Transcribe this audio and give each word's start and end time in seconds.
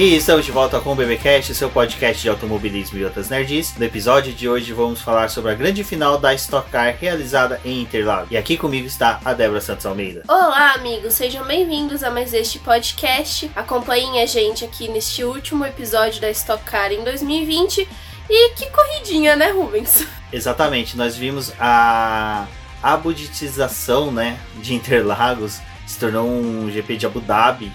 E 0.00 0.16
estamos 0.16 0.46
de 0.46 0.50
volta 0.50 0.80
com 0.80 0.92
o 0.92 0.94
BBcast, 0.94 1.54
seu 1.54 1.68
podcast 1.68 2.22
de 2.22 2.30
automobilismo 2.30 2.98
e 2.98 3.04
outras 3.04 3.28
nerds. 3.28 3.76
No 3.76 3.84
episódio 3.84 4.32
de 4.32 4.48
hoje 4.48 4.72
vamos 4.72 5.02
falar 5.02 5.28
sobre 5.28 5.52
a 5.52 5.54
grande 5.54 5.84
final 5.84 6.16
da 6.16 6.32
Stock 6.32 6.70
Car 6.70 6.96
realizada 6.98 7.60
em 7.66 7.82
Interlagos. 7.82 8.30
E 8.30 8.36
aqui 8.38 8.56
comigo 8.56 8.86
está 8.86 9.20
a 9.22 9.34
Débora 9.34 9.60
Santos 9.60 9.84
Almeida. 9.84 10.22
Olá, 10.26 10.72
amigos, 10.72 11.12
sejam 11.12 11.44
bem-vindos 11.44 12.02
a 12.02 12.10
mais 12.10 12.32
este 12.32 12.58
podcast. 12.60 13.50
Acompanhem 13.54 14.22
a 14.22 14.26
gente 14.26 14.64
aqui 14.64 14.88
neste 14.88 15.22
último 15.22 15.66
episódio 15.66 16.18
da 16.18 16.30
Stock 16.30 16.64
Car 16.64 16.92
em 16.92 17.04
2020. 17.04 17.86
E 18.30 18.54
que 18.54 18.70
corridinha, 18.70 19.36
né, 19.36 19.50
Rubens? 19.50 20.06
Exatamente, 20.32 20.96
nós 20.96 21.14
vimos 21.14 21.52
a 21.60 22.46
abuditização, 22.82 24.10
né, 24.10 24.40
de 24.62 24.72
Interlagos 24.72 25.60
se 25.90 25.98
tornou 25.98 26.30
um 26.30 26.70
GP 26.70 26.96
de 26.96 27.06
Abu 27.06 27.20
Dhabi, 27.20 27.72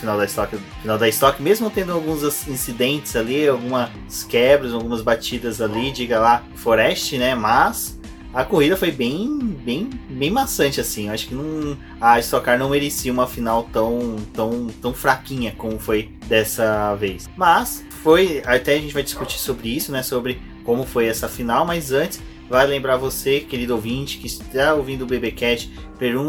final 0.00 0.16
da 0.16 0.24
Stock, 0.24 0.56
final 0.80 0.96
da 0.96 1.06
Stock, 1.10 1.42
mesmo 1.42 1.68
tendo 1.68 1.92
alguns 1.92 2.22
incidentes 2.48 3.14
ali, 3.14 3.46
algumas 3.46 3.90
quebras, 4.26 4.72
algumas 4.72 5.02
batidas 5.02 5.60
ali, 5.60 5.92
diga 5.92 6.18
lá, 6.18 6.42
Forest, 6.54 7.18
né? 7.18 7.34
Mas 7.34 8.00
a 8.32 8.46
corrida 8.46 8.78
foi 8.78 8.90
bem, 8.90 9.38
bem, 9.62 9.90
bem 10.08 10.30
maçante 10.30 10.80
assim. 10.80 11.08
Eu 11.08 11.12
acho 11.12 11.28
que 11.28 11.34
não, 11.34 11.76
a 12.00 12.18
Stock 12.18 12.46
Car 12.46 12.58
não 12.58 12.70
merecia 12.70 13.12
uma 13.12 13.26
final 13.26 13.64
tão, 13.64 14.16
tão, 14.32 14.68
tão 14.80 14.94
fraquinha 14.94 15.54
como 15.58 15.78
foi 15.78 16.10
dessa 16.26 16.94
vez. 16.94 17.28
Mas 17.36 17.84
foi, 18.02 18.42
até 18.46 18.76
a 18.76 18.78
gente 18.78 18.94
vai 18.94 19.02
discutir 19.02 19.38
sobre 19.38 19.68
isso, 19.68 19.92
né? 19.92 20.02
Sobre 20.02 20.40
como 20.64 20.86
foi 20.86 21.06
essa 21.06 21.28
final, 21.28 21.66
mas 21.66 21.92
antes 21.92 22.22
Vai 22.48 22.66
lembrar 22.66 22.96
você, 22.96 23.40
querido 23.40 23.74
ouvinte, 23.74 24.18
que 24.18 24.26
está 24.26 24.74
ouvindo 24.74 25.02
o 25.02 25.06
BBcast 25.06 25.70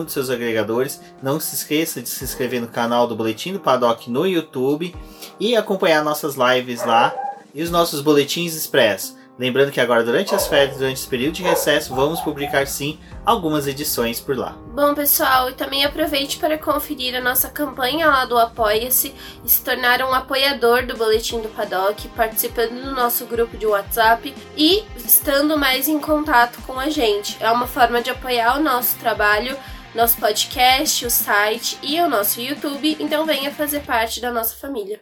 dos 0.04 0.14
seus 0.14 0.30
agregadores. 0.30 1.00
Não 1.24 1.40
se 1.40 1.56
esqueça 1.56 2.02
de 2.02 2.10
se 2.10 2.24
inscrever 2.24 2.60
no 2.60 2.68
canal 2.68 3.08
do 3.08 3.16
Boletim 3.16 3.54
do 3.54 3.60
Paddock 3.60 4.10
no 4.10 4.28
YouTube 4.28 4.94
e 5.40 5.56
acompanhar 5.56 6.04
nossas 6.04 6.36
lives 6.36 6.86
lá 6.86 7.16
e 7.54 7.62
os 7.62 7.72
nossos 7.72 8.02
boletins 8.02 8.56
express. 8.56 9.16
Lembrando 9.40 9.72
que 9.72 9.80
agora, 9.80 10.04
durante 10.04 10.36
as 10.36 10.48
férias, 10.48 10.76
durante 10.76 10.98
esse 10.98 11.08
período 11.08 11.36
de 11.36 11.44
recesso, 11.44 11.96
vamos 11.96 12.20
publicar 12.20 12.68
sim 12.68 13.00
algumas 13.26 13.68
edições 13.68 14.20
por 14.20 14.38
lá. 14.38 14.58
Bom, 14.74 14.94
pessoal, 14.94 15.50
e 15.50 15.54
também 15.54 15.86
aproveite 15.86 16.38
para 16.38 16.58
conferir 16.58 17.16
a 17.16 17.22
nossa 17.22 17.48
campanha 17.48 18.08
lá 18.08 18.26
do 18.26 18.38
Apoia-se 18.38 19.16
e 19.46 19.50
se 19.50 19.64
tornar 19.64 20.02
um 20.02 20.14
apoiador 20.14 20.86
do 20.86 20.98
Boletim 20.98 21.40
do 21.40 21.48
Paddock, 21.48 22.06
participando 22.10 22.84
do 22.84 22.92
nosso 22.92 23.26
grupo 23.26 23.56
de 23.56 23.66
WhatsApp 23.66 24.36
e 24.58 24.84
estando 24.98 25.58
mais 25.58 25.88
em 25.88 26.00
contato 26.00 26.62
com 26.64 26.78
a 26.78 26.90
gente. 26.90 27.38
É 27.40 27.50
uma 27.50 27.66
forma 27.66 28.02
de 28.02 28.10
apoiar 28.10 28.58
o 28.58 28.62
nosso 28.62 28.98
trabalho 28.98 29.58
nosso 29.96 30.18
podcast, 30.20 31.04
o 31.04 31.10
site 31.10 31.80
e 31.82 32.00
o 32.00 32.08
nosso 32.08 32.40
YouTube, 32.40 32.96
então 33.00 33.26
venha 33.26 33.52
fazer 33.52 33.80
parte 33.80 34.22
da 34.22 34.32
nossa 34.32 34.56
família. 34.56 35.02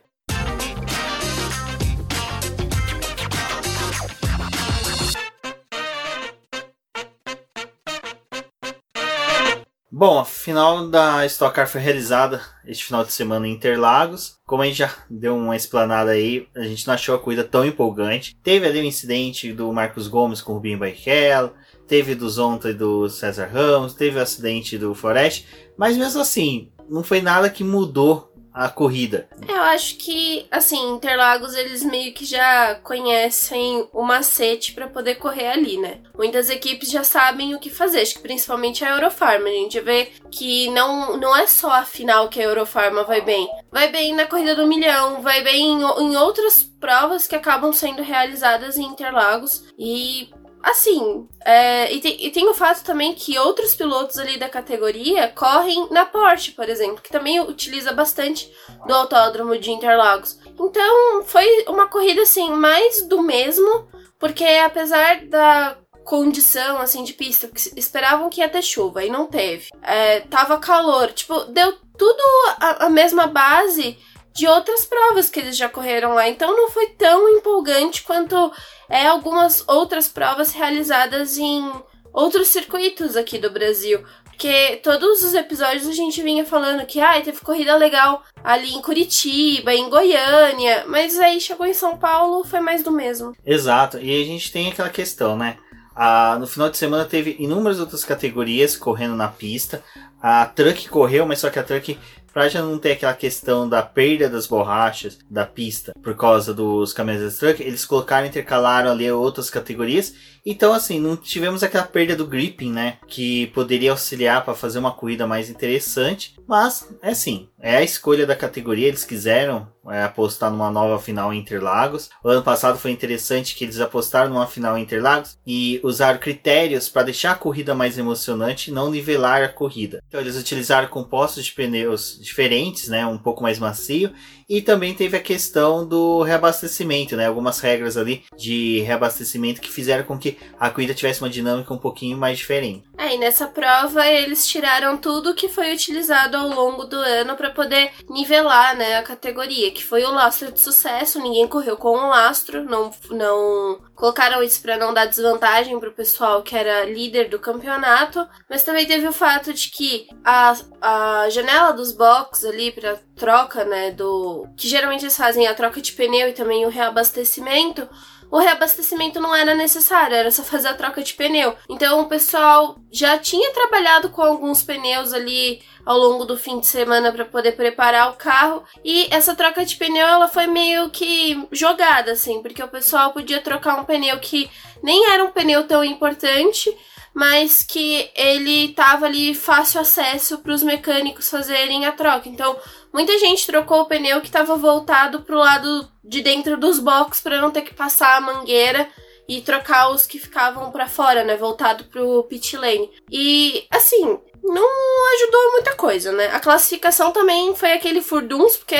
Bom, 9.99 10.19
a 10.19 10.25
final 10.25 10.87
da 10.87 11.25
Stock 11.25 11.55
Car 11.55 11.67
foi 11.67 11.81
realizada 11.81 12.39
este 12.67 12.85
final 12.85 13.03
de 13.03 13.11
semana 13.11 13.47
em 13.47 13.53
Interlagos. 13.53 14.37
Como 14.45 14.61
a 14.61 14.65
gente 14.67 14.77
já 14.77 14.93
deu 15.09 15.35
uma 15.35 15.55
explanada 15.55 16.11
aí, 16.11 16.47
a 16.55 16.61
gente 16.61 16.85
não 16.85 16.93
achou 16.93 17.15
a 17.15 17.19
corrida 17.19 17.43
tão 17.43 17.65
empolgante. 17.65 18.37
Teve 18.43 18.67
ali 18.67 18.77
o 18.77 18.83
um 18.83 18.85
incidente 18.85 19.51
do 19.51 19.73
Marcos 19.73 20.07
Gomes 20.07 20.39
com 20.39 20.51
o 20.51 20.55
Rubinho 20.57 20.77
Barrichello, 20.77 21.51
teve 21.87 22.13
do 22.13 22.29
Zonta 22.29 22.69
e 22.69 22.75
do 22.75 23.09
César 23.09 23.47
Ramos, 23.47 23.95
teve 23.95 24.19
o 24.19 24.21
acidente 24.21 24.77
do 24.77 24.93
Forest, 24.93 25.47
mas 25.75 25.97
mesmo 25.97 26.21
assim, 26.21 26.71
não 26.87 27.03
foi 27.03 27.19
nada 27.19 27.49
que 27.49 27.63
mudou 27.63 28.26
a 28.57 28.69
corrida. 28.69 29.29
Eu 29.47 29.61
acho 29.61 29.97
que, 29.97 30.47
assim, 30.49 30.93
Interlagos 30.93 31.55
eles 31.55 31.83
meio 31.83 32.11
que 32.11 32.25
já 32.25 32.75
conhecem 32.75 33.87
o 33.93 34.01
macete 34.01 34.73
para 34.73 34.87
poder 34.87 35.15
correr 35.15 35.49
ali, 35.49 35.77
né? 35.77 35.99
Muitas 36.17 36.49
equipes 36.49 36.89
já 36.89 37.03
sabem 37.03 37.53
o 37.53 37.59
que 37.59 37.69
fazer, 37.69 38.01
acho 38.01 38.15
que 38.15 38.21
principalmente 38.21 38.83
a 38.83 38.89
Eurofarma. 38.89 39.47
A 39.47 39.51
gente 39.51 39.79
vê 39.79 40.11
que 40.31 40.69
não, 40.71 41.17
não 41.17 41.35
é 41.35 41.45
só 41.45 41.71
a 41.71 41.85
final 41.85 42.29
que 42.29 42.39
a 42.39 42.45
Eurofarma 42.45 43.03
vai 43.03 43.21
bem. 43.21 43.47
Vai 43.71 43.91
bem 43.91 44.15
na 44.15 44.25
corrida 44.25 44.55
do 44.55 44.65
milhão, 44.65 45.21
vai 45.21 45.43
bem 45.43 45.73
em, 45.73 45.81
em 45.81 46.17
outras 46.17 46.63
provas 46.79 47.27
que 47.27 47.35
acabam 47.35 47.71
sendo 47.71 48.01
realizadas 48.01 48.77
em 48.77 48.85
Interlagos. 48.85 49.65
E 49.77 50.29
Assim, 50.67 51.25
é, 51.45 51.93
e, 51.93 52.01
tem, 52.01 52.25
e, 52.25 52.29
tem, 52.29 52.49
o 52.49 52.53
fato 52.53 52.83
também 52.83 53.13
que 53.13 53.39
outros 53.39 53.73
pilotos 53.73 54.17
ali 54.17 54.37
da 54.37 54.49
categoria 54.49 55.29
correm 55.29 55.87
na 55.91 56.05
Porsche, 56.05 56.51
por 56.51 56.67
exemplo, 56.67 57.01
que 57.01 57.09
também 57.09 57.39
utiliza 57.39 57.93
bastante 57.93 58.51
do 58.85 58.93
autódromo 58.93 59.57
de 59.57 59.71
Interlagos. 59.71 60.37
Então, 60.59 61.23
foi 61.23 61.63
uma 61.69 61.87
corrida 61.87 62.23
assim, 62.23 62.51
mais 62.51 63.07
do 63.07 63.21
mesmo, 63.21 63.87
porque 64.19 64.43
apesar 64.43 65.25
da 65.27 65.77
condição 66.03 66.79
assim 66.79 67.05
de 67.05 67.13
pista, 67.13 67.49
esperavam 67.73 68.29
que 68.29 68.41
ia 68.41 68.49
ter 68.49 68.61
chuva 68.61 69.05
e 69.05 69.09
não 69.09 69.25
teve. 69.25 69.69
É, 69.81 70.19
tava 70.19 70.57
calor, 70.57 71.13
tipo, 71.13 71.45
deu 71.45 71.77
tudo 71.97 72.21
a, 72.59 72.87
a 72.87 72.89
mesma 72.89 73.25
base 73.25 73.97
de 74.37 74.47
outras 74.47 74.85
provas 74.85 75.29
que 75.29 75.39
eles 75.39 75.57
já 75.57 75.67
correram 75.67 76.13
lá. 76.13 76.27
Então 76.29 76.55
não 76.55 76.69
foi 76.69 76.87
tão 76.89 77.27
empolgante 77.29 78.03
quanto 78.03 78.51
é 78.89 79.07
algumas 79.07 79.63
outras 79.67 80.07
provas 80.07 80.53
realizadas 80.53 81.37
em 81.37 81.71
outros 82.13 82.47
circuitos 82.47 83.15
aqui 83.15 83.37
do 83.37 83.51
Brasil. 83.51 84.03
Porque 84.23 84.79
todos 84.83 85.23
os 85.23 85.33
episódios 85.33 85.87
a 85.87 85.93
gente 85.93 86.21
vinha 86.21 86.45
falando 86.45 86.85
que 86.85 86.99
ah, 86.99 87.19
teve 87.19 87.41
corrida 87.41 87.75
legal 87.75 88.23
ali 88.43 88.71
em 88.71 88.81
Curitiba, 88.81 89.73
em 89.73 89.89
Goiânia, 89.89 90.85
mas 90.87 91.17
aí 91.17 91.41
chegou 91.41 91.65
em 91.65 91.73
São 91.73 91.97
Paulo, 91.97 92.43
foi 92.43 92.59
mais 92.59 92.83
do 92.83 92.91
mesmo. 92.91 93.35
Exato, 93.43 93.97
e 93.97 94.21
a 94.21 94.25
gente 94.25 94.51
tem 94.51 94.69
aquela 94.69 94.89
questão, 94.89 95.35
né? 95.35 95.57
Ah, 95.95 96.37
no 96.39 96.45
final 96.45 96.69
de 96.69 96.77
semana 96.77 97.05
teve 97.05 97.35
inúmeras 97.39 97.79
outras 97.79 98.05
categorias 98.05 98.77
correndo 98.77 99.15
na 99.15 99.27
pista. 99.27 99.83
A 100.21 100.45
Truck 100.45 100.87
correu, 100.87 101.25
mas 101.25 101.39
só 101.39 101.49
que 101.49 101.57
a 101.57 101.63
Truck 101.63 101.97
para 102.37 102.49
já 102.49 102.61
não 102.61 102.77
ter 102.77 102.91
aquela 102.91 103.15
questão 103.15 103.67
da 103.67 103.81
perda 103.81 104.29
das 104.29 104.45
borrachas 104.45 105.17
da 105.27 105.43
pista 105.43 105.91
por 106.03 106.15
causa 106.15 106.53
dos 106.53 106.93
caminhões 106.93 107.33
de 107.33 107.39
truck, 107.39 107.63
eles 107.63 107.83
colocaram, 107.83 108.27
intercalaram 108.27 108.91
ali 108.91 109.09
outras 109.11 109.49
categorias. 109.49 110.13
Então, 110.49 110.71
assim, 110.71 110.97
não 110.97 111.17
tivemos 111.17 111.61
aquela 111.61 111.83
perda 111.83 112.15
do 112.15 112.25
gripping, 112.25 112.71
né? 112.71 112.99
Que 113.05 113.47
poderia 113.47 113.91
auxiliar 113.91 114.45
para 114.45 114.53
fazer 114.53 114.79
uma 114.79 114.93
corrida 114.93 115.27
mais 115.27 115.49
interessante. 115.49 116.37
Mas, 116.47 116.87
é 117.01 117.09
assim, 117.09 117.49
é 117.59 117.75
a 117.75 117.83
escolha 117.83 118.25
da 118.25 118.33
categoria. 118.33 118.87
Eles 118.87 119.03
quiseram 119.03 119.67
é, 119.89 120.03
apostar 120.03 120.49
numa 120.49 120.71
nova 120.71 121.01
final 121.01 121.33
em 121.33 121.39
Interlagos. 121.39 122.09
O 122.23 122.29
ano 122.29 122.41
passado 122.41 122.79
foi 122.79 122.91
interessante 122.91 123.55
que 123.55 123.65
eles 123.65 123.81
apostaram 123.81 124.29
numa 124.29 124.47
final 124.47 124.77
em 124.77 124.83
Interlagos 124.83 125.37
e 125.45 125.81
usaram 125.83 126.17
critérios 126.17 126.87
para 126.87 127.03
deixar 127.03 127.33
a 127.33 127.35
corrida 127.35 127.75
mais 127.75 127.97
emocionante 127.97 128.71
e 128.71 128.73
não 128.73 128.89
nivelar 128.89 129.43
a 129.43 129.49
corrida. 129.49 130.01
Então, 130.07 130.21
eles 130.21 130.37
utilizaram 130.37 130.87
compostos 130.87 131.43
de 131.43 131.51
pneus 131.51 132.17
diferentes, 132.21 132.87
né? 132.87 133.05
Um 133.05 133.17
pouco 133.17 133.43
mais 133.43 133.59
macio. 133.59 134.13
E 134.47 134.61
também 134.61 134.93
teve 134.93 135.17
a 135.17 135.21
questão 135.21 135.85
do 135.85 136.23
reabastecimento, 136.23 137.17
né? 137.17 137.27
Algumas 137.27 137.59
regras 137.59 137.97
ali 137.97 138.23
de 138.37 138.79
reabastecimento 138.79 139.59
que 139.59 139.69
fizeram 139.69 140.05
com 140.05 140.17
que 140.17 140.36
a 140.59 140.69
corrida 140.69 140.93
tivesse 140.93 141.21
uma 141.21 141.29
dinâmica 141.29 141.73
um 141.73 141.77
pouquinho 141.77 142.17
mais 142.17 142.37
diferente. 142.37 142.83
É, 142.97 143.13
e 143.13 143.17
nessa 143.17 143.47
prova 143.47 144.07
eles 144.07 144.47
tiraram 144.47 144.97
tudo 144.97 145.35
que 145.35 145.47
foi 145.47 145.73
utilizado 145.73 146.35
ao 146.35 146.47
longo 146.49 146.85
do 146.85 146.95
ano 146.95 147.35
para 147.35 147.51
poder 147.51 147.91
nivelar, 148.09 148.75
né, 148.75 148.97
a 148.97 149.03
categoria, 149.03 149.71
que 149.71 149.83
foi 149.83 150.03
o 150.03 150.11
lastro 150.11 150.51
de 150.51 150.59
sucesso, 150.59 151.21
ninguém 151.21 151.47
correu 151.47 151.77
com 151.77 151.89
o 151.89 152.09
lastro, 152.09 152.63
não 152.63 152.91
não 153.11 153.79
colocaram 153.95 154.43
isso 154.43 154.61
para 154.61 154.77
não 154.77 154.93
dar 154.93 155.05
desvantagem 155.05 155.79
pro 155.79 155.91
pessoal 155.91 156.41
que 156.43 156.55
era 156.55 156.85
líder 156.85 157.29
do 157.29 157.39
campeonato, 157.39 158.27
mas 158.49 158.63
também 158.63 158.85
teve 158.85 159.07
o 159.07 159.13
fato 159.13 159.53
de 159.53 159.69
que 159.69 160.07
a, 160.23 160.55
a 160.81 161.29
janela 161.29 161.71
dos 161.71 161.91
box 161.91 162.45
ali 162.45 162.71
para 162.71 162.99
troca, 163.17 163.65
né, 163.65 163.91
do 163.91 164.47
que 164.55 164.67
geralmente 164.67 165.03
eles 165.03 165.17
fazem 165.17 165.47
a 165.47 165.53
troca 165.53 165.81
de 165.81 165.91
pneu 165.91 166.29
e 166.29 166.33
também 166.33 166.65
o 166.65 166.69
reabastecimento, 166.69 167.87
o 168.29 168.39
reabastecimento 168.39 169.19
não 169.19 169.33
era 169.33 169.55
necessário, 169.55 170.15
era 170.15 170.29
só 170.31 170.43
fazer 170.43 170.67
a 170.67 170.73
troca 170.73 171.01
de 171.01 171.13
pneu. 171.13 171.55
Então 171.69 172.01
o 172.01 172.07
pessoal 172.07 172.77
já 172.91 173.17
tinha 173.17 173.51
trabalhado 173.51 174.09
com 174.09 174.21
alguns 174.21 174.61
pneus 174.61 175.13
ali 175.13 175.61
ao 175.85 175.97
longo 175.97 176.25
do 176.25 176.37
fim 176.37 176.59
de 176.59 176.67
semana 176.67 177.11
para 177.11 177.25
poder 177.25 177.53
preparar 177.53 178.11
o 178.11 178.15
carro 178.15 178.63
e 178.83 179.07
essa 179.09 179.33
troca 179.33 179.65
de 179.65 179.75
pneu 179.77 180.05
ela 180.05 180.27
foi 180.27 180.45
meio 180.45 180.89
que 180.89 181.47
jogada 181.51 182.11
assim, 182.11 182.41
porque 182.41 182.61
o 182.61 182.67
pessoal 182.67 183.13
podia 183.13 183.41
trocar 183.41 183.79
um 183.79 183.85
pneu 183.85 184.19
que 184.19 184.49
nem 184.83 185.09
era 185.09 185.23
um 185.23 185.31
pneu 185.31 185.65
tão 185.65 185.83
importante 185.83 186.75
mas 187.17 187.63
que 187.63 188.11
ele 188.15 188.73
tava 188.73 189.07
ali 189.07 189.33
fácil 189.33 189.81
acesso 189.81 190.37
para 190.37 190.53
os 190.53 190.61
mecânicos 190.61 191.27
fazerem 191.27 191.83
a 191.83 191.91
troca. 191.91 192.29
Então, 192.29 192.55
muita 192.97 193.15
gente 193.19 193.45
trocou 193.45 193.81
o 193.81 193.85
pneu 193.85 194.19
que 194.21 194.25
estava 194.25 194.55
voltado 194.55 195.21
para 195.21 195.35
o 195.35 195.39
lado 195.39 195.87
de 196.03 196.19
dentro 196.19 196.57
dos 196.57 196.79
boxes 196.79 197.21
para 197.21 197.39
não 197.39 197.51
ter 197.51 197.61
que 197.61 197.71
passar 197.71 198.17
a 198.17 198.21
mangueira 198.21 198.89
e 199.29 199.39
trocar 199.39 199.91
os 199.91 200.07
que 200.07 200.17
ficavam 200.17 200.71
para 200.71 200.87
fora, 200.87 201.23
né, 201.23 201.37
voltado 201.37 201.83
pro 201.83 202.23
pit 202.23 202.57
lane. 202.57 202.89
E 203.11 203.67
assim, 203.69 204.19
não 204.41 205.13
ajudou 205.13 205.51
muita 205.51 205.75
coisa, 205.75 206.11
né? 206.11 206.25
A 206.33 206.39
classificação 206.39 207.11
também 207.11 207.55
foi 207.55 207.73
aquele 207.73 208.01
furduns, 208.01 208.57
porque 208.57 208.75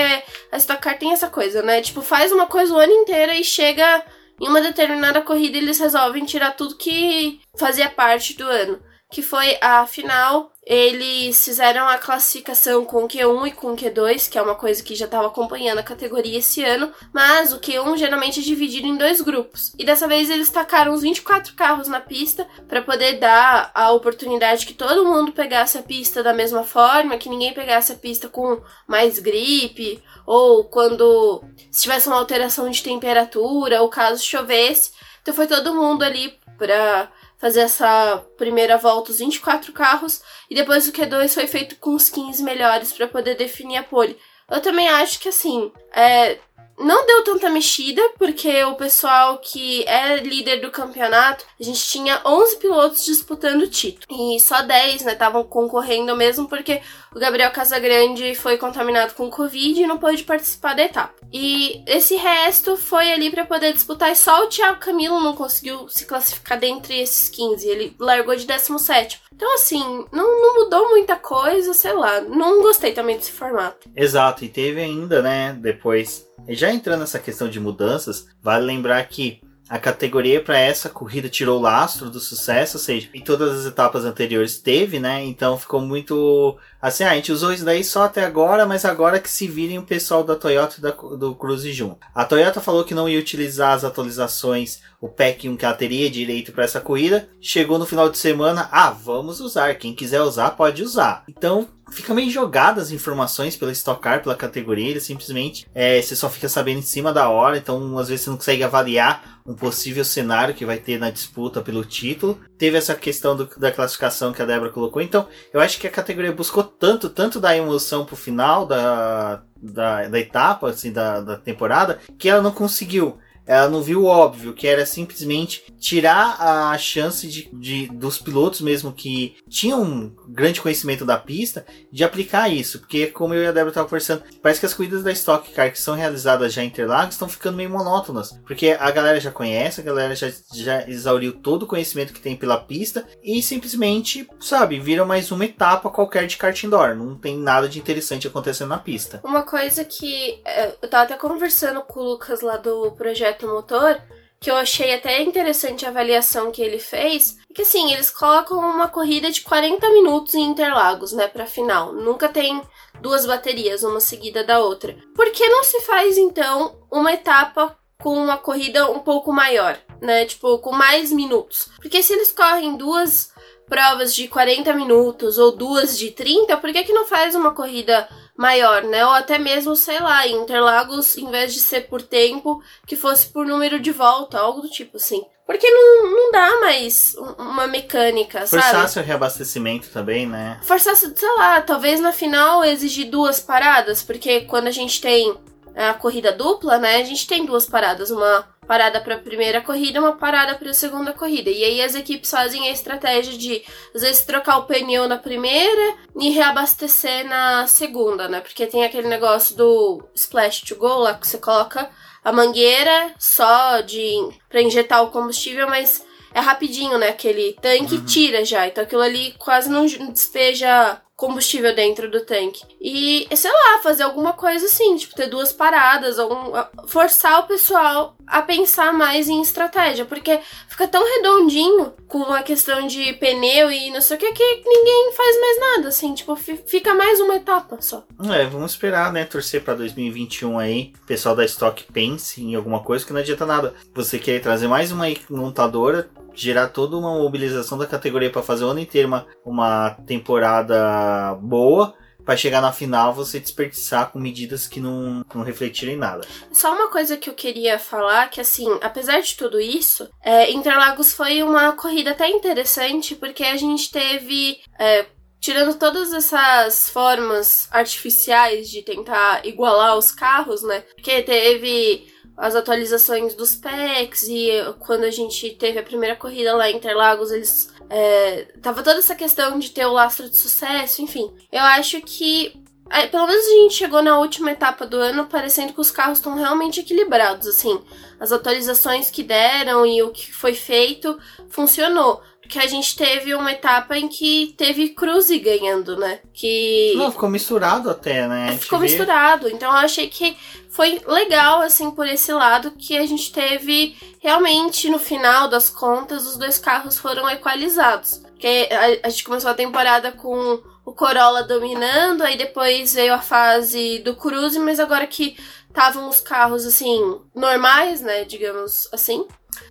a 0.52 0.58
Stock 0.58 0.82
Car 0.82 0.98
tem 0.98 1.12
essa 1.12 1.30
coisa, 1.30 1.62
né? 1.62 1.80
Tipo, 1.84 2.02
faz 2.02 2.32
uma 2.32 2.48
coisa 2.48 2.74
o 2.74 2.80
ano 2.80 2.94
inteiro 2.94 3.34
e 3.34 3.44
chega 3.44 4.04
em 4.42 4.48
uma 4.48 4.62
determinada 4.62 5.22
corrida 5.22 5.60
eles 5.60 5.78
resolvem 5.78 6.26
tirar 6.26 6.56
tudo 6.56 6.76
que 6.76 7.40
fazia 7.56 7.88
parte 7.88 8.36
do 8.36 8.46
ano. 8.46 8.82
Que 9.12 9.22
foi 9.22 9.60
a 9.62 9.86
final 9.86 10.52
eles 10.70 11.46
fizeram 11.46 11.88
a 11.88 11.98
classificação 11.98 12.84
com 12.84 13.08
Q1 13.08 13.48
e 13.48 13.52
com 13.54 13.74
Q2, 13.74 14.30
que 14.30 14.38
é 14.38 14.42
uma 14.42 14.54
coisa 14.54 14.84
que 14.84 14.96
já 14.96 15.06
estava 15.06 15.28
acompanhando 15.28 15.80
a 15.80 15.84
categoria 15.84 16.40
esse 16.40 16.62
ano, 16.62 16.92
mas 17.14 17.54
o 17.54 17.60
Q1 17.60 17.98
geralmente 17.98 18.42
é 18.42 18.44
dividido 18.44 18.86
em 18.86 18.98
dois 18.98 19.22
grupos. 19.22 19.74
E 19.80 19.86
dessa 19.86 20.10
vez 20.10 20.30
eles 20.30 20.50
tacaram 20.50 20.94
os 20.94 21.04
24 21.04 21.56
carros 21.56 21.88
na 21.88 22.02
pista 22.02 22.46
para 22.68 22.82
poder 22.82 23.14
dar 23.14 23.72
a 23.74 23.92
oportunidade 23.94 24.66
que 24.66 24.74
todo 24.74 25.06
mundo 25.06 25.32
pegasse 25.32 25.78
a 25.78 25.82
pista 25.82 26.22
da 26.22 26.34
mesma 26.34 26.66
forma, 26.66 27.18
que 27.18 27.30
ninguém 27.30 27.54
pegasse 27.54 27.94
a 27.94 27.96
pista 27.96 28.28
com 28.28 28.62
mais 28.86 29.20
gripe, 29.20 30.04
ou 30.26 30.66
quando 30.66 31.46
se 31.72 31.84
tivesse 31.84 32.10
uma 32.10 32.18
alteração 32.18 32.70
de 32.70 32.84
temperatura, 32.84 33.82
ou 33.82 33.88
caso 33.88 34.22
chovesse. 34.22 34.92
Então 35.22 35.34
foi 35.34 35.48
todo 35.48 35.74
mundo 35.74 36.04
ali 36.04 36.38
para 36.58 37.10
fazer 37.38 37.62
essa 37.62 38.26
primeira 38.38 38.78
volta, 38.78 39.12
os 39.12 39.20
24 39.20 39.72
carros, 39.72 40.22
e 40.50 40.56
depois 40.56 40.88
o 40.88 40.92
Q2 40.92 41.34
foi 41.34 41.48
feito 41.48 41.76
com 41.78 41.96
os 41.96 42.10
15 42.10 42.44
melhores 42.44 42.92
para 42.92 43.08
poder 43.08 43.36
definir 43.36 43.78
a 43.78 43.84
pole. 43.84 44.18
Eu 44.50 44.62
também 44.62 44.88
acho 44.88 45.20
que 45.20 45.30
assim, 45.30 45.72
é, 45.92 46.38
não 46.78 47.06
deu 47.08 47.24
tanta 47.24 47.50
mexida, 47.50 48.02
porque 48.20 48.64
o 48.64 48.76
pessoal 48.76 49.40
que 49.40 49.84
é 49.88 50.18
líder 50.18 50.62
do 50.62 50.70
campeonato, 50.70 51.44
a 51.60 51.64
gente 51.64 51.82
tinha 51.82 52.22
11 52.24 52.58
pilotos 52.58 53.04
disputando 53.04 53.64
o 53.64 53.70
título. 53.70 54.06
E 54.10 54.40
só 54.40 54.62
10, 54.62 55.02
né, 55.02 55.14
estavam 55.14 55.44
concorrendo 55.44 56.16
mesmo, 56.16 56.48
porque 56.48 56.82
o 57.18 57.20
Gabriel 57.20 57.50
Casagrande 57.50 58.36
foi 58.36 58.58
contaminado 58.58 59.16
com 59.16 59.28
Covid 59.28 59.82
e 59.82 59.88
não 59.88 59.98
pôde 59.98 60.24
participar 60.24 60.76
da 60.76 60.84
etapa. 60.84 61.16
E 61.34 61.82
esse 61.88 62.16
resto 62.16 62.78
foi 62.78 63.12
ali 63.12 63.32
para 63.32 63.44
poder 63.44 63.74
disputar, 63.74 64.12
e 64.12 64.16
só 64.16 64.44
o 64.44 64.50
Thiago 64.50 64.80
Camilo 64.80 65.20
não 65.20 65.36
conseguiu 65.36 65.90
se 65.90 66.06
classificar 66.06 66.60
dentre 66.60 67.02
esses 67.02 67.28
15. 67.28 67.68
Ele 67.68 67.96
largou 68.00 68.36
de 68.36 68.46
17. 68.46 69.20
Então, 69.34 69.52
assim, 69.56 70.06
não, 70.12 70.42
não 70.42 70.64
mudou 70.64 70.90
muita 70.90 71.16
coisa, 71.16 71.74
sei 71.74 71.94
lá. 71.94 72.22
Não 72.22 72.62
gostei 72.62 72.94
também 72.94 73.18
desse 73.18 73.32
formato. 73.32 73.90
Exato, 73.96 74.46
e 74.46 74.50
teve 74.50 74.80
ainda, 74.80 75.20
né, 75.20 75.58
depois. 75.60 76.24
Já 76.48 76.72
entrando 76.72 77.00
nessa 77.00 77.18
questão 77.18 77.50
de 77.50 77.60
mudanças, 77.60 78.28
vale 78.44 78.64
lembrar 78.64 79.04
que 79.08 79.42
a 79.70 79.78
categoria 79.78 80.42
para 80.42 80.58
essa 80.58 80.90
corrida 80.90 81.28
tirou 81.28 81.60
o 81.60 81.62
lastro 81.62 82.10
do 82.10 82.20
sucesso, 82.20 82.78
ou 82.78 82.84
seja, 82.84 83.10
em 83.14 83.22
todas 83.22 83.60
as 83.60 83.66
etapas 83.66 84.06
anteriores 84.06 84.58
teve, 84.58 85.00
né? 85.00 85.24
Então 85.24 85.58
ficou 85.58 85.82
muito 85.82 86.58
assim, 86.82 87.04
ah, 87.04 87.12
a 87.12 87.16
gente 87.16 87.32
usou 87.32 87.54
isso 87.54 87.66
daí 87.66 87.84
só 87.84 88.04
até 88.04 88.24
agora, 88.24 88.66
mas 88.66 88.86
agora 88.86 89.20
que 89.20 89.30
se 89.30 89.48
virem 89.48 89.80
o 89.80 89.84
pessoal 89.84 90.24
da 90.24 90.36
Toyota 90.36 90.76
e 90.78 90.82
da, 90.82 90.92
do 90.92 91.36
Cruze 91.36 91.72
junto. 91.74 91.98
A 92.14 92.26
Toyota 92.26 92.62
falou 92.62 92.84
que 92.84 92.94
não 92.94 93.10
ia 93.10 93.20
utilizar 93.20 93.74
as 93.74 93.84
atualizações, 93.84 94.80
o 95.00 95.08
PEC 95.08 95.48
1 95.50 95.58
que 95.58 95.66
ela 95.66 95.74
teria 95.74 96.10
direito 96.10 96.52
para 96.52 96.64
essa 96.64 96.82
corrida. 96.82 97.30
Chegou 97.40 97.78
no 97.78 97.86
final 97.86 98.10
de 98.10 98.18
semana, 98.18 98.68
ah, 98.72 98.90
vamos 98.92 99.40
usar. 99.40 99.76
Quem 99.76 99.94
quiser 99.94 100.22
usar, 100.22 100.52
pode 100.52 100.84
usar. 100.84 101.24
Então 101.28 101.68
fica 101.92 102.14
meio 102.14 102.30
jogada 102.30 102.82
as 102.82 102.92
informações 102.92 103.56
pela 103.56 103.72
Stock 103.72 104.02
Car, 104.02 104.22
pela 104.22 104.36
categoria, 104.36 104.90
ele 104.90 105.00
simplesmente 105.00 105.68
é, 105.74 106.02
você 106.02 106.16
só 106.16 106.30
fica 106.30 106.50
sabendo 106.50 106.80
em 106.80 106.84
cima 106.84 107.14
da 107.14 107.30
hora, 107.30 107.58
então 107.58 107.98
às 107.98 108.10
vezes 108.10 108.26
você 108.26 108.30
não 108.30 108.38
consegue 108.38 108.64
avaliar 108.64 109.40
um 109.46 109.54
possível 109.54 110.04
cenário 110.04 110.54
que 110.54 110.66
vai 110.66 110.78
ter 110.78 111.00
na 111.00 111.10
disputa 111.10 111.62
pelo 111.62 111.86
título. 111.86 112.40
Teve 112.58 112.78
essa 112.78 112.94
questão 112.96 113.36
do, 113.36 113.50
da 113.58 113.72
classificação 113.72 114.34
que 114.34 114.42
a 114.42 114.46
Débora 114.46 114.72
colocou, 114.72 115.02
então 115.02 115.28
eu 115.54 115.62
acho 115.62 115.80
que 115.80 115.88
a 115.88 115.92
categoria 115.92 116.32
buscou 116.32 116.67
tanto, 116.68 117.10
tanto 117.10 117.40
da 117.40 117.56
emoção 117.56 118.06
pro 118.06 118.16
final 118.16 118.66
da, 118.66 119.42
da, 119.62 120.08
da 120.08 120.20
etapa, 120.20 120.70
assim, 120.70 120.92
da, 120.92 121.22
da 121.22 121.38
temporada, 121.38 122.00
que 122.18 122.30
ela 122.30 122.42
não 122.42 122.52
conseguiu 122.52 123.18
ela 123.48 123.70
não 123.70 123.82
viu 123.82 124.04
o 124.04 124.06
óbvio, 124.06 124.54
que 124.54 124.68
era 124.68 124.86
simplesmente 124.86 125.64
tirar 125.80 126.36
a 126.40 126.78
chance 126.78 127.28
de, 127.28 127.50
de, 127.54 127.88
dos 127.88 128.20
pilotos 128.20 128.62
mesmo 128.62 128.92
que 128.92 129.38
tinham 129.50 129.82
um 129.82 130.16
grande 130.28 130.60
conhecimento 130.60 131.06
da 131.06 131.18
pista 131.18 131.66
de 131.92 132.04
aplicar 132.04 132.50
isso. 132.50 132.80
Porque, 132.80 133.08
como 133.08 133.34
eu 133.34 133.44
e 133.44 133.48
a 133.48 133.52
Débora 133.52 133.70
estavam 133.70 133.88
conversando, 133.88 134.24
parece 134.42 134.60
que 134.60 134.66
as 134.66 134.74
corridas 134.74 135.04
da 135.04 135.12
Stock 135.12 135.52
Car 135.52 135.72
que 135.72 135.80
são 135.80 135.96
realizadas 135.96 136.54
já 136.54 136.64
em 136.64 136.68
Interlagos 136.68 137.16
estão 137.16 137.30
ficando 137.30 137.58
meio 137.58 137.70
monótonas. 137.70 138.38
Porque 138.46 138.76
a 138.78 138.92
galera 138.92 139.20
já 139.20 139.32
conhece, 139.32 139.80
a 139.80 139.84
galera 139.84 140.16
já, 140.16 140.30
já 140.54 140.88
exauriu 140.88 141.34
todo 141.34 141.64
o 141.64 141.68
conhecimento 141.68 142.14
que 142.14 142.20
tem 142.20 142.36
pela 142.36 142.58
pista 142.58 143.08
e 143.24 143.42
simplesmente, 143.42 144.28
sabe, 144.40 144.80
viram 144.80 145.06
mais 145.06 145.32
uma 145.32 145.46
etapa 145.46 145.90
qualquer 145.90 146.28
de 146.28 146.38
kart 146.38 146.62
indoor. 146.64 146.96
Não 146.96 147.16
tem 147.16 147.38
nada 147.38 147.70
de 147.70 147.80
interessante 147.80 148.28
acontecendo 148.28 148.70
na 148.70 148.78
pista. 148.78 149.22
Uma 149.24 149.44
coisa 149.44 149.86
que 149.86 150.42
é, 150.44 150.76
eu 150.82 150.90
tava 150.90 151.04
até 151.04 151.16
conversando 151.16 151.82
com 151.82 152.00
o 152.00 152.04
Lucas 152.04 152.42
lá 152.42 152.58
do 152.58 152.92
projeto 152.92 153.37
motor, 153.46 154.02
que 154.40 154.50
eu 154.50 154.56
achei 154.56 154.94
até 154.94 155.22
interessante 155.22 155.86
a 155.86 155.90
avaliação 155.90 156.52
que 156.52 156.62
ele 156.62 156.80
fez, 156.80 157.38
é 157.50 157.54
que 157.54 157.64
assim, 157.64 157.92
eles 157.92 158.10
colocam 158.10 158.58
uma 158.60 158.88
corrida 158.88 159.32
de 159.32 159.42
40 159.42 159.90
minutos 159.90 160.36
em 160.36 160.44
Interlagos, 160.44 161.12
né, 161.12 161.28
para 161.28 161.46
final. 161.46 161.92
Nunca 161.92 162.30
tem 162.30 162.62
duas 163.02 163.26
baterias, 163.26 163.84
uma 163.84 164.00
seguida 164.00 164.44
da 164.44 164.60
outra. 164.60 164.96
Por 165.16 165.30
que 165.32 165.48
não 165.48 165.64
se 165.64 165.82
faz 165.82 166.18
então 166.18 166.76
uma 166.92 167.14
etapa 167.14 167.78
com 168.00 168.14
uma 168.14 168.38
corrida 168.38 168.90
um 168.92 169.00
pouco 169.00 169.34
maior, 169.34 169.78
né? 170.02 170.26
Tipo, 170.26 170.60
com 170.60 170.72
mais 170.72 171.12
minutos. 171.12 171.70
Porque 171.78 172.04
se 172.04 172.14
eles 172.14 172.32
correm 172.32 172.78
duas 172.78 173.32
provas 173.70 174.16
de 174.16 174.28
40 174.28 174.74
minutos 174.74 175.38
ou 175.38 175.52
duas 175.52 175.98
de 175.98 176.12
30, 176.12 176.58
por 176.58 176.72
que, 176.72 176.84
que 176.84 176.94
não 176.94 177.06
faz 177.06 177.36
uma 177.36 177.52
corrida 177.52 178.08
maior, 178.36 178.84
né? 178.84 179.06
Ou 179.06 179.12
até 179.12 179.38
mesmo, 179.38 179.76
sei 179.76 180.00
lá, 180.00 180.26
em 180.28 180.36
Interlagos, 180.36 181.18
em 181.18 181.30
vez 181.30 181.54
de 181.54 181.60
ser 181.60 181.88
por 181.88 182.02
tempo, 182.02 182.62
que 182.86 182.96
fosse 182.96 183.28
por 183.28 183.46
número 183.46 183.80
de 183.80 183.92
volta, 183.92 184.40
algo 184.40 184.62
do 184.62 184.70
tipo 184.70 184.98
assim. 184.98 185.24
Porque 185.46 185.70
não, 185.70 186.12
não 186.12 186.32
dá 186.32 186.60
mais 186.60 187.16
uma 187.38 187.68
mecânica, 187.68 188.40
Forçasse 188.40 188.62
sabe? 188.62 188.74
Forçasse 188.74 189.00
o 189.00 189.04
reabastecimento 189.04 189.90
também, 189.90 190.28
né? 190.28 190.60
Forçasse, 190.64 191.14
sei 191.16 191.36
lá, 191.38 191.62
talvez 191.62 192.00
na 192.00 192.12
final 192.12 192.64
exigir 192.66 193.10
duas 193.10 193.40
paradas, 193.40 194.04
porque 194.04 194.42
quando 194.42 194.68
a 194.68 194.72
gente 194.72 195.00
tem 195.00 195.38
a 195.74 195.94
corrida 195.94 196.32
dupla, 196.32 196.78
né, 196.78 196.98
a 196.98 197.04
gente 197.04 197.28
tem 197.28 197.46
duas 197.46 197.66
paradas, 197.66 198.10
uma 198.12 198.46
parada 198.68 199.00
para 199.00 199.16
a 199.16 199.20
primeira 199.20 199.62
corrida, 199.62 200.00
uma 200.00 200.18
parada 200.18 200.56
para 200.56 200.70
a 200.70 200.74
segunda 200.74 201.14
corrida. 201.14 201.50
E 201.50 201.64
aí 201.64 201.82
as 201.82 201.96
equipes 201.96 202.30
fazem 202.30 202.68
a 202.68 202.72
estratégia 202.72 203.38
de 203.38 203.64
às 203.96 204.02
vezes 204.02 204.26
trocar 204.26 204.58
o 204.58 204.66
pneu 204.66 205.08
na 205.08 205.18
primeira 205.18 205.96
e 206.20 206.30
reabastecer 206.32 207.26
na 207.28 207.66
segunda, 207.68 208.28
né? 208.28 208.42
Porque 208.42 208.68
tem 208.68 208.84
aquele 208.84 209.08
negócio 209.08 209.56
do 209.56 210.04
splash 210.14 210.62
to 210.62 210.76
go 210.76 211.00
lá 211.00 211.14
que 211.14 211.28
você 211.28 211.38
coloca 211.38 211.90
a 212.24 212.32
mangueira 212.32 213.14
só 213.18 213.80
de 213.80 214.12
para 214.50 214.62
injetar 214.62 215.02
o 215.04 215.12
combustível, 215.12 215.68
mas 215.68 216.06
é 216.34 216.40
rapidinho, 216.40 216.98
né? 216.98 217.10
Aquele 217.10 217.54
tanque 217.62 217.96
uhum. 217.96 218.06
tira 218.06 218.44
já. 218.44 218.68
Então 218.68 218.84
aquilo 218.84 219.02
ali 219.02 219.34
quase 219.40 219.70
não 219.70 219.86
despeja 219.86 221.02
combustível 221.18 221.76
dentro 221.76 222.10
do 222.12 222.24
tanque. 222.24 222.64
E, 222.80 223.28
sei 223.36 223.52
lá, 223.52 223.80
fazer 223.82 224.04
alguma 224.04 224.34
coisa 224.34 224.68
assim, 224.68 224.96
tipo, 224.96 225.16
ter 225.16 225.28
duas 225.28 225.52
paradas, 225.52 226.20
algum, 226.20 226.54
forçar 226.88 227.40
o 227.40 227.48
pessoal 227.48 228.16
a 228.28 228.44
pensar 228.44 228.94
mais 228.94 229.28
em 229.28 229.42
estratégia, 229.42 230.06
porque 230.06 230.40
fica 230.70 230.88
tão 230.88 231.04
redondinho 231.04 231.92
com 232.08 232.22
a 232.32 232.44
questão 232.44 232.86
de 232.86 233.14
pneu 233.14 233.72
e 233.72 233.90
não 233.90 234.00
sei 234.00 234.16
o 234.16 234.20
que, 234.20 234.32
que 234.32 234.62
ninguém 234.64 235.12
faz 235.14 235.40
mais 235.42 235.60
nada, 235.60 235.88
assim, 235.88 236.14
tipo, 236.14 236.36
fica 236.36 236.94
mais 236.94 237.20
uma 237.20 237.36
etapa 237.36 237.78
só. 237.82 238.04
É, 238.32 238.46
vamos 238.46 238.74
esperar, 238.74 239.12
né, 239.12 239.26
torcer 239.26 239.64
para 239.64 239.74
2021 239.74 240.60
aí, 240.60 240.94
pessoal 241.08 241.36
da 241.36 241.46
Stock 241.46 241.84
pense 241.92 242.44
em 242.44 242.54
alguma 242.54 242.82
coisa 242.82 243.04
que 243.04 243.12
não 243.12 243.22
adianta 243.22 243.46
nada. 243.46 243.74
Você 243.96 244.20
quer 244.20 244.40
trazer 244.40 244.68
mais 244.68 244.92
uma 244.92 245.06
montadora, 245.30 246.10
gerar 246.38 246.68
toda 246.68 246.96
uma 246.96 247.18
mobilização 247.18 247.78
da 247.78 247.88
categoria 247.88 248.30
para 248.30 248.44
fazer 248.44 248.64
o 248.64 248.70
ano 248.70 248.80
inteiro 248.80 249.08
uma, 249.08 249.26
uma 249.44 249.90
temporada 250.06 251.36
boa 251.42 251.96
para 252.28 252.36
chegar 252.36 252.62
na 252.62 252.74
final 252.74 253.14
você 253.14 253.40
desperdiçar 253.40 254.12
com 254.12 254.20
medidas 254.20 254.68
que 254.68 254.82
não, 254.82 255.26
não 255.34 255.44
refletirem 255.44 255.96
nada. 255.96 256.28
Só 256.52 256.76
uma 256.76 256.90
coisa 256.90 257.16
que 257.16 257.30
eu 257.30 257.34
queria 257.34 257.80
falar, 257.80 258.30
que 258.30 258.42
assim, 258.42 258.68
apesar 258.82 259.22
de 259.22 259.38
tudo 259.38 259.58
isso, 259.62 260.10
é, 260.22 260.52
Interlagos 260.52 261.14
foi 261.14 261.42
uma 261.42 261.72
corrida 261.72 262.12
até 262.12 262.28
interessante, 262.28 263.16
porque 263.16 263.46
a 263.46 263.56
gente 263.56 263.90
teve. 263.90 264.60
É, 264.78 265.06
tirando 265.40 265.78
todas 265.78 266.12
essas 266.12 266.90
formas 266.90 267.70
artificiais 267.72 268.70
de 268.70 268.82
tentar 268.82 269.46
igualar 269.46 269.96
os 269.96 270.12
carros, 270.12 270.64
né? 270.64 270.82
Porque 270.96 271.22
teve 271.22 272.08
as 272.38 272.56
atualizações 272.56 273.34
dos 273.34 273.56
packs 273.56 274.28
e 274.28 274.50
quando 274.80 275.04
a 275.04 275.12
gente 275.12 275.50
teve 275.52 275.80
a 275.80 275.84
primeira 275.84 276.16
corrida 276.16 276.56
lá 276.56 276.70
em 276.70 276.76
Interlagos, 276.76 277.32
eles 277.32 277.74
é, 277.90 278.44
tava 278.62 278.84
toda 278.84 279.00
essa 279.00 279.16
questão 279.16 279.58
de 279.58 279.72
ter 279.72 279.86
o 279.86 279.94
lastro 279.94 280.30
de 280.30 280.38
sucesso, 280.38 281.02
enfim. 281.02 281.34
Eu 281.52 281.64
acho 281.64 282.00
que 282.02 282.54
é, 282.90 283.08
pelo 283.08 283.28
menos 283.28 283.46
a 283.46 283.50
gente 283.50 283.74
chegou 283.74 284.02
na 284.02 284.20
última 284.20 284.52
etapa 284.52 284.86
do 284.86 284.98
ano 284.98 285.26
parecendo 285.26 285.74
que 285.74 285.82
os 285.82 285.92
carros 285.92 286.20
estão 286.20 286.36
realmente 286.36 286.80
equilibrados, 286.80 287.48
assim. 287.48 287.82
As 288.20 288.32
atualizações 288.32 289.10
que 289.10 289.24
deram 289.24 289.86
e 289.86 290.02
o 290.04 290.12
que 290.12 290.32
foi 290.32 290.54
feito 290.54 291.20
funcionou. 291.50 292.22
Que 292.48 292.60
a 292.60 292.68
gente 292.68 292.96
teve 292.96 293.36
uma 293.36 293.52
etapa 293.52 293.98
em 293.98 294.08
que 294.08 294.54
teve 294.58 294.90
Cruze 294.90 295.38
ganhando, 295.40 295.98
né? 295.98 296.20
Que. 296.34 296.94
Não, 296.96 297.12
ficou 297.12 297.30
misturado 297.30 297.90
até, 297.90 298.28
né? 298.28 298.58
Ficou 298.58 298.80
misturado. 298.80 299.48
Então 299.50 299.70
eu 299.72 299.78
achei 299.78 300.08
que 300.08 300.36
foi 300.70 301.02
legal, 301.08 301.62
assim, 301.62 301.92
por 301.92 302.08
esse 302.08 302.32
lado, 302.32 302.72
que 302.72 302.98
a 302.98 303.06
gente 303.06 303.32
teve 303.32 303.96
realmente, 304.20 304.90
no 304.90 305.00
final 305.00 305.48
das 305.48 305.70
contas, 305.70 306.26
os 306.26 306.38
dois 306.38 306.58
carros 306.58 306.98
foram 306.98 307.30
equalizados. 307.30 308.22
Porque 308.38 308.70
a, 308.72 309.08
a 309.08 309.10
gente 309.10 309.24
começou 309.24 309.50
a 309.50 309.56
temporada 309.56 310.12
com 310.12 310.62
o 310.86 310.94
Corolla 310.94 311.44
dominando, 311.44 312.22
aí 312.22 312.38
depois 312.38 312.94
veio 312.94 313.14
a 313.14 313.20
fase 313.20 314.00
do 314.00 314.16
Cruze, 314.16 314.58
mas 314.58 314.80
agora 314.80 315.06
que 315.06 315.36
estavam 315.68 316.08
os 316.08 316.20
carros 316.22 316.66
assim 316.66 317.20
normais, 317.36 318.02
né, 318.02 318.24
digamos 318.24 318.88
assim, 318.94 319.28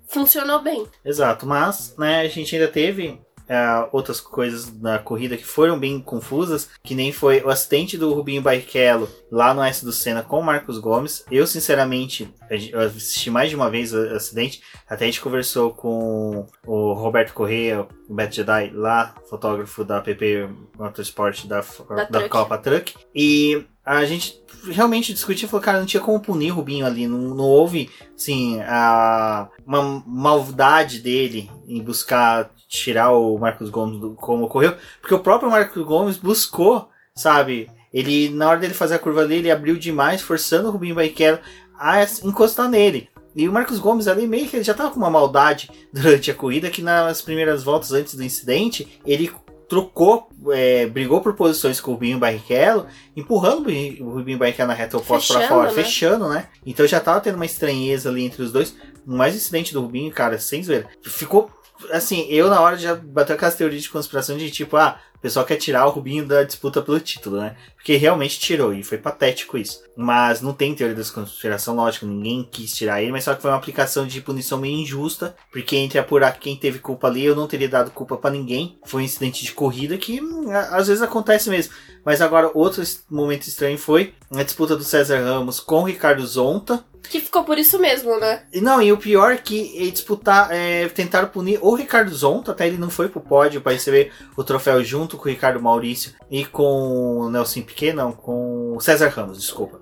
funcionou 0.09 0.61
bem. 0.63 0.87
Exato, 1.05 1.47
mas 1.47 1.95
né, 1.97 2.21
a 2.21 2.29
gente 2.29 2.55
ainda 2.55 2.69
teve 2.69 3.21
Uh, 3.47 3.89
outras 3.93 4.21
coisas 4.21 4.73
na 4.81 4.99
corrida 4.99 5.37
que 5.37 5.45
foram 5.45 5.79
bem 5.79 6.01
confusas, 6.01 6.69
que 6.83 6.97
nem 6.97 7.13
foi 7.13 7.41
o 7.43 7.49
acidente 7.49 7.97
do 7.97 8.13
Rubinho 8.13 8.43
Barrichello 8.43 9.09
lá 9.31 9.55
no 9.55 9.63
S 9.63 9.85
do 9.85 9.93
Senna 9.93 10.23
com 10.23 10.41
o 10.41 10.45
Marcos 10.45 10.79
Gomes. 10.79 11.25
Eu, 11.31 11.47
sinceramente, 11.47 12.29
eu 12.51 12.81
assisti 12.81 13.31
mais 13.31 13.49
de 13.49 13.57
uma 13.57 13.71
vez 13.71 13.93
o 13.93 14.01
acidente, 14.15 14.63
até 14.89 15.05
a 15.05 15.07
gente 15.07 15.21
conversou 15.21 15.71
com 15.71 16.47
o 16.67 16.93
Roberto 16.95 17.33
Correia, 17.33 17.87
o 18.09 18.15
Beto 18.15 18.35
Jedi, 18.35 18.71
lá, 18.75 19.15
fotógrafo 19.31 19.85
da 19.85 20.01
PP 20.01 20.49
Motorsport 20.77 21.47
da, 21.47 21.65
da, 21.89 22.05
da 22.05 22.29
Copa 22.29 22.59
Truck, 22.59 22.95
e 23.15 23.65
a 23.85 24.05
gente 24.05 24.43
realmente 24.65 25.13
discutiu 25.13 25.47
e 25.47 25.49
falou, 25.49 25.65
cara, 25.65 25.79
não 25.79 25.87
tinha 25.87 26.03
como 26.03 26.19
punir 26.19 26.51
o 26.51 26.57
Rubinho 26.57 26.85
ali, 26.85 27.07
não, 27.07 27.19
não 27.19 27.45
houve, 27.45 27.89
assim, 28.17 28.61
a, 28.63 29.49
uma 29.65 30.03
maldade 30.05 30.99
dele 30.99 31.49
em 31.69 31.81
buscar 31.81 32.51
tirar 32.69 33.13
o 33.13 33.39
Marcos 33.39 33.71
Gomes 33.71 34.01
do, 34.01 34.15
como 34.15 34.45
ocorreu, 34.45 34.75
porque 35.01 35.15
o 35.15 35.21
próprio 35.21 35.51
Marcos 35.51 35.83
Gomes 35.85 36.17
buscou, 36.17 36.89
sabe, 37.15 37.71
ele, 37.93 38.29
na 38.31 38.49
hora 38.49 38.59
dele 38.59 38.75
fazer 38.75 38.97
a 38.97 38.99
curva 38.99 39.27
dele, 39.27 39.43
ele 39.43 39.51
abriu 39.51 39.77
demais, 39.77 40.21
forçando 40.21 40.69
o 40.69 40.71
Rubinho 40.71 40.95
Barrichello 40.95 41.39
a 41.79 42.03
encostar 42.25 42.69
nele. 42.69 43.09
E 43.35 43.49
o 43.49 43.53
Marcos 43.53 43.79
Gomes 43.79 44.09
ali 44.09 44.27
meio 44.27 44.49
que 44.49 44.57
ele 44.57 44.65
já 44.65 44.75
tava 44.75 44.91
com 44.91 44.99
uma 44.99 45.11
maldade 45.11 45.71
durante 45.93 46.31
a 46.31 46.35
corrida, 46.35 46.71
que 46.71 46.83
nas 46.83 47.21
primeiras 47.21 47.63
voltas 47.63 47.93
antes 47.93 48.15
do 48.15 48.25
incidente, 48.25 49.01
ele 49.07 49.31
trocou, 49.69 50.29
é, 50.53 50.87
brigou 50.87 51.21
por 51.21 51.35
posições 51.35 51.81
com 51.81 51.91
o 51.91 51.95
Rubinho 51.95 52.19
Barrichello, 52.19 52.87
empurrando 53.17 53.69
o 54.01 54.11
Rubinho 54.11 54.39
Barrichello 54.39 54.69
na 54.69 54.75
reta 54.75 54.97
oposta 54.97 55.35
para 55.35 55.49
fora, 55.49 55.69
né? 55.69 55.75
fechando, 55.75 56.29
né? 56.29 56.49
Então 56.65 56.87
já 56.87 57.01
tava 57.01 57.21
tendo 57.21 57.37
uma 57.37 57.47
estranheza 57.47 58.09
ali 58.09 58.25
entre 58.25 58.43
os 58.43 58.53
dois. 58.53 58.75
Mais 59.05 59.35
incidente 59.37 59.73
do 59.73 59.83
Rubinho, 59.83 60.11
cara, 60.13 60.39
sem 60.39 60.63
zoeira. 60.63 60.89
Ficou 61.03 61.51
assim, 61.91 62.27
eu 62.29 62.49
na 62.49 62.61
hora 62.61 62.77
já 62.77 62.95
bateu 62.95 63.35
aquelas 63.37 63.55
teorias 63.55 63.83
de 63.83 63.91
conspiração 63.91 64.37
de 64.37 64.51
tipo, 64.51 64.77
ah, 64.77 64.99
o 65.17 65.19
pessoal 65.19 65.47
quer 65.47 65.57
tirar 65.57 65.87
o 65.87 65.91
Rubinho 65.91 66.27
da 66.27 66.43
disputa 66.43 66.83
pelo 66.83 67.01
título, 67.01 67.39
né? 67.39 67.57
Porque 67.75 67.97
realmente 67.97 68.39
tirou, 68.39 68.75
e 68.75 68.83
foi 68.83 68.99
patético 68.99 69.57
isso. 69.57 69.83
Mas 69.97 70.43
não 70.43 70.53
tem 70.53 70.75
teoria 70.75 70.95
da 70.95 71.05
conspiração, 71.05 71.75
lógico, 71.75 72.07
ninguém 72.07 72.47
quis 72.51 72.75
tirar 72.75 73.03
ele, 73.03 73.13
mas 73.13 73.25
só 73.25 73.35
que 73.35 73.41
foi 73.41 73.51
uma 73.51 73.57
aplicação 73.57 74.07
de 74.07 74.21
punição 74.21 74.59
meio 74.59 74.79
injusta, 74.79 75.35
porque 75.51 75.77
entre 75.77 75.99
apurar 75.99 76.39
quem 76.39 76.55
teve 76.55 76.79
culpa 76.79 77.07
ali, 77.07 77.25
eu 77.25 77.35
não 77.35 77.49
teria 77.49 77.69
dado 77.69 77.91
culpa 77.91 78.17
para 78.17 78.31
ninguém. 78.31 78.79
Foi 78.85 79.03
um 79.03 79.05
incidente 79.05 79.45
de 79.45 79.53
corrida 79.53 79.97
que 79.97 80.21
hum, 80.21 80.51
às 80.51 80.89
vezes 80.89 81.03
acontece 81.03 81.49
mesmo. 81.49 81.73
Mas 82.05 82.21
agora, 82.21 82.51
outro 82.55 82.83
momento 83.11 83.49
estranho 83.49 83.79
foi 83.79 84.15
a 84.31 84.43
disputa 84.43 84.77
do 84.77 84.85
César 84.85 85.25
Ramos 85.25 85.59
com 85.59 85.81
o 85.81 85.87
Ricardo 85.87 86.25
Zonta. 86.27 86.85
Que 87.09 87.21
ficou 87.21 87.45
por 87.45 87.59
isso 87.59 87.79
mesmo, 87.79 88.19
né? 88.19 88.45
E 88.53 88.61
não, 88.61 88.83
e 88.83 88.93
o 88.93 88.99
pior 88.99 89.33
é 89.33 89.37
que 89.37 89.91
disputar, 89.91 90.49
é, 90.51 90.89
tentaram 90.89 91.29
punir 91.29 91.59
o 91.63 91.75
Ricardo 91.75 92.15
Zonta, 92.15 92.53
até 92.53 92.67
ele 92.67 92.79
não 92.79 92.91
foi 92.91 93.09
pro 93.09 93.21
pódio 93.21 93.61
para 93.61 93.73
receber 93.73 94.13
o 94.37 94.45
troféu 94.45 94.83
junto 94.83 95.17
com 95.17 95.25
o 95.25 95.31
Ricardo 95.31 95.61
Maurício 95.61 96.13
e 96.31 96.45
com 96.45 97.21
o 97.21 97.31
Nelson 97.31 97.63
Piquet, 97.63 97.93
não, 97.93 98.13
com 98.13 98.77
o 98.77 98.81
César 98.81 99.09
Ramos, 99.09 99.39
desculpa. 99.39 99.81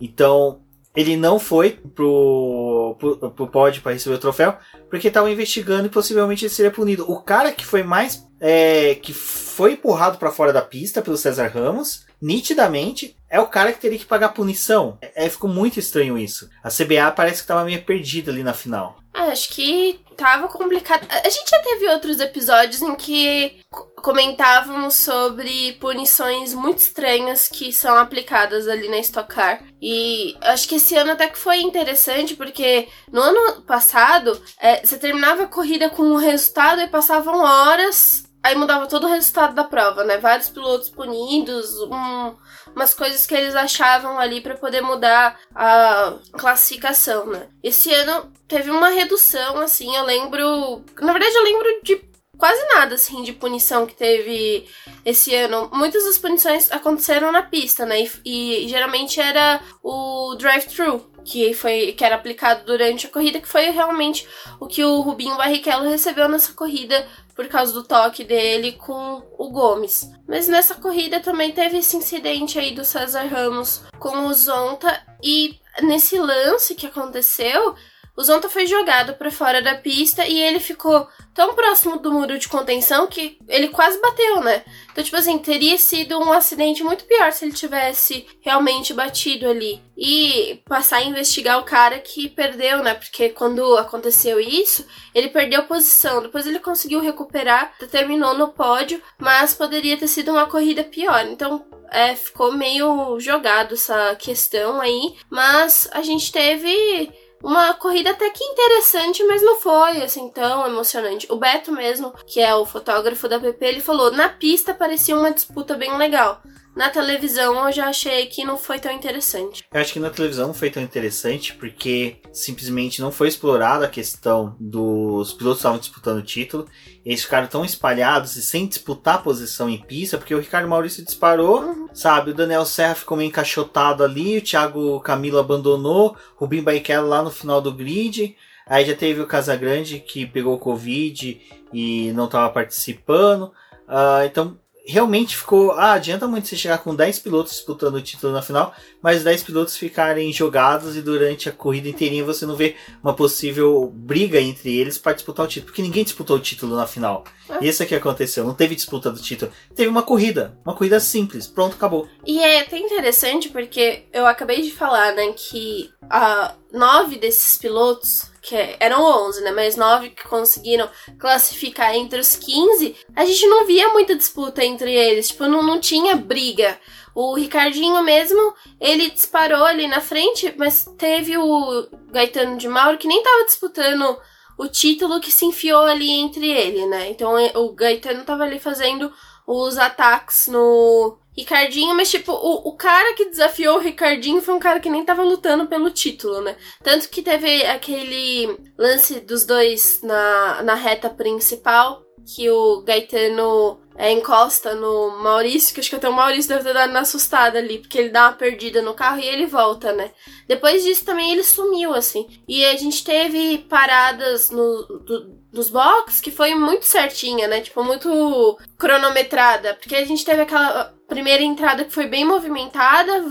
Então, 0.00 0.60
ele 0.94 1.16
não 1.16 1.40
foi 1.40 1.70
pro, 1.94 2.96
pro, 2.98 3.30
pro 3.30 3.48
pódio 3.48 3.82
para 3.82 3.92
receber 3.92 4.14
o 4.14 4.20
troféu, 4.20 4.56
porque 4.88 5.08
estavam 5.08 5.28
investigando 5.28 5.86
e 5.86 5.90
possivelmente 5.90 6.44
ele 6.44 6.54
seria 6.54 6.70
punido. 6.70 7.10
O 7.10 7.20
cara 7.20 7.50
que 7.50 7.66
foi 7.66 7.82
mais. 7.82 8.24
É, 8.40 8.96
que 8.96 9.12
foi 9.12 9.72
empurrado 9.72 10.18
para 10.18 10.30
fora 10.30 10.52
da 10.52 10.60
pista 10.60 11.00
pelo 11.00 11.16
César 11.16 11.48
Ramos, 11.48 12.04
nitidamente, 12.24 13.14
é 13.28 13.38
o 13.38 13.46
cara 13.46 13.70
que 13.70 13.80
teria 13.80 13.98
que 13.98 14.06
pagar 14.06 14.30
punição. 14.30 14.96
É, 15.02 15.28
ficou 15.28 15.50
muito 15.50 15.78
estranho 15.78 16.16
isso. 16.16 16.48
A 16.62 16.70
CBA 16.70 17.12
parece 17.14 17.42
que 17.42 17.48
tava 17.48 17.64
meio 17.64 17.84
perdida 17.84 18.32
ali 18.32 18.42
na 18.42 18.54
final. 18.54 18.96
Ah, 19.12 19.24
acho 19.24 19.50
que 19.50 20.00
tava 20.16 20.48
complicado. 20.48 21.06
A 21.10 21.28
gente 21.28 21.50
já 21.50 21.58
teve 21.60 21.86
outros 21.88 22.18
episódios 22.18 22.80
em 22.80 22.94
que 22.94 23.60
comentávamos 23.96 24.94
sobre 24.94 25.72
punições 25.74 26.54
muito 26.54 26.78
estranhas 26.78 27.48
que 27.48 27.72
são 27.72 27.96
aplicadas 27.96 28.68
ali 28.68 28.88
na 28.88 28.98
Stock 28.98 29.28
Car. 29.28 29.62
E 29.80 30.34
acho 30.40 30.66
que 30.66 30.76
esse 30.76 30.96
ano 30.96 31.12
até 31.12 31.28
que 31.28 31.38
foi 31.38 31.60
interessante, 31.60 32.34
porque 32.34 32.88
no 33.12 33.20
ano 33.20 33.62
passado 33.62 34.40
é, 34.60 34.84
você 34.84 34.96
terminava 34.96 35.44
a 35.44 35.48
corrida 35.48 35.90
com 35.90 36.02
o 36.02 36.16
resultado 36.16 36.80
e 36.80 36.88
passavam 36.88 37.40
horas 37.40 38.23
Aí 38.44 38.54
mudava 38.54 38.86
todo 38.86 39.04
o 39.04 39.10
resultado 39.10 39.54
da 39.54 39.64
prova, 39.64 40.04
né? 40.04 40.18
Vários 40.18 40.50
pilotos 40.50 40.90
punidos, 40.90 41.80
um, 41.80 42.34
umas 42.76 42.92
coisas 42.92 43.24
que 43.24 43.34
eles 43.34 43.54
achavam 43.54 44.18
ali 44.18 44.42
para 44.42 44.54
poder 44.54 44.82
mudar 44.82 45.40
a 45.54 46.12
classificação, 46.32 47.24
né? 47.24 47.48
Esse 47.62 47.90
ano 47.94 48.30
teve 48.46 48.70
uma 48.70 48.90
redução, 48.90 49.56
assim, 49.60 49.96
eu 49.96 50.04
lembro. 50.04 50.84
Na 51.00 51.12
verdade, 51.12 51.34
eu 51.34 51.42
lembro 51.42 51.80
de 51.82 52.04
quase 52.36 52.62
nada, 52.74 52.96
assim, 52.96 53.22
de 53.22 53.32
punição 53.32 53.86
que 53.86 53.94
teve 53.94 54.68
esse 55.06 55.34
ano. 55.34 55.70
Muitas 55.72 56.04
das 56.04 56.18
punições 56.18 56.70
aconteceram 56.70 57.32
na 57.32 57.40
pista, 57.40 57.86
né? 57.86 58.06
E, 58.22 58.66
e 58.66 58.68
geralmente 58.68 59.22
era 59.22 59.58
o 59.82 60.34
drive-thru, 60.34 61.10
que 61.24 61.54
foi 61.54 61.92
que 61.92 62.04
era 62.04 62.16
aplicado 62.16 62.66
durante 62.66 63.06
a 63.06 63.10
corrida, 63.10 63.40
que 63.40 63.48
foi 63.48 63.70
realmente 63.70 64.28
o 64.60 64.66
que 64.66 64.84
o 64.84 65.00
Rubinho 65.00 65.38
Barrichello 65.38 65.88
recebeu 65.88 66.28
nessa 66.28 66.52
corrida 66.52 67.06
por 67.34 67.48
causa 67.48 67.72
do 67.72 67.84
toque 67.84 68.24
dele 68.24 68.72
com 68.72 69.22
o 69.38 69.50
Gomes. 69.50 70.08
Mas 70.26 70.48
nessa 70.48 70.74
corrida 70.74 71.20
também 71.20 71.52
teve 71.52 71.78
esse 71.78 71.96
incidente 71.96 72.58
aí 72.58 72.74
do 72.74 72.84
César 72.84 73.24
Ramos 73.24 73.82
com 73.98 74.26
o 74.26 74.34
Zonta 74.34 75.02
e 75.22 75.58
nesse 75.82 76.18
lance 76.18 76.74
que 76.74 76.86
aconteceu, 76.86 77.74
o 78.16 78.22
Zonta 78.22 78.48
foi 78.48 78.66
jogado 78.66 79.14
para 79.14 79.30
fora 79.30 79.60
da 79.60 79.74
pista 79.74 80.26
e 80.26 80.40
ele 80.40 80.60
ficou 80.60 81.08
tão 81.34 81.54
próximo 81.54 81.98
do 81.98 82.12
muro 82.12 82.38
de 82.38 82.48
contenção 82.48 83.08
que 83.08 83.38
ele 83.48 83.68
quase 83.68 84.00
bateu, 84.00 84.40
né? 84.40 84.64
Então, 84.94 85.02
tipo 85.02 85.16
assim, 85.16 85.36
teria 85.38 85.76
sido 85.76 86.16
um 86.20 86.32
acidente 86.32 86.84
muito 86.84 87.04
pior 87.04 87.32
se 87.32 87.44
ele 87.44 87.52
tivesse 87.52 88.28
realmente 88.40 88.94
batido 88.94 89.48
ali. 89.48 89.82
E 89.98 90.62
passar 90.68 90.98
a 90.98 91.04
investigar 91.04 91.58
o 91.58 91.64
cara 91.64 91.98
que 91.98 92.28
perdeu, 92.28 92.80
né? 92.80 92.94
Porque 92.94 93.28
quando 93.30 93.76
aconteceu 93.76 94.38
isso, 94.38 94.86
ele 95.12 95.30
perdeu 95.30 95.64
posição. 95.64 96.22
Depois 96.22 96.46
ele 96.46 96.60
conseguiu 96.60 97.00
recuperar, 97.00 97.76
terminou 97.90 98.34
no 98.34 98.52
pódio, 98.52 99.02
mas 99.18 99.52
poderia 99.52 99.96
ter 99.96 100.06
sido 100.06 100.30
uma 100.30 100.46
corrida 100.46 100.84
pior. 100.84 101.26
Então, 101.26 101.66
é, 101.90 102.14
ficou 102.14 102.52
meio 102.52 103.18
jogado 103.18 103.74
essa 103.74 104.14
questão 104.14 104.80
aí. 104.80 105.16
Mas 105.28 105.88
a 105.90 106.02
gente 106.02 106.30
teve 106.30 107.10
uma 107.44 107.74
corrida 107.74 108.10
até 108.10 108.30
que 108.30 108.42
interessante, 108.42 109.22
mas 109.24 109.42
não 109.42 109.56
foi 109.56 110.02
assim 110.02 110.30
tão 110.30 110.66
emocionante. 110.66 111.30
O 111.30 111.36
Beto 111.36 111.70
mesmo, 111.70 112.12
que 112.26 112.40
é 112.40 112.54
o 112.54 112.64
fotógrafo 112.64 113.28
da 113.28 113.38
PP, 113.38 113.66
ele 113.66 113.80
falou: 113.80 114.10
"Na 114.10 114.30
pista 114.30 114.72
parecia 114.72 115.14
uma 115.16 115.30
disputa 115.30 115.74
bem 115.74 115.94
legal. 115.98 116.40
Na 116.76 116.90
televisão 116.90 117.66
eu 117.66 117.72
já 117.72 117.88
achei 117.88 118.26
que 118.26 118.44
não 118.44 118.58
foi 118.58 118.80
tão 118.80 118.90
interessante. 118.90 119.64
Eu 119.72 119.80
acho 119.80 119.92
que 119.92 120.00
na 120.00 120.10
televisão 120.10 120.48
não 120.48 120.54
foi 120.54 120.70
tão 120.70 120.82
interessante 120.82 121.54
porque 121.54 122.16
simplesmente 122.32 123.00
não 123.00 123.12
foi 123.12 123.28
explorada 123.28 123.84
a 123.84 123.88
questão 123.88 124.56
dos 124.58 125.32
pilotos 125.32 125.58
que 125.58 125.60
estavam 125.60 125.78
disputando 125.78 126.18
o 126.18 126.22
título. 126.22 126.66
Eles 127.04 127.22
ficaram 127.22 127.46
tão 127.46 127.64
espalhados 127.64 128.34
e 128.34 128.42
sem 128.42 128.66
disputar 128.66 129.22
posição 129.22 129.70
em 129.70 129.80
pista, 129.80 130.18
porque 130.18 130.34
o 130.34 130.40
Ricardo 130.40 130.68
Maurício 130.68 131.04
disparou, 131.04 131.62
uhum. 131.62 131.88
sabe? 131.94 132.32
O 132.32 132.34
Daniel 132.34 132.64
Serra 132.64 132.96
ficou 132.96 133.16
meio 133.16 133.28
encaixotado 133.28 134.02
ali, 134.02 134.38
o 134.38 134.42
Thiago 134.42 135.00
Camilo 135.00 135.38
abandonou, 135.38 136.16
o 136.36 136.40
Rubinho 136.40 136.64
Barrichello 136.64 137.08
lá 137.08 137.22
no 137.22 137.30
final 137.30 137.60
do 137.60 137.72
grid. 137.72 138.36
Aí 138.66 138.84
já 138.84 138.96
teve 138.96 139.20
o 139.20 139.26
Casagrande 139.26 140.00
que 140.00 140.26
pegou 140.26 140.58
Covid 140.58 141.40
e 141.72 142.12
não 142.12 142.24
estava 142.24 142.50
participando. 142.50 143.52
Uh, 143.86 144.24
então 144.24 144.58
realmente 144.84 145.36
ficou. 145.36 145.72
Ah, 145.72 145.92
adianta 145.92 146.28
muito 146.28 146.46
você 146.46 146.56
chegar 146.56 146.78
com 146.78 146.94
10 146.94 147.18
pilotos 147.20 147.52
disputando 147.52 147.94
o 147.94 148.02
título 148.02 148.32
na 148.32 148.42
final, 148.42 148.74
mas 149.02 149.24
10 149.24 149.42
pilotos 149.42 149.76
ficarem 149.76 150.32
jogados 150.32 150.96
e 150.96 151.02
durante 151.02 151.48
a 151.48 151.52
corrida 151.52 151.88
inteirinha 151.88 152.24
você 152.24 152.44
não 152.44 152.54
vê 152.54 152.76
uma 153.02 153.14
possível 153.14 153.90
briga 153.94 154.40
entre 154.40 154.76
eles 154.76 154.98
para 154.98 155.14
disputar 155.14 155.46
o 155.46 155.48
título. 155.48 155.66
Porque 155.66 155.82
ninguém 155.82 156.04
disputou 156.04 156.36
o 156.36 156.40
título 156.40 156.76
na 156.76 156.86
final. 156.86 157.24
É. 157.48 157.64
Isso 157.66 157.82
é 157.82 157.86
que 157.86 157.94
aconteceu. 157.94 158.44
Não 158.44 158.54
teve 158.54 158.74
disputa 158.74 159.10
do 159.10 159.20
título. 159.20 159.50
Teve 159.74 159.88
uma 159.88 160.02
corrida. 160.02 160.58
Uma 160.64 160.74
corrida 160.74 161.00
simples. 161.00 161.46
Pronto, 161.46 161.74
acabou. 161.74 162.08
E 162.26 162.40
é 162.40 162.60
até 162.60 162.78
interessante 162.78 163.48
porque 163.48 164.04
eu 164.12 164.26
acabei 164.26 164.62
de 164.62 164.70
falar, 164.70 165.14
né, 165.14 165.32
que 165.32 165.90
a 166.10 166.54
nove 166.72 167.16
desses 167.16 167.58
pilotos, 167.58 168.30
que 168.42 168.54
eram 168.78 169.02
11, 169.26 169.42
né? 169.42 169.52
Mas 169.52 169.76
nove 169.76 170.10
que 170.10 170.28
conseguiram 170.28 170.88
classificar 171.18 171.94
entre 171.94 172.20
os 172.20 172.36
15, 172.36 172.96
a 173.16 173.24
gente 173.24 173.46
não 173.46 173.66
via 173.66 173.88
muita 173.88 174.14
disputa 174.14 174.64
entre 174.64 174.92
eles. 174.92 175.28
Tipo, 175.28 175.46
não, 175.46 175.62
não 175.62 175.80
tinha 175.80 176.14
briga. 176.14 176.78
O 177.14 177.34
Ricardinho 177.34 178.02
mesmo, 178.02 178.54
ele 178.80 179.10
disparou 179.10 179.64
ali 179.64 179.86
na 179.86 180.00
frente, 180.00 180.52
mas 180.56 180.84
teve 180.98 181.38
o 181.38 181.86
Gaetano 182.10 182.58
de 182.58 182.68
Mauro 182.68 182.98
que 182.98 183.06
nem 183.06 183.22
tava 183.22 183.44
disputando 183.44 184.18
o 184.58 184.68
título 184.68 185.20
que 185.20 185.32
se 185.32 185.44
enfiou 185.44 185.82
ali 185.82 186.10
entre 186.10 186.50
ele, 186.50 186.86
né? 186.86 187.10
Então 187.10 187.34
o 187.54 187.72
Gaetano 187.72 188.24
tava 188.24 188.44
ali 188.44 188.58
fazendo 188.58 189.12
os 189.46 189.78
ataques 189.78 190.48
no 190.48 191.18
Ricardinho, 191.36 191.94
mas 191.94 192.10
tipo, 192.10 192.32
o, 192.32 192.68
o 192.68 192.76
cara 192.76 193.14
que 193.14 193.26
desafiou 193.26 193.76
o 193.76 193.80
Ricardinho 193.80 194.40
foi 194.40 194.54
um 194.54 194.60
cara 194.60 194.78
que 194.80 194.88
nem 194.88 195.04
tava 195.04 195.22
lutando 195.22 195.66
pelo 195.66 195.90
título, 195.90 196.40
né? 196.40 196.56
Tanto 196.82 197.08
que 197.08 197.22
teve 197.22 197.64
aquele 197.66 198.56
lance 198.78 199.20
dos 199.20 199.44
dois 199.44 200.00
na, 200.02 200.62
na 200.62 200.74
reta 200.74 201.10
principal, 201.10 202.04
que 202.24 202.48
o 202.50 202.82
Gaetano 202.82 203.80
é, 203.96 204.10
encosta 204.10 204.74
no 204.74 205.18
Maurício, 205.22 205.74
que 205.74 205.80
acho 205.80 205.90
que 205.90 205.96
até 205.96 206.08
o 206.08 206.12
Maurício 206.12 206.48
deve 206.48 206.64
ter 206.64 206.72
dado 206.72 206.90
uma 206.90 207.00
assustada 207.00 207.58
ali, 207.58 207.78
porque 207.78 207.98
ele 207.98 208.08
dá 208.08 208.28
uma 208.28 208.32
perdida 208.32 208.82
no 208.82 208.94
carro 208.94 209.20
e 209.20 209.26
ele 209.26 209.46
volta, 209.46 209.92
né? 209.92 210.10
Depois 210.48 210.82
disso 210.82 211.04
também 211.04 211.32
ele 211.32 211.44
sumiu, 211.44 211.94
assim. 211.94 212.26
E 212.48 212.64
a 212.64 212.76
gente 212.76 213.04
teve 213.04 213.58
paradas 213.68 214.50
no, 214.50 214.82
do, 215.04 215.44
dos 215.52 215.68
box 215.68 216.20
que 216.20 216.30
foi 216.30 216.54
muito 216.54 216.86
certinha, 216.86 217.46
né? 217.46 217.60
Tipo, 217.60 217.84
muito 217.84 218.58
cronometrada. 218.78 219.74
Porque 219.74 219.94
a 219.94 220.04
gente 220.04 220.24
teve 220.24 220.42
aquela 220.42 220.94
primeira 221.06 221.42
entrada 221.42 221.84
que 221.84 221.92
foi 221.92 222.06
bem 222.06 222.24
movimentada, 222.24 223.22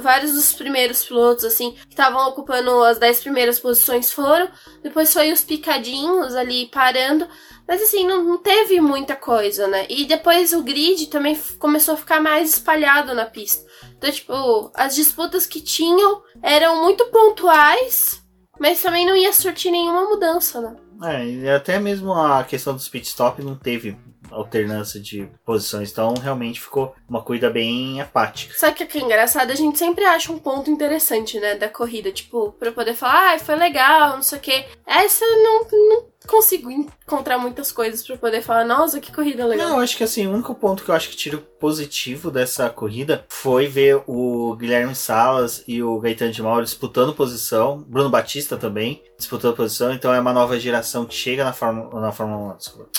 vários 0.00 0.32
dos 0.32 0.52
primeiros 0.52 1.04
pilotos, 1.04 1.44
assim, 1.44 1.72
que 1.72 1.90
estavam 1.90 2.28
ocupando 2.28 2.82
as 2.84 2.98
10 2.98 3.20
primeiras 3.20 3.58
posições 3.58 4.12
foram. 4.12 4.48
Depois 4.82 5.12
foi 5.12 5.32
os 5.32 5.42
picadinhos 5.42 6.34
ali 6.34 6.66
parando. 6.66 7.26
Mas 7.66 7.80
assim, 7.82 8.06
não, 8.06 8.22
não 8.22 8.38
teve 8.38 8.80
muita 8.80 9.16
coisa, 9.16 9.66
né? 9.68 9.86
E 9.88 10.04
depois 10.04 10.52
o 10.52 10.62
grid 10.62 11.06
também 11.06 11.38
começou 11.58 11.94
a 11.94 11.96
ficar 11.96 12.20
mais 12.20 12.50
espalhado 12.50 13.14
na 13.14 13.24
pista. 13.24 13.64
Então, 13.96 14.10
tipo, 14.10 14.70
as 14.74 14.94
disputas 14.94 15.46
que 15.46 15.60
tinham 15.60 16.22
eram 16.42 16.82
muito 16.82 17.06
pontuais, 17.06 18.20
mas 18.58 18.82
também 18.82 19.06
não 19.06 19.16
ia 19.16 19.32
surtir 19.32 19.70
nenhuma 19.70 20.04
mudança, 20.04 20.60
né? 20.60 20.76
É, 21.04 21.26
e 21.26 21.48
até 21.48 21.78
mesmo 21.78 22.12
a 22.12 22.44
questão 22.44 22.74
dos 22.74 22.88
pit 22.88 23.06
stop 23.08 23.42
não 23.42 23.56
teve 23.56 23.96
alternância 24.32 25.00
de 25.00 25.28
posições, 25.44 25.90
então 25.90 26.14
realmente 26.14 26.60
ficou 26.60 26.94
uma 27.08 27.22
corrida 27.22 27.50
bem 27.50 28.00
apática. 28.00 28.54
Sabe 28.56 28.76
que, 28.76 28.86
que 28.86 28.98
é 28.98 29.02
engraçado? 29.02 29.50
A 29.50 29.54
gente 29.54 29.78
sempre 29.78 30.04
acha 30.04 30.32
um 30.32 30.38
ponto 30.38 30.70
interessante, 30.70 31.38
né, 31.38 31.54
da 31.54 31.68
corrida, 31.68 32.10
tipo, 32.10 32.52
pra 32.52 32.72
poder 32.72 32.94
falar, 32.94 33.34
ah, 33.34 33.38
foi 33.38 33.56
legal, 33.56 34.16
não 34.16 34.22
sei 34.22 34.38
o 34.38 34.40
quê. 34.40 34.64
Essa 34.86 35.24
não, 35.24 35.66
não 35.70 36.12
consigo 36.26 36.70
encontrar 36.70 37.38
muitas 37.38 37.72
coisas 37.72 38.06
para 38.06 38.16
poder 38.16 38.42
falar, 38.42 38.64
nossa, 38.64 39.00
que 39.00 39.12
corrida 39.12 39.46
legal. 39.46 39.68
Não, 39.68 39.76
eu 39.76 39.82
acho 39.82 39.96
que 39.96 40.04
assim, 40.04 40.26
o 40.26 40.32
único 40.32 40.54
ponto 40.54 40.84
que 40.84 40.90
eu 40.90 40.94
acho 40.94 41.08
que 41.08 41.16
tiro 41.16 41.38
positivo 41.38 42.30
dessa 42.30 42.68
corrida 42.70 43.24
foi 43.28 43.66
ver 43.66 44.02
o 44.06 44.54
Guilherme 44.56 44.94
Salas 44.94 45.64
e 45.66 45.82
o 45.82 45.98
Gaetano 45.98 46.32
de 46.32 46.42
Mauro 46.42 46.64
disputando 46.64 47.14
posição, 47.14 47.84
Bruno 47.88 48.10
Batista 48.10 48.56
também 48.56 49.02
disputando 49.18 49.56
posição, 49.56 49.92
então 49.92 50.12
é 50.12 50.20
uma 50.20 50.32
nova 50.32 50.58
geração 50.58 51.04
que 51.04 51.14
chega 51.14 51.44
na 51.44 51.52
Fórmula, 51.52 52.00
na 52.00 52.12
Fórmula 52.12 52.54
1, 52.54 52.56
desculpa, 52.56 52.90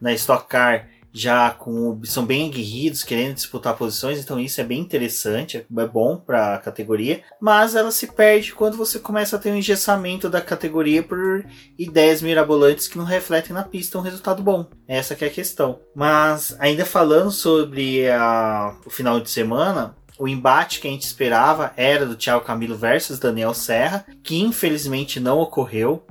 na 0.00 0.12
Stock 0.12 0.48
Car 0.48 0.88
já 1.12 1.50
com 1.50 2.00
são 2.04 2.24
bem 2.24 2.48
aguerridos, 2.48 3.02
querendo 3.02 3.34
disputar 3.34 3.76
posições, 3.76 4.18
então 4.18 4.38
isso 4.38 4.60
é 4.60 4.64
bem 4.64 4.78
interessante, 4.78 5.66
é 5.76 5.86
bom 5.86 6.16
para 6.16 6.54
a 6.54 6.58
categoria, 6.58 7.22
mas 7.40 7.74
ela 7.74 7.90
se 7.90 8.06
perde 8.06 8.52
quando 8.52 8.76
você 8.76 8.98
começa 8.98 9.36
a 9.36 9.38
ter 9.38 9.50
um 9.50 9.56
engessamento 9.56 10.28
da 10.28 10.40
categoria 10.40 11.02
por 11.02 11.44
ideias 11.78 12.22
mirabolantes 12.22 12.86
que 12.86 12.98
não 12.98 13.04
refletem 13.04 13.52
na 13.52 13.64
pista 13.64 13.98
um 13.98 14.02
resultado 14.02 14.42
bom. 14.42 14.66
Essa 14.86 15.16
é 15.20 15.26
a 15.26 15.30
questão. 15.30 15.80
Mas 15.94 16.56
ainda 16.58 16.84
falando 16.84 17.30
sobre 17.30 18.08
a, 18.08 18.76
o 18.86 18.90
final 18.90 19.20
de 19.20 19.30
semana, 19.30 19.96
o 20.18 20.28
embate 20.28 20.80
que 20.80 20.86
a 20.86 20.90
gente 20.90 21.02
esperava 21.02 21.72
era 21.76 22.06
do 22.06 22.14
Thiago 22.14 22.44
Camilo 22.44 22.76
versus 22.76 23.18
Daniel 23.18 23.54
Serra, 23.54 24.04
que 24.22 24.40
infelizmente 24.40 25.18
não 25.18 25.38
ocorreu. 25.38 26.04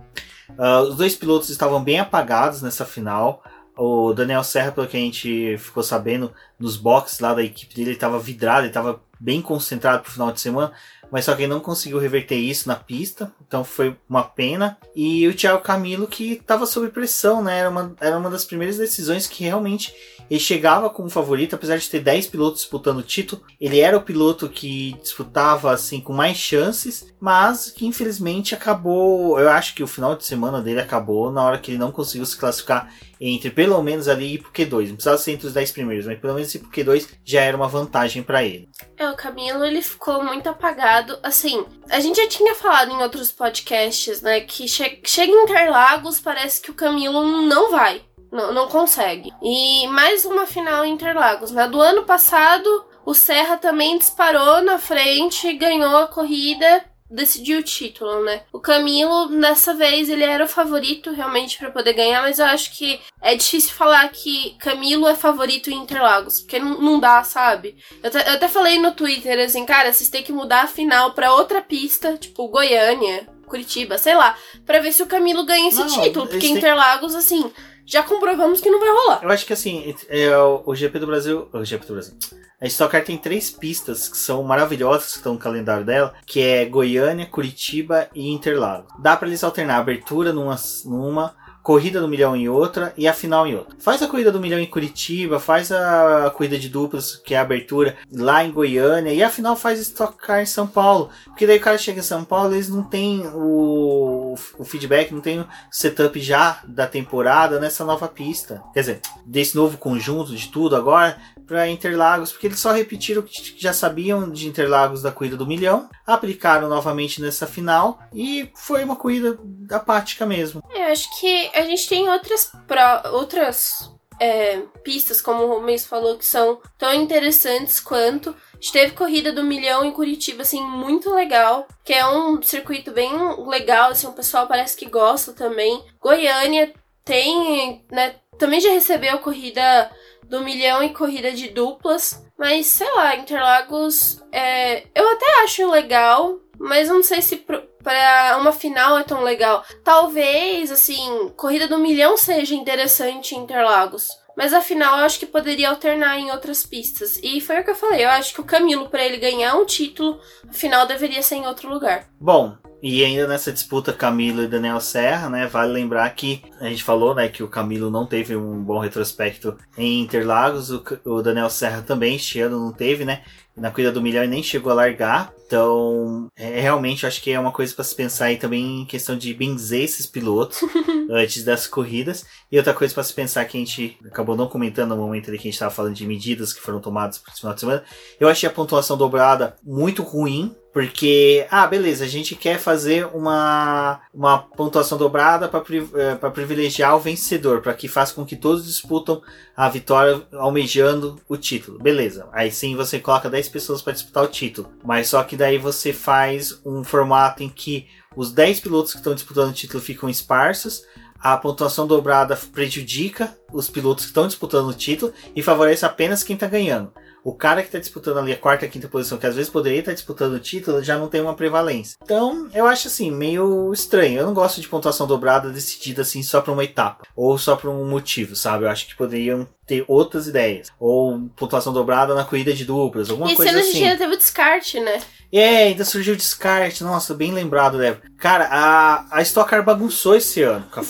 Uh, 0.57 0.89
os 0.89 0.95
dois 0.95 1.15
pilotos 1.15 1.49
estavam 1.49 1.81
bem 1.83 1.99
apagados 1.99 2.61
nessa 2.61 2.85
final. 2.85 3.43
O 3.81 4.13
Daniel 4.13 4.43
Serra, 4.43 4.73
pelo 4.73 4.87
que 4.87 4.97
a 4.97 4.99
gente 4.99 5.57
ficou 5.57 5.81
sabendo, 5.81 6.33
nos 6.59 6.75
boxes 6.75 7.21
lá 7.21 7.33
da 7.33 7.41
equipe 7.41 7.73
dele, 7.73 7.91
ele 7.91 7.95
estava 7.95 8.19
vidrado, 8.19 8.63
ele 8.63 8.67
estava 8.67 9.01
bem 9.17 9.41
concentrado 9.41 10.03
pro 10.03 10.11
final 10.11 10.33
de 10.33 10.41
semana, 10.41 10.73
mas 11.09 11.23
só 11.23 11.33
que 11.33 11.43
ele 11.43 11.53
não 11.53 11.61
conseguiu 11.61 11.97
reverter 11.97 12.35
isso 12.35 12.67
na 12.67 12.75
pista, 12.75 13.31
então 13.47 13.63
foi 13.63 13.95
uma 14.09 14.23
pena. 14.23 14.77
E 14.93 15.25
o 15.29 15.33
Thiago 15.33 15.63
Camilo 15.63 16.07
que 16.07 16.33
estava 16.33 16.65
sob 16.65 16.89
pressão, 16.89 17.41
né? 17.41 17.59
Era 17.59 17.69
uma, 17.69 17.95
era 18.01 18.17
uma 18.17 18.29
das 18.29 18.43
primeiras 18.43 18.77
decisões 18.77 19.25
que 19.25 19.45
realmente 19.45 19.93
ele 20.29 20.39
chegava 20.39 20.89
como 20.89 21.09
favorito, 21.09 21.55
apesar 21.55 21.77
de 21.77 21.89
ter 21.89 22.01
10 22.01 22.27
pilotos 22.27 22.61
disputando 22.61 22.99
o 22.99 23.03
título. 23.03 23.41
Ele 23.59 23.79
era 23.79 23.97
o 23.97 24.01
piloto 24.01 24.47
que 24.47 24.93
disputava 25.01 25.71
assim 25.71 25.99
com 25.99 26.13
mais 26.13 26.37
chances, 26.37 27.07
mas 27.19 27.71
que 27.71 27.87
infelizmente 27.87 28.53
acabou. 28.53 29.39
Eu 29.39 29.49
acho 29.49 29.73
que 29.73 29.81
o 29.81 29.87
final 29.87 30.15
de 30.15 30.25
semana 30.25 30.61
dele 30.61 30.81
acabou 30.81 31.31
na 31.31 31.43
hora 31.43 31.57
que 31.57 31.71
ele 31.71 31.79
não 31.79 31.91
conseguiu 31.91 32.25
se 32.25 32.37
classificar 32.37 32.93
entre 33.19 33.49
pelo 33.49 33.81
menos 33.81 34.07
ali 34.07 34.35
ir 34.35 34.39
pro 34.39 34.51
Q2. 34.51 34.87
Não 34.87 34.95
precisava 34.95 35.17
ser 35.17 35.31
entre 35.31 35.47
os 35.47 35.53
10 35.53 35.71
primeiros, 35.71 36.05
mas 36.05 36.19
pelo 36.19 36.33
menos 36.33 36.53
ir 36.53 36.59
pro 36.59 36.71
Q2 36.71 37.07
já 37.23 37.41
era 37.41 37.57
uma 37.57 37.67
vantagem 37.67 38.23
para 38.23 38.43
ele. 38.43 38.69
É, 38.97 39.09
o 39.09 39.15
Camilo 39.15 39.65
ele 39.65 39.81
ficou 39.81 40.23
muito 40.23 40.47
apagado. 40.47 41.19
Assim, 41.21 41.65
a 41.89 41.99
gente 41.99 42.21
já 42.21 42.27
tinha 42.27 42.55
falado 42.55 42.91
em 42.91 43.01
outros 43.01 43.31
podcasts, 43.31 44.21
né, 44.21 44.41
que 44.41 44.67
che 44.67 45.01
chega 45.03 45.31
em 45.31 45.43
Interlagos, 45.43 46.19
parece 46.19 46.61
que 46.61 46.71
o 46.71 46.75
Camilo 46.75 47.23
não 47.47 47.71
vai. 47.71 48.01
Não, 48.31 48.53
não 48.53 48.67
consegue. 48.67 49.31
E 49.41 49.87
mais 49.87 50.23
uma 50.23 50.45
final 50.45 50.85
em 50.85 50.93
Interlagos. 50.93 51.51
Na 51.51 51.63
né? 51.65 51.71
do 51.71 51.81
ano 51.81 52.03
passado, 52.03 52.85
o 53.05 53.13
Serra 53.13 53.57
também 53.57 53.97
disparou 53.97 54.61
na 54.61 54.77
frente, 54.77 55.51
ganhou 55.53 55.97
a 55.97 56.07
corrida, 56.07 56.85
decidiu 57.09 57.59
o 57.59 57.63
título, 57.63 58.23
né? 58.23 58.43
O 58.53 58.59
Camilo, 58.59 59.27
dessa 59.27 59.73
vez, 59.73 60.09
ele 60.09 60.23
era 60.23 60.45
o 60.45 60.47
favorito 60.47 61.11
realmente 61.11 61.57
para 61.57 61.71
poder 61.71 61.93
ganhar, 61.93 62.21
mas 62.21 62.39
eu 62.39 62.45
acho 62.45 62.71
que 62.77 62.99
é 63.21 63.35
difícil 63.35 63.71
falar 63.73 64.07
que 64.09 64.55
Camilo 64.59 65.07
é 65.07 65.15
favorito 65.15 65.69
em 65.69 65.77
Interlagos, 65.77 66.41
porque 66.41 66.59
não, 66.59 66.79
não 66.79 66.99
dá, 66.99 67.23
sabe? 67.23 67.75
Eu, 68.03 68.11
eu 68.11 68.33
até 68.33 68.47
falei 68.47 68.79
no 68.79 68.91
Twitter 68.91 69.39
assim, 69.39 69.65
cara, 69.65 69.91
vocês 69.91 70.09
têm 70.09 70.23
que 70.23 70.31
mudar 70.31 70.63
a 70.63 70.67
final 70.67 71.13
para 71.13 71.33
outra 71.33 71.61
pista, 71.61 72.17
tipo 72.17 72.47
Goiânia, 72.47 73.27
Curitiba, 73.47 73.97
sei 73.97 74.15
lá, 74.15 74.37
para 74.65 74.79
ver 74.79 74.93
se 74.93 75.01
o 75.01 75.07
Camilo 75.07 75.45
ganha 75.45 75.69
esse 75.69 75.79
não, 75.79 75.87
título, 75.87 76.27
porque 76.27 76.47
Interlagos, 76.47 77.15
assim, 77.15 77.51
já 77.85 78.03
comprovamos 78.03 78.61
que 78.61 78.69
não 78.69 78.79
vai 78.79 78.89
rolar. 78.89 79.21
Eu 79.23 79.29
acho 79.31 79.45
que 79.45 79.53
assim, 79.53 79.95
é, 80.07 80.37
o 80.37 80.75
GP 80.75 80.99
do 80.99 81.07
Brasil. 81.07 81.49
O 81.51 81.65
GP 81.65 81.87
do 81.87 81.93
Brasil. 81.93 82.15
A 82.61 82.67
Stock 82.67 82.91
Car 82.91 83.05
tem 83.05 83.17
três 83.17 83.49
pistas 83.49 84.09
que 84.09 84.17
são 84.17 84.43
maravilhosas, 84.43 85.11
que 85.11 85.17
estão 85.17 85.33
no 85.33 85.39
calendário 85.39 85.85
dela, 85.85 86.13
que 86.25 86.41
é 86.41 86.65
Goiânia, 86.65 87.25
Curitiba 87.25 88.09
e 88.13 88.29
Interlagos. 88.29 88.91
Dá 88.99 89.15
para 89.15 89.29
eles 89.29 89.43
alternar 89.45 89.75
a 89.75 89.79
abertura 89.79 90.33
numa, 90.33 90.57
numa 90.83 91.33
corrida 91.63 92.01
do 92.01 92.07
milhão 92.07 92.35
em 92.35 92.49
outra 92.49 92.93
e 92.97 93.07
a 93.07 93.13
final 93.13 93.45
em 93.45 93.55
outra. 93.55 93.77
Faz 93.79 94.01
a 94.01 94.07
corrida 94.07 94.31
do 94.31 94.39
milhão 94.39 94.59
em 94.59 94.65
Curitiba, 94.65 95.39
faz 95.39 95.71
a 95.71 96.33
corrida 96.35 96.57
de 96.57 96.67
duplas, 96.67 97.15
que 97.15 97.33
é 97.33 97.37
a 97.37 97.41
abertura 97.41 97.95
lá 98.11 98.43
em 98.43 98.51
Goiânia, 98.51 99.13
e 99.13 99.21
a 99.23 99.29
final 99.29 99.55
faz 99.55 99.79
Stock 99.79 100.17
Car 100.17 100.41
em 100.41 100.45
São 100.45 100.67
Paulo. 100.67 101.09
Porque 101.25 101.47
daí 101.47 101.59
o 101.59 101.61
cara 101.61 101.77
chega 101.77 101.99
em 101.99 102.03
São 102.03 102.25
Paulo, 102.25 102.55
eles 102.55 102.69
não 102.69 102.83
têm 102.83 103.25
o, 103.27 104.35
o 104.57 104.65
feedback, 104.65 105.13
não 105.13 105.21
tem 105.21 105.39
o 105.39 105.47
setup 105.71 106.19
já 106.19 106.59
da 106.67 106.87
temporada 106.87 107.59
nessa 107.59 107.85
nova 107.85 108.07
pista. 108.07 108.61
Quer 108.73 108.79
dizer, 108.79 109.01
desse 109.25 109.55
novo 109.55 109.77
conjunto 109.77 110.35
de 110.35 110.47
tudo 110.47 110.75
agora, 110.75 111.17
para 111.49 111.67
Interlagos, 111.67 112.31
porque 112.31 112.45
eles 112.45 112.59
só 112.59 112.71
repetiram 112.71 113.21
o 113.21 113.25
que 113.25 113.55
já 113.57 113.73
sabiam 113.73 114.29
de 114.29 114.47
Interlagos 114.47 115.01
da 115.01 115.11
corrida 115.11 115.35
do 115.35 115.47
milhão, 115.47 115.89
aplicaram 116.05 116.69
novamente 116.69 117.19
nessa 117.19 117.47
final 117.47 117.99
e 118.13 118.51
foi 118.55 118.83
uma 118.83 118.95
corrida 118.95 119.37
apática 119.71 120.27
mesmo. 120.27 120.63
Eu 120.69 120.83
acho 120.83 121.19
que 121.19 121.49
a 121.55 121.63
gente 121.63 121.89
tem 121.89 122.07
outras, 122.07 122.51
pro, 122.67 123.11
outras 123.13 123.91
é, 124.19 124.61
pistas, 124.83 125.21
como 125.21 125.43
o 125.43 125.47
Romês 125.47 125.87
falou, 125.87 126.17
que 126.17 126.25
são 126.25 126.61
tão 126.77 126.93
interessantes 126.93 127.79
quanto. 127.79 128.29
A 128.29 128.55
gente 128.61 128.71
teve 128.71 128.93
corrida 128.93 129.31
do 129.31 129.43
milhão 129.43 129.83
em 129.83 129.91
Curitiba, 129.91 130.43
assim, 130.43 130.61
muito 130.61 131.11
legal. 131.13 131.67
Que 131.83 131.93
é 131.93 132.05
um 132.05 132.39
circuito 132.43 132.91
bem 132.91 133.11
legal, 133.47 133.91
assim, 133.91 134.05
o 134.05 134.13
pessoal 134.13 134.45
parece 134.45 134.77
que 134.77 134.87
gosta 134.87 135.33
também. 135.33 135.83
Goiânia 135.99 136.71
tem, 137.03 137.83
né, 137.91 138.15
também 138.37 138.59
já 138.59 138.69
recebeu 138.69 139.17
corrida 139.19 139.89
do 140.29 140.41
milhão 140.41 140.83
e 140.83 140.93
corrida 140.93 141.31
de 141.31 141.49
duplas. 141.49 142.23
Mas, 142.37 142.67
sei 142.67 142.89
lá, 142.93 143.15
Interlagos 143.15 144.23
é, 144.31 144.83
eu 144.95 145.09
até 145.11 145.43
acho 145.43 145.69
legal, 145.69 146.39
mas 146.57 146.87
não 146.87 147.03
sei 147.03 147.21
se 147.21 147.35
para 147.35 148.37
uma 148.39 148.51
final 148.51 148.97
é 148.97 149.03
tão 149.03 149.23
legal. 149.23 149.65
Talvez, 149.83 150.71
assim, 150.71 151.31
corrida 151.35 151.67
do 151.67 151.77
milhão 151.77 152.15
seja 152.15 152.55
interessante 152.55 153.35
em 153.35 153.39
Interlagos. 153.39 154.07
Mas 154.37 154.53
afinal, 154.53 154.99
eu 154.99 155.05
acho 155.05 155.19
que 155.19 155.25
poderia 155.25 155.69
alternar 155.69 156.17
em 156.17 156.31
outras 156.31 156.65
pistas. 156.65 157.19
E 157.21 157.41
foi 157.41 157.59
o 157.59 157.63
que 157.63 157.71
eu 157.71 157.75
falei. 157.75 158.05
Eu 158.05 158.09
acho 158.09 158.33
que 158.33 158.39
o 158.39 158.45
Camilo, 158.45 158.87
para 158.87 159.03
ele 159.03 159.17
ganhar 159.17 159.55
um 159.55 159.65
título, 159.65 160.17
a 160.47 160.53
final 160.53 160.85
deveria 160.85 161.21
ser 161.21 161.35
em 161.35 161.47
outro 161.47 161.69
lugar. 161.69 162.07
Bom, 162.21 162.55
E 162.81 163.03
ainda 163.03 163.27
nessa 163.27 163.51
disputa 163.51 163.91
Camilo 163.91 164.41
e 164.41 164.47
Daniel 164.47 164.79
Serra, 164.79 165.29
né? 165.29 165.47
Vale 165.47 165.73
lembrar 165.73 166.09
que 166.11 166.41
a 166.61 166.69
gente 166.69 166.83
falou, 166.83 167.13
né, 167.13 167.27
que 167.27 167.43
o 167.43 167.47
Camilo 167.47 167.91
não 167.91 168.05
teve 168.05 168.35
um 168.35 168.63
bom 168.63 168.79
retrospecto 168.79 169.57
em 169.77 170.01
Interlagos, 170.01 170.71
o, 170.71 170.83
o 171.05 171.21
Daniel 171.21 171.49
Serra 171.49 171.81
também 171.81 172.15
este 172.15 172.39
ano 172.39 172.59
não 172.59 172.71
teve, 172.71 173.03
né? 173.03 173.21
Na 173.55 173.69
corrida 173.69 173.91
do 173.91 174.01
milhão 174.01 174.23
e 174.23 174.27
nem 174.27 174.41
chegou 174.41 174.71
a 174.71 174.75
largar. 174.75 175.33
Então, 175.45 176.27
é, 176.37 176.61
realmente 176.61 177.05
acho 177.05 177.21
que 177.21 177.31
é 177.31 177.39
uma 177.39 177.51
coisa 177.51 177.73
para 177.73 177.83
se 177.83 177.93
pensar 177.93 178.25
aí 178.25 178.37
também 178.37 178.81
em 178.81 178.85
questão 178.85 179.17
de 179.17 179.33
benzer 179.33 179.83
esses 179.83 180.05
pilotos 180.05 180.61
antes 181.11 181.43
das 181.43 181.67
corridas. 181.67 182.25
E 182.49 182.57
outra 182.57 182.73
coisa 182.73 182.93
para 182.93 183.03
se 183.03 183.13
pensar 183.13 183.43
que 183.45 183.57
a 183.57 183.59
gente 183.59 183.97
acabou 184.05 184.37
não 184.37 184.47
comentando 184.47 184.91
no 184.91 185.01
momento 185.01 185.27
ali 185.27 185.37
que 185.37 185.47
a 185.47 185.49
gente 185.49 185.55
estava 185.55 185.73
falando 185.73 185.95
de 185.95 186.07
medidas 186.07 186.53
que 186.53 186.61
foram 186.61 186.79
tomadas 186.79 187.17
para 187.17 187.31
esse 187.33 187.41
final 187.41 187.53
de 187.53 187.59
semana. 187.59 187.83
Eu 188.17 188.29
achei 188.29 188.47
a 188.47 188.53
pontuação 188.53 188.95
dobrada 188.95 189.57
muito 189.61 190.03
ruim 190.03 190.55
porque, 190.71 191.47
ah, 191.49 191.65
beleza, 191.65 192.05
a 192.05 192.07
gente 192.07 192.35
quer 192.35 192.59
fazer 192.59 193.07
uma, 193.07 194.01
uma 194.13 194.37
pontuação 194.37 194.97
dobrada 194.97 195.47
para 195.47 195.63
é, 195.95 196.29
privilegiar 196.29 196.95
o 196.95 196.99
vencedor, 196.99 197.61
para 197.61 197.73
que 197.73 197.87
faça 197.87 198.13
com 198.13 198.25
que 198.25 198.35
todos 198.35 198.65
disputam 198.65 199.21
a 199.57 199.67
vitória 199.67 200.21
almejando 200.33 201.19
o 201.27 201.35
título. 201.37 201.79
Beleza, 201.79 202.27
aí 202.31 202.51
sim 202.51 202.75
você 202.75 202.99
coloca 202.99 203.29
10 203.29 203.49
pessoas 203.49 203.81
para 203.81 203.93
disputar 203.93 204.23
o 204.23 204.27
título, 204.27 204.71
mas 204.83 205.09
só 205.09 205.23
que 205.23 205.35
daí 205.35 205.57
você 205.57 205.91
faz 205.91 206.61
um 206.63 206.83
formato 206.83 207.41
em 207.41 207.49
que 207.49 207.87
os 208.15 208.31
10 208.31 208.59
pilotos 208.59 208.91
que 208.91 208.99
estão 208.99 209.15
disputando 209.15 209.49
o 209.49 209.53
título 209.53 209.81
ficam 209.81 210.07
esparsos, 210.07 210.83
a 211.19 211.35
pontuação 211.35 211.85
dobrada 211.85 212.37
prejudica 212.53 213.35
os 213.51 213.69
pilotos 213.69 214.05
que 214.05 214.11
estão 214.11 214.27
disputando 214.27 214.67
o 214.67 214.73
título 214.73 215.11
e 215.35 215.41
favorece 215.41 215.85
apenas 215.85 216.23
quem 216.23 216.35
está 216.35 216.47
ganhando 216.47 216.93
o 217.23 217.33
cara 217.33 217.61
que 217.61 217.67
está 217.67 217.79
disputando 217.79 218.17
ali 218.17 218.31
a 218.31 218.37
quarta 218.37 218.67
quinta 218.67 218.87
posição, 218.87 219.17
que 219.17 219.27
às 219.27 219.35
vezes 219.35 219.51
poderia 219.51 219.79
estar 219.79 219.91
tá 219.91 219.95
disputando 219.95 220.33
o 220.33 220.39
título, 220.39 220.83
já 220.83 220.97
não 220.97 221.07
tem 221.07 221.21
uma 221.21 221.33
prevalência. 221.33 221.97
Então, 222.03 222.49
eu 222.53 222.65
acho 222.65 222.87
assim, 222.87 223.11
meio 223.11 223.71
estranho. 223.73 224.19
Eu 224.19 224.25
não 224.25 224.33
gosto 224.33 224.61
de 224.61 224.67
pontuação 224.67 225.07
dobrada 225.07 225.49
decidida 225.49 226.01
assim 226.01 226.23
só 226.23 226.41
para 226.41 226.53
uma 226.53 226.63
etapa 226.63 227.05
ou 227.15 227.37
só 227.37 227.55
por 227.55 227.69
um 227.69 227.87
motivo, 227.87 228.35
sabe? 228.35 228.65
Eu 228.65 228.69
acho 228.69 228.87
que 228.87 228.95
poderiam 228.95 229.47
ter 229.69 229.85
outras 229.87 230.27
ideias. 230.27 230.71
Ou 230.79 231.29
pontuação 231.35 231.71
dobrada 231.71 232.15
na 232.15 232.25
corrida 232.25 232.51
de 232.51 232.65
duplas, 232.65 233.11
alguma 233.11 233.31
e 233.31 233.35
coisa 233.35 233.51
assim. 233.51 233.59
E 233.59 233.61
a 233.61 233.73
gente 233.73 233.83
ainda 233.83 233.97
teve 233.99 234.15
o 234.15 234.17
descarte, 234.17 234.79
né? 234.79 234.99
É, 235.31 235.65
ainda 235.65 235.85
surgiu 235.85 236.15
o 236.15 236.17
descarte. 236.17 236.83
Nossa, 236.83 237.13
bem 237.13 237.31
lembrado, 237.31 237.77
Débora. 237.77 238.01
Cara, 238.17 238.47
a, 238.51 239.17
a 239.17 239.21
Stock 239.21 239.47
Car 239.47 239.63
bagunçou 239.63 240.15
esse 240.15 240.41
ano. 240.41 240.65
Com 240.71 240.79
a, 240.79 240.85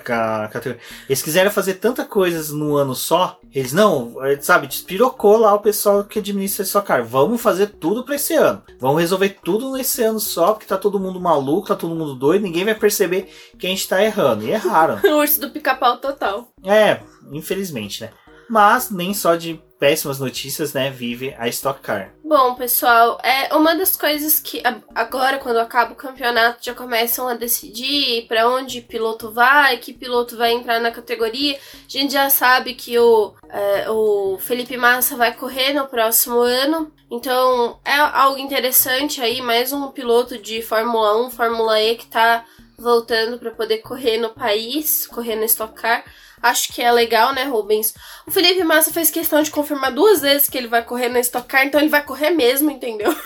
com 0.00 0.68
eles 1.08 1.22
quiseram 1.22 1.50
fazer 1.50 1.74
tanta 1.74 2.04
coisas 2.04 2.50
no 2.50 2.76
ano 2.76 2.94
só. 2.94 3.38
Eles 3.54 3.72
não, 3.72 4.16
sabe, 4.40 4.66
despirocou 4.66 5.36
lá 5.36 5.54
o 5.54 5.60
pessoal 5.60 6.02
que 6.02 6.18
administra 6.18 6.64
a 6.64 6.66
Stock 6.66 6.86
Car. 6.86 7.04
Vamos 7.04 7.40
fazer 7.40 7.68
tudo 7.68 8.04
pra 8.04 8.16
esse 8.16 8.34
ano. 8.34 8.62
Vamos 8.80 9.00
resolver 9.00 9.38
tudo 9.44 9.72
nesse 9.72 10.02
ano 10.02 10.18
só, 10.18 10.52
porque 10.52 10.66
tá 10.66 10.76
todo 10.76 10.98
mundo 10.98 11.20
maluco, 11.20 11.68
tá 11.68 11.76
todo 11.76 11.94
mundo 11.94 12.16
doido. 12.16 12.42
Ninguém 12.42 12.64
vai 12.64 12.74
perceber 12.74 13.32
que 13.58 13.66
a 13.66 13.70
gente 13.70 13.88
tá 13.88 14.02
errando. 14.02 14.44
E 14.44 14.50
erraram. 14.50 14.98
o 15.08 15.18
urso 15.18 15.40
do 15.40 15.50
pica-pau 15.50 15.98
total. 15.98 16.51
É, 16.64 17.00
infelizmente, 17.30 18.02
né? 18.02 18.10
Mas 18.48 18.90
nem 18.90 19.14
só 19.14 19.34
de 19.34 19.60
péssimas 19.82 20.20
notícias, 20.20 20.72
né, 20.72 20.90
vive 20.90 21.34
a 21.36 21.48
Stock 21.48 21.80
Car. 21.80 22.14
Bom, 22.22 22.54
pessoal, 22.54 23.18
é 23.22 23.52
uma 23.54 23.74
das 23.74 23.96
coisas 23.96 24.38
que 24.38 24.62
agora, 24.94 25.38
quando 25.38 25.58
acaba 25.58 25.92
o 25.92 25.96
campeonato, 25.96 26.64
já 26.64 26.72
começam 26.72 27.26
a 27.26 27.34
decidir 27.34 28.26
para 28.28 28.48
onde 28.48 28.80
piloto 28.80 29.32
vai, 29.32 29.78
que 29.78 29.92
piloto 29.92 30.36
vai 30.36 30.52
entrar 30.52 30.80
na 30.80 30.92
categoria. 30.92 31.56
A 31.56 31.88
gente 31.88 32.12
já 32.12 32.30
sabe 32.30 32.74
que 32.74 32.96
o, 32.96 33.34
é, 33.48 33.90
o 33.90 34.38
Felipe 34.38 34.76
Massa 34.76 35.16
vai 35.16 35.34
correr 35.34 35.72
no 35.72 35.88
próximo 35.88 36.38
ano. 36.38 36.92
Então 37.10 37.80
é 37.84 37.96
algo 37.96 38.38
interessante 38.38 39.20
aí, 39.20 39.42
mais 39.42 39.72
um 39.72 39.88
piloto 39.88 40.38
de 40.38 40.62
Fórmula 40.62 41.26
1, 41.26 41.30
Fórmula 41.30 41.82
E 41.82 41.96
que 41.96 42.06
tá 42.06 42.44
voltando 42.78 43.38
para 43.38 43.50
poder 43.50 43.78
correr 43.78 44.16
no 44.18 44.30
país, 44.30 45.06
correr 45.06 45.36
na 45.36 45.44
Stock 45.46 45.74
Car. 45.74 46.04
Acho 46.42 46.72
que 46.72 46.82
é 46.82 46.90
legal, 46.90 47.32
né, 47.32 47.44
Rubens? 47.44 47.94
O 48.26 48.30
Felipe 48.30 48.64
Massa 48.64 48.92
fez 48.92 49.10
questão 49.10 49.40
de 49.42 49.50
confirmar 49.50 49.92
duas 49.92 50.20
vezes 50.20 50.48
que 50.48 50.58
ele 50.58 50.66
vai 50.66 50.84
correr 50.84 51.08
na 51.08 51.20
Stock 51.20 51.46
Car, 51.46 51.64
então 51.64 51.80
ele 51.80 51.88
vai 51.88 52.04
correr 52.04 52.30
mesmo, 52.30 52.70
entendeu? 52.70 53.14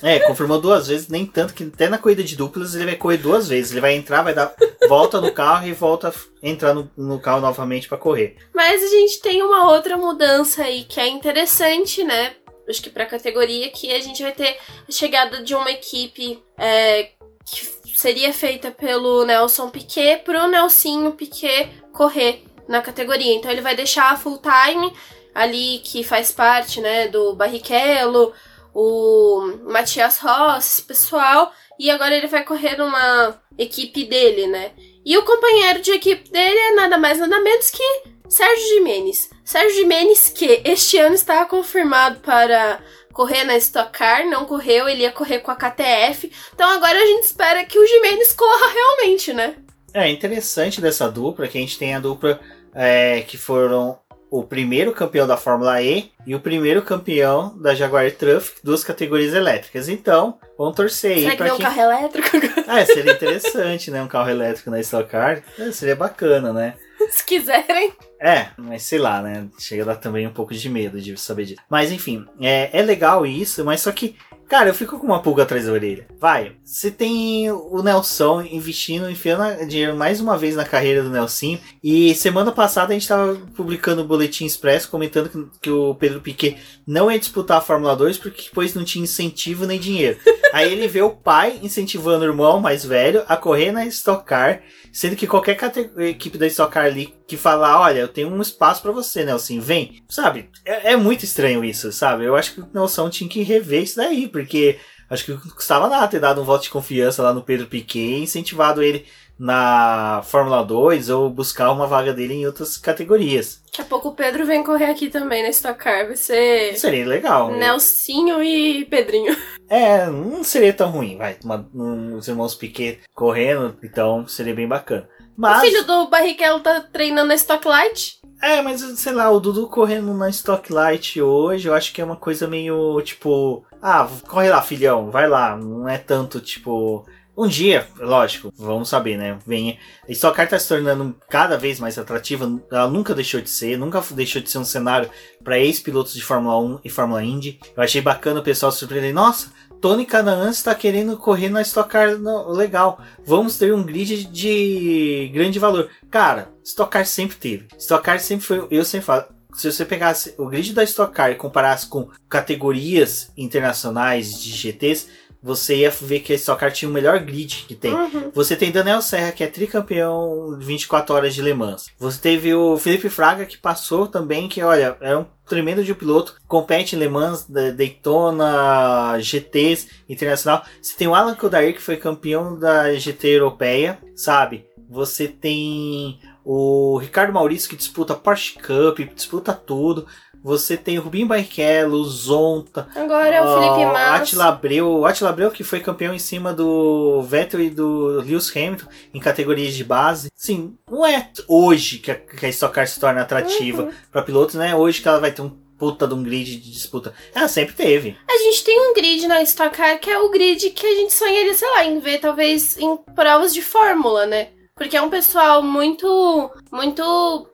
É, 0.00 0.18
confirmou 0.20 0.60
duas 0.60 0.88
vezes, 0.88 1.06
nem 1.06 1.24
tanto 1.24 1.54
que 1.54 1.62
até 1.62 1.88
na 1.88 1.98
corrida 1.98 2.24
de 2.24 2.36
duplas 2.36 2.74
ele 2.74 2.86
vai 2.86 2.96
correr 2.96 3.18
duas 3.18 3.48
vezes. 3.48 3.70
Ele 3.70 3.80
vai 3.80 3.94
entrar, 3.94 4.22
vai 4.22 4.34
dar 4.34 4.52
volta 4.88 5.20
no 5.20 5.32
carro 5.32 5.66
e 5.66 5.72
volta 5.72 6.08
a 6.08 6.12
entrar 6.42 6.74
no, 6.74 6.90
no 6.96 7.20
carro 7.20 7.40
novamente 7.40 7.88
para 7.88 7.98
correr. 7.98 8.36
Mas 8.52 8.82
a 8.82 8.86
gente 8.88 9.20
tem 9.20 9.42
uma 9.42 9.70
outra 9.70 9.96
mudança 9.96 10.64
aí 10.64 10.84
que 10.84 10.98
é 10.98 11.06
interessante, 11.06 12.02
né? 12.02 12.34
Acho 12.68 12.82
que 12.82 12.90
para 12.90 13.04
a 13.04 13.08
categoria 13.08 13.70
que 13.70 13.92
a 13.92 14.00
gente 14.00 14.22
vai 14.22 14.32
ter 14.32 14.56
a 14.88 14.92
chegada 14.92 15.42
de 15.42 15.54
uma 15.54 15.70
equipe 15.70 16.42
é, 16.58 17.10
que 17.44 17.82
seria 17.96 18.32
feita 18.32 18.70
pelo 18.70 19.24
Nelson 19.24 19.70
Piquet 19.70 20.22
pro 20.24 20.48
Nelsinho 20.48 21.12
Piquet 21.12 21.70
correr 21.92 22.42
na 22.68 22.80
categoria. 22.80 23.34
Então 23.34 23.50
ele 23.50 23.60
vai 23.60 23.74
deixar 23.74 24.10
a 24.12 24.16
full 24.16 24.38
time 24.38 24.92
ali 25.34 25.80
que 25.84 26.04
faz 26.04 26.30
parte, 26.30 26.80
né, 26.80 27.08
do 27.08 27.34
Barrichello, 27.34 28.32
o 28.74 29.58
Matias 29.64 30.18
Ross, 30.18 30.80
pessoal, 30.80 31.52
e 31.78 31.90
agora 31.90 32.14
ele 32.14 32.26
vai 32.26 32.44
correr 32.44 32.76
numa 32.76 33.40
equipe 33.58 34.04
dele, 34.04 34.46
né? 34.46 34.72
E 35.04 35.16
o 35.18 35.24
companheiro 35.24 35.80
de 35.80 35.90
equipe 35.92 36.30
dele 36.30 36.58
é 36.58 36.74
nada 36.74 36.96
mais 36.96 37.18
nada 37.18 37.40
menos 37.40 37.70
que 37.70 37.82
Sérgio 38.28 38.68
Jimenez. 38.68 39.30
Sérgio 39.44 39.76
Jimenez 39.76 40.28
que 40.28 40.62
este 40.64 40.98
ano 40.98 41.14
está 41.14 41.44
confirmado 41.44 42.20
para 42.20 42.80
correr 43.12 43.44
na 43.44 43.56
Stock 43.58 43.90
Car, 43.92 44.26
não 44.26 44.46
correu, 44.46 44.88
ele 44.88 45.02
ia 45.02 45.12
correr 45.12 45.40
com 45.40 45.50
a 45.50 45.56
KTF. 45.56 46.32
Então 46.54 46.68
agora 46.70 46.98
a 46.98 47.06
gente 47.06 47.24
espera 47.24 47.64
que 47.64 47.78
o 47.78 47.86
Jimenez 47.86 48.32
corra 48.32 48.68
realmente, 48.68 49.32
né? 49.32 49.56
É 49.94 50.08
interessante 50.10 50.80
dessa 50.80 51.10
dupla 51.10 51.46
que 51.46 51.58
a 51.58 51.60
gente 51.60 51.78
tem 51.78 51.94
a 51.94 52.00
dupla 52.00 52.40
é, 52.74 53.20
que 53.22 53.36
foram 53.36 53.98
o 54.30 54.42
primeiro 54.42 54.92
campeão 54.92 55.26
da 55.26 55.36
Fórmula 55.36 55.82
E 55.82 56.10
e 56.26 56.34
o 56.34 56.40
primeiro 56.40 56.80
campeão 56.80 57.54
da 57.58 57.74
Jaguar 57.74 58.10
Truck, 58.12 58.52
duas 58.64 58.82
categorias 58.82 59.34
elétricas. 59.34 59.90
Então, 59.90 60.38
vamos 60.56 60.74
torcer 60.74 61.18
aí. 61.18 61.22
Será 61.24 61.36
que 61.36 61.42
é 61.42 61.52
um 61.52 61.58
carro 61.58 61.80
elétrico? 61.82 62.28
Ah, 62.66 62.86
seria 62.86 63.12
interessante, 63.12 63.90
né? 63.90 64.02
Um 64.02 64.08
carro 64.08 64.30
elétrico 64.30 64.70
na 64.70 64.80
Stock 64.80 65.10
Car. 65.10 65.42
É, 65.58 65.70
seria 65.70 65.94
bacana, 65.94 66.50
né? 66.50 66.74
Se 67.10 67.22
quiserem. 67.26 67.92
É, 68.18 68.46
mas 68.56 68.84
sei 68.84 68.98
lá, 68.98 69.20
né? 69.20 69.48
Chega 69.58 69.82
a 69.82 69.86
dar 69.86 69.96
também 69.96 70.26
um 70.26 70.32
pouco 70.32 70.54
de 70.54 70.68
medo 70.70 70.98
de 70.98 71.14
saber 71.20 71.44
disso. 71.44 71.60
Mas 71.68 71.92
enfim, 71.92 72.24
é, 72.40 72.70
é 72.72 72.80
legal 72.80 73.26
isso, 73.26 73.62
mas 73.62 73.82
só 73.82 73.92
que 73.92 74.16
Cara, 74.48 74.68
eu 74.68 74.74
fico 74.74 74.98
com 74.98 75.06
uma 75.06 75.22
pulga 75.22 75.42
atrás 75.42 75.66
da 75.66 75.72
orelha. 75.72 76.06
Vai, 76.18 76.52
você 76.64 76.90
tem 76.90 77.50
o 77.50 77.82
Nelson 77.82 78.42
investindo, 78.42 79.10
enfiando 79.10 79.66
dinheiro 79.66 79.96
mais 79.96 80.20
uma 80.20 80.36
vez 80.36 80.54
na 80.54 80.64
carreira 80.64 81.02
do 81.02 81.10
Nelson. 81.10 81.58
E 81.82 82.14
semana 82.14 82.52
passada 82.52 82.92
a 82.92 82.94
gente 82.94 83.08
tava 83.08 83.36
publicando 83.56 84.02
o 84.02 84.06
Boletim 84.06 84.44
Expresso 84.44 84.90
comentando 84.90 85.28
que, 85.28 85.60
que 85.62 85.70
o 85.70 85.94
Pedro 85.94 86.20
Piquet 86.20 86.58
não 86.86 87.10
ia 87.10 87.18
disputar 87.18 87.58
a 87.58 87.62
Fórmula 87.62 87.96
2 87.96 88.18
porque 88.18 88.42
depois 88.42 88.74
não 88.74 88.84
tinha 88.84 89.04
incentivo 89.04 89.66
nem 89.66 89.80
dinheiro. 89.80 90.18
Aí 90.52 90.70
ele 90.70 90.86
vê 90.86 91.02
o 91.02 91.10
pai 91.10 91.58
incentivando 91.62 92.24
o 92.24 92.28
irmão 92.28 92.60
mais 92.60 92.84
velho 92.84 93.24
a 93.26 93.36
correr 93.36 93.72
na 93.72 93.86
Stock 93.86 94.24
Car, 94.24 94.60
sendo 94.92 95.16
que 95.16 95.26
qualquer 95.26 95.56
equipe 95.98 96.36
da 96.36 96.46
Stock 96.46 96.72
Car 96.72 96.84
ali 96.84 97.14
que 97.26 97.36
falar, 97.36 97.80
olha, 97.80 98.00
eu 98.00 98.08
tenho 98.08 98.28
um 98.28 98.42
espaço 98.42 98.82
para 98.82 98.92
você, 98.92 99.24
Nelson, 99.24 99.58
vem. 99.58 100.02
Sabe? 100.08 100.50
É, 100.64 100.92
é, 100.92 100.96
muito 100.96 101.24
estranho 101.24 101.64
isso, 101.64 101.90
sabe? 101.90 102.24
Eu 102.24 102.36
acho 102.36 102.54
que 102.54 102.60
o 102.60 102.68
Nelson 102.74 103.08
tinha 103.08 103.30
que 103.30 103.42
rever 103.42 103.82
isso 103.82 103.96
daí, 103.96 104.28
porque 104.28 104.78
acho 105.12 105.24
que 105.24 105.50
custava 105.50 105.88
nada 105.88 106.08
ter 106.08 106.20
dado 106.20 106.40
um 106.40 106.44
voto 106.44 106.62
de 106.62 106.70
confiança 106.70 107.22
lá 107.22 107.32
no 107.32 107.42
Pedro 107.42 107.66
Piquet 107.66 107.98
e 107.98 108.22
incentivado 108.22 108.82
ele 108.82 109.04
na 109.38 110.22
Fórmula 110.24 110.64
2 110.64 111.10
ou 111.10 111.28
buscar 111.28 111.72
uma 111.72 111.86
vaga 111.86 112.12
dele 112.12 112.34
em 112.34 112.46
outras 112.46 112.78
categorias. 112.78 113.60
Daqui 113.66 113.82
a 113.82 113.84
pouco 113.84 114.08
o 114.08 114.14
Pedro 114.14 114.46
vem 114.46 114.62
correr 114.62 114.84
aqui 114.84 115.08
também 115.08 115.42
na 115.42 115.48
Stock 115.48 115.78
Car, 115.78 116.06
vai 116.06 116.16
ser... 116.16 116.76
Seria 116.78 117.06
legal. 117.06 117.50
Né? 117.50 117.58
Nelsinho 117.58 118.42
e 118.42 118.84
Pedrinho. 118.84 119.36
É, 119.68 120.06
não 120.06 120.44
seria 120.44 120.72
tão 120.72 120.90
ruim, 120.90 121.16
vai. 121.16 121.36
Uma, 121.42 121.68
um, 121.74 122.16
os 122.16 122.28
irmãos 122.28 122.54
Piquet 122.54 123.00
correndo, 123.14 123.76
então 123.82 124.28
seria 124.28 124.54
bem 124.54 124.68
bacana. 124.68 125.08
Mas... 125.36 125.58
O 125.58 125.66
filho 125.66 125.84
do 125.84 126.08
Barrichello 126.08 126.60
tá 126.60 126.80
treinando 126.80 127.28
na 127.28 127.34
Stock 127.34 127.66
Light? 127.66 128.20
É, 128.42 128.60
mas 128.60 128.80
sei 128.80 129.12
lá, 129.12 129.30
o 129.30 129.38
Dudu 129.38 129.68
correndo 129.68 130.12
na 130.14 130.28
Stock 130.28 130.72
Light 130.72 131.20
hoje, 131.20 131.68
eu 131.68 131.74
acho 131.74 131.92
que 131.92 132.00
é 132.00 132.04
uma 132.04 132.16
coisa 132.16 132.48
meio 132.48 133.00
tipo. 133.02 133.64
Ah, 133.80 134.08
corre 134.26 134.50
lá, 134.50 134.60
filhão, 134.60 135.12
vai 135.12 135.28
lá. 135.28 135.56
Não 135.56 135.88
é 135.88 135.96
tanto 135.96 136.40
tipo. 136.40 137.06
Um 137.34 137.46
dia, 137.46 137.88
lógico, 137.98 138.52
vamos 138.54 138.90
saber, 138.90 139.16
né? 139.16 139.38
Venha. 139.46 139.78
A 140.06 140.12
Stock 140.12 140.36
Car 140.36 140.48
tá 140.48 140.58
se 140.58 140.68
tornando 140.68 141.16
cada 141.30 141.56
vez 141.56 141.80
mais 141.80 141.96
atrativa. 141.96 142.50
Ela 142.70 142.88
nunca 142.88 143.14
deixou 143.14 143.40
de 143.40 143.48
ser, 143.48 143.78
nunca 143.78 144.02
deixou 144.10 144.42
de 144.42 144.50
ser 144.50 144.58
um 144.58 144.64
cenário 144.64 145.08
para 145.42 145.58
ex-pilotos 145.58 146.12
de 146.12 146.22
Fórmula 146.22 146.58
1 146.58 146.80
e 146.84 146.90
Fórmula 146.90 147.24
Indy. 147.24 147.58
Eu 147.74 147.82
achei 147.82 148.02
bacana 148.02 148.40
o 148.40 148.42
pessoal 148.42 148.70
se 148.70 148.80
surpreender. 148.80 149.14
Nossa, 149.14 149.50
Tony 149.82 150.06
Canaan 150.06 150.50
está 150.50 150.76
querendo 150.76 151.16
correr 151.16 151.48
na 151.48 151.60
Stock 151.60 151.90
Car 151.90 152.10
legal. 152.46 153.00
Vamos 153.26 153.58
ter 153.58 153.74
um 153.74 153.82
grid 153.82 154.26
de 154.26 155.28
grande 155.34 155.58
valor. 155.58 155.90
Cara, 156.08 156.52
Stock 156.62 156.88
Car 156.88 157.04
sempre 157.04 157.36
teve. 157.36 157.66
Stock 157.76 158.04
Car 158.04 158.20
sempre 158.20 158.46
foi. 158.46 158.68
Eu 158.70 158.84
sempre 158.84 159.06
falo. 159.06 159.24
Se 159.52 159.70
você 159.70 159.84
pegasse 159.84 160.36
o 160.38 160.46
grid 160.46 160.72
da 160.72 160.84
Stock 160.84 161.12
Car 161.12 161.32
e 161.32 161.34
comparasse 161.34 161.88
com 161.88 162.08
categorias 162.28 163.32
internacionais 163.36 164.40
de 164.40 164.52
GTs, 164.52 165.08
você 165.42 165.76
ia 165.76 165.90
ver 165.90 166.20
que 166.20 166.32
a 166.32 166.36
Stock 166.36 166.60
Car 166.60 166.72
tinha 166.72 166.88
o 166.88 166.92
melhor 166.92 167.18
grid 167.18 167.64
que 167.66 167.74
tem. 167.74 167.92
Uhum. 167.92 168.30
Você 168.32 168.54
tem 168.54 168.70
Daniel 168.70 169.02
Serra, 169.02 169.32
que 169.32 169.42
é 169.42 169.48
tricampeão 169.48 170.56
24 170.58 171.14
horas 171.14 171.34
de 171.34 171.42
Le 171.42 171.52
Mans. 171.52 171.90
Você 171.98 172.20
teve 172.20 172.54
o 172.54 172.78
Felipe 172.78 173.08
Fraga, 173.08 173.44
que 173.44 173.58
passou 173.58 174.06
também, 174.06 174.48
que 174.48 174.62
olha, 174.62 174.96
é 175.00 175.16
um 175.16 175.26
tremendo 175.46 175.82
de 175.82 175.94
piloto, 175.94 176.36
compete 176.46 176.94
em 176.94 176.98
Le 176.98 177.08
Mans, 177.08 177.46
Daytona, 177.48 179.18
GTs 179.18 179.88
internacional. 180.08 180.64
Você 180.80 180.96
tem 180.96 181.08
o 181.08 181.14
Alan 181.14 181.34
Kodair, 181.34 181.74
que 181.74 181.82
foi 181.82 181.96
campeão 181.96 182.58
da 182.58 182.94
GT 182.94 183.28
europeia, 183.28 183.98
sabe? 184.14 184.66
Você 184.88 185.26
tem 185.26 186.20
o 186.44 186.98
Ricardo 186.98 187.32
Maurício, 187.32 187.68
que 187.68 187.76
disputa 187.76 188.14
Porsche 188.14 188.58
Cup, 188.58 188.98
disputa 189.14 189.52
tudo. 189.52 190.06
Você 190.42 190.76
tem 190.76 190.98
o 190.98 191.02
Rubinho 191.02 191.26
Barrichello, 191.26 192.04
Zonta. 192.04 192.88
Agora 192.96 193.34
é 193.36 193.40
o 193.42 193.54
Felipe 193.54 193.84
o 193.84 193.92
Massa. 193.92 194.14
Attila 194.22 194.44
Abreu. 194.46 194.88
O 194.98 195.06
Attila 195.06 195.30
Abreu 195.30 195.50
que 195.50 195.62
foi 195.62 195.80
campeão 195.80 196.12
em 196.12 196.18
cima 196.18 196.52
do 196.52 197.22
Vettel 197.22 197.60
e 197.60 197.70
do 197.70 198.20
Lewis 198.24 198.50
Hamilton 198.54 198.86
em 199.14 199.20
categorias 199.20 199.74
de 199.74 199.84
base. 199.84 200.30
Sim, 200.34 200.76
não 200.90 201.06
é 201.06 201.30
hoje 201.46 201.98
que 201.98 202.10
a, 202.10 202.14
que 202.16 202.44
a 202.44 202.48
Stock 202.48 202.74
Car 202.74 202.86
se 202.88 202.98
torna 202.98 203.20
atrativa 203.22 203.84
Uhum. 203.84 203.92
para 204.10 204.22
pilotos, 204.22 204.54
não 204.56 204.64
é 204.64 204.74
hoje 204.74 205.00
que 205.00 205.08
ela 205.08 205.20
vai 205.20 205.30
ter 205.32 205.42
um 205.42 205.50
puta 205.78 206.06
de 206.06 206.14
um 206.14 206.22
grid 206.22 206.56
de 206.58 206.70
disputa. 206.72 207.12
Ela 207.34 207.48
sempre 207.48 207.74
teve. 207.74 208.16
A 208.28 208.36
gente 208.44 208.62
tem 208.64 208.78
um 208.90 208.94
grid 208.94 209.26
na 209.26 209.42
Stock 209.42 209.76
Car 209.76 209.98
que 209.98 210.10
é 210.10 210.18
o 210.18 210.30
grid 210.30 210.70
que 210.70 210.86
a 210.86 210.94
gente 210.96 211.12
sonharia, 211.12 211.54
sei 211.54 211.68
lá, 211.70 211.84
em 211.84 211.98
ver 211.98 212.18
talvez 212.18 212.76
em 212.78 212.96
provas 213.14 213.52
de 213.54 213.62
fórmula, 213.62 214.26
né? 214.26 214.48
Porque 214.76 214.96
é 214.96 215.02
um 215.02 215.10
pessoal 215.10 215.62
muito, 215.62 216.50
muito 216.72 217.46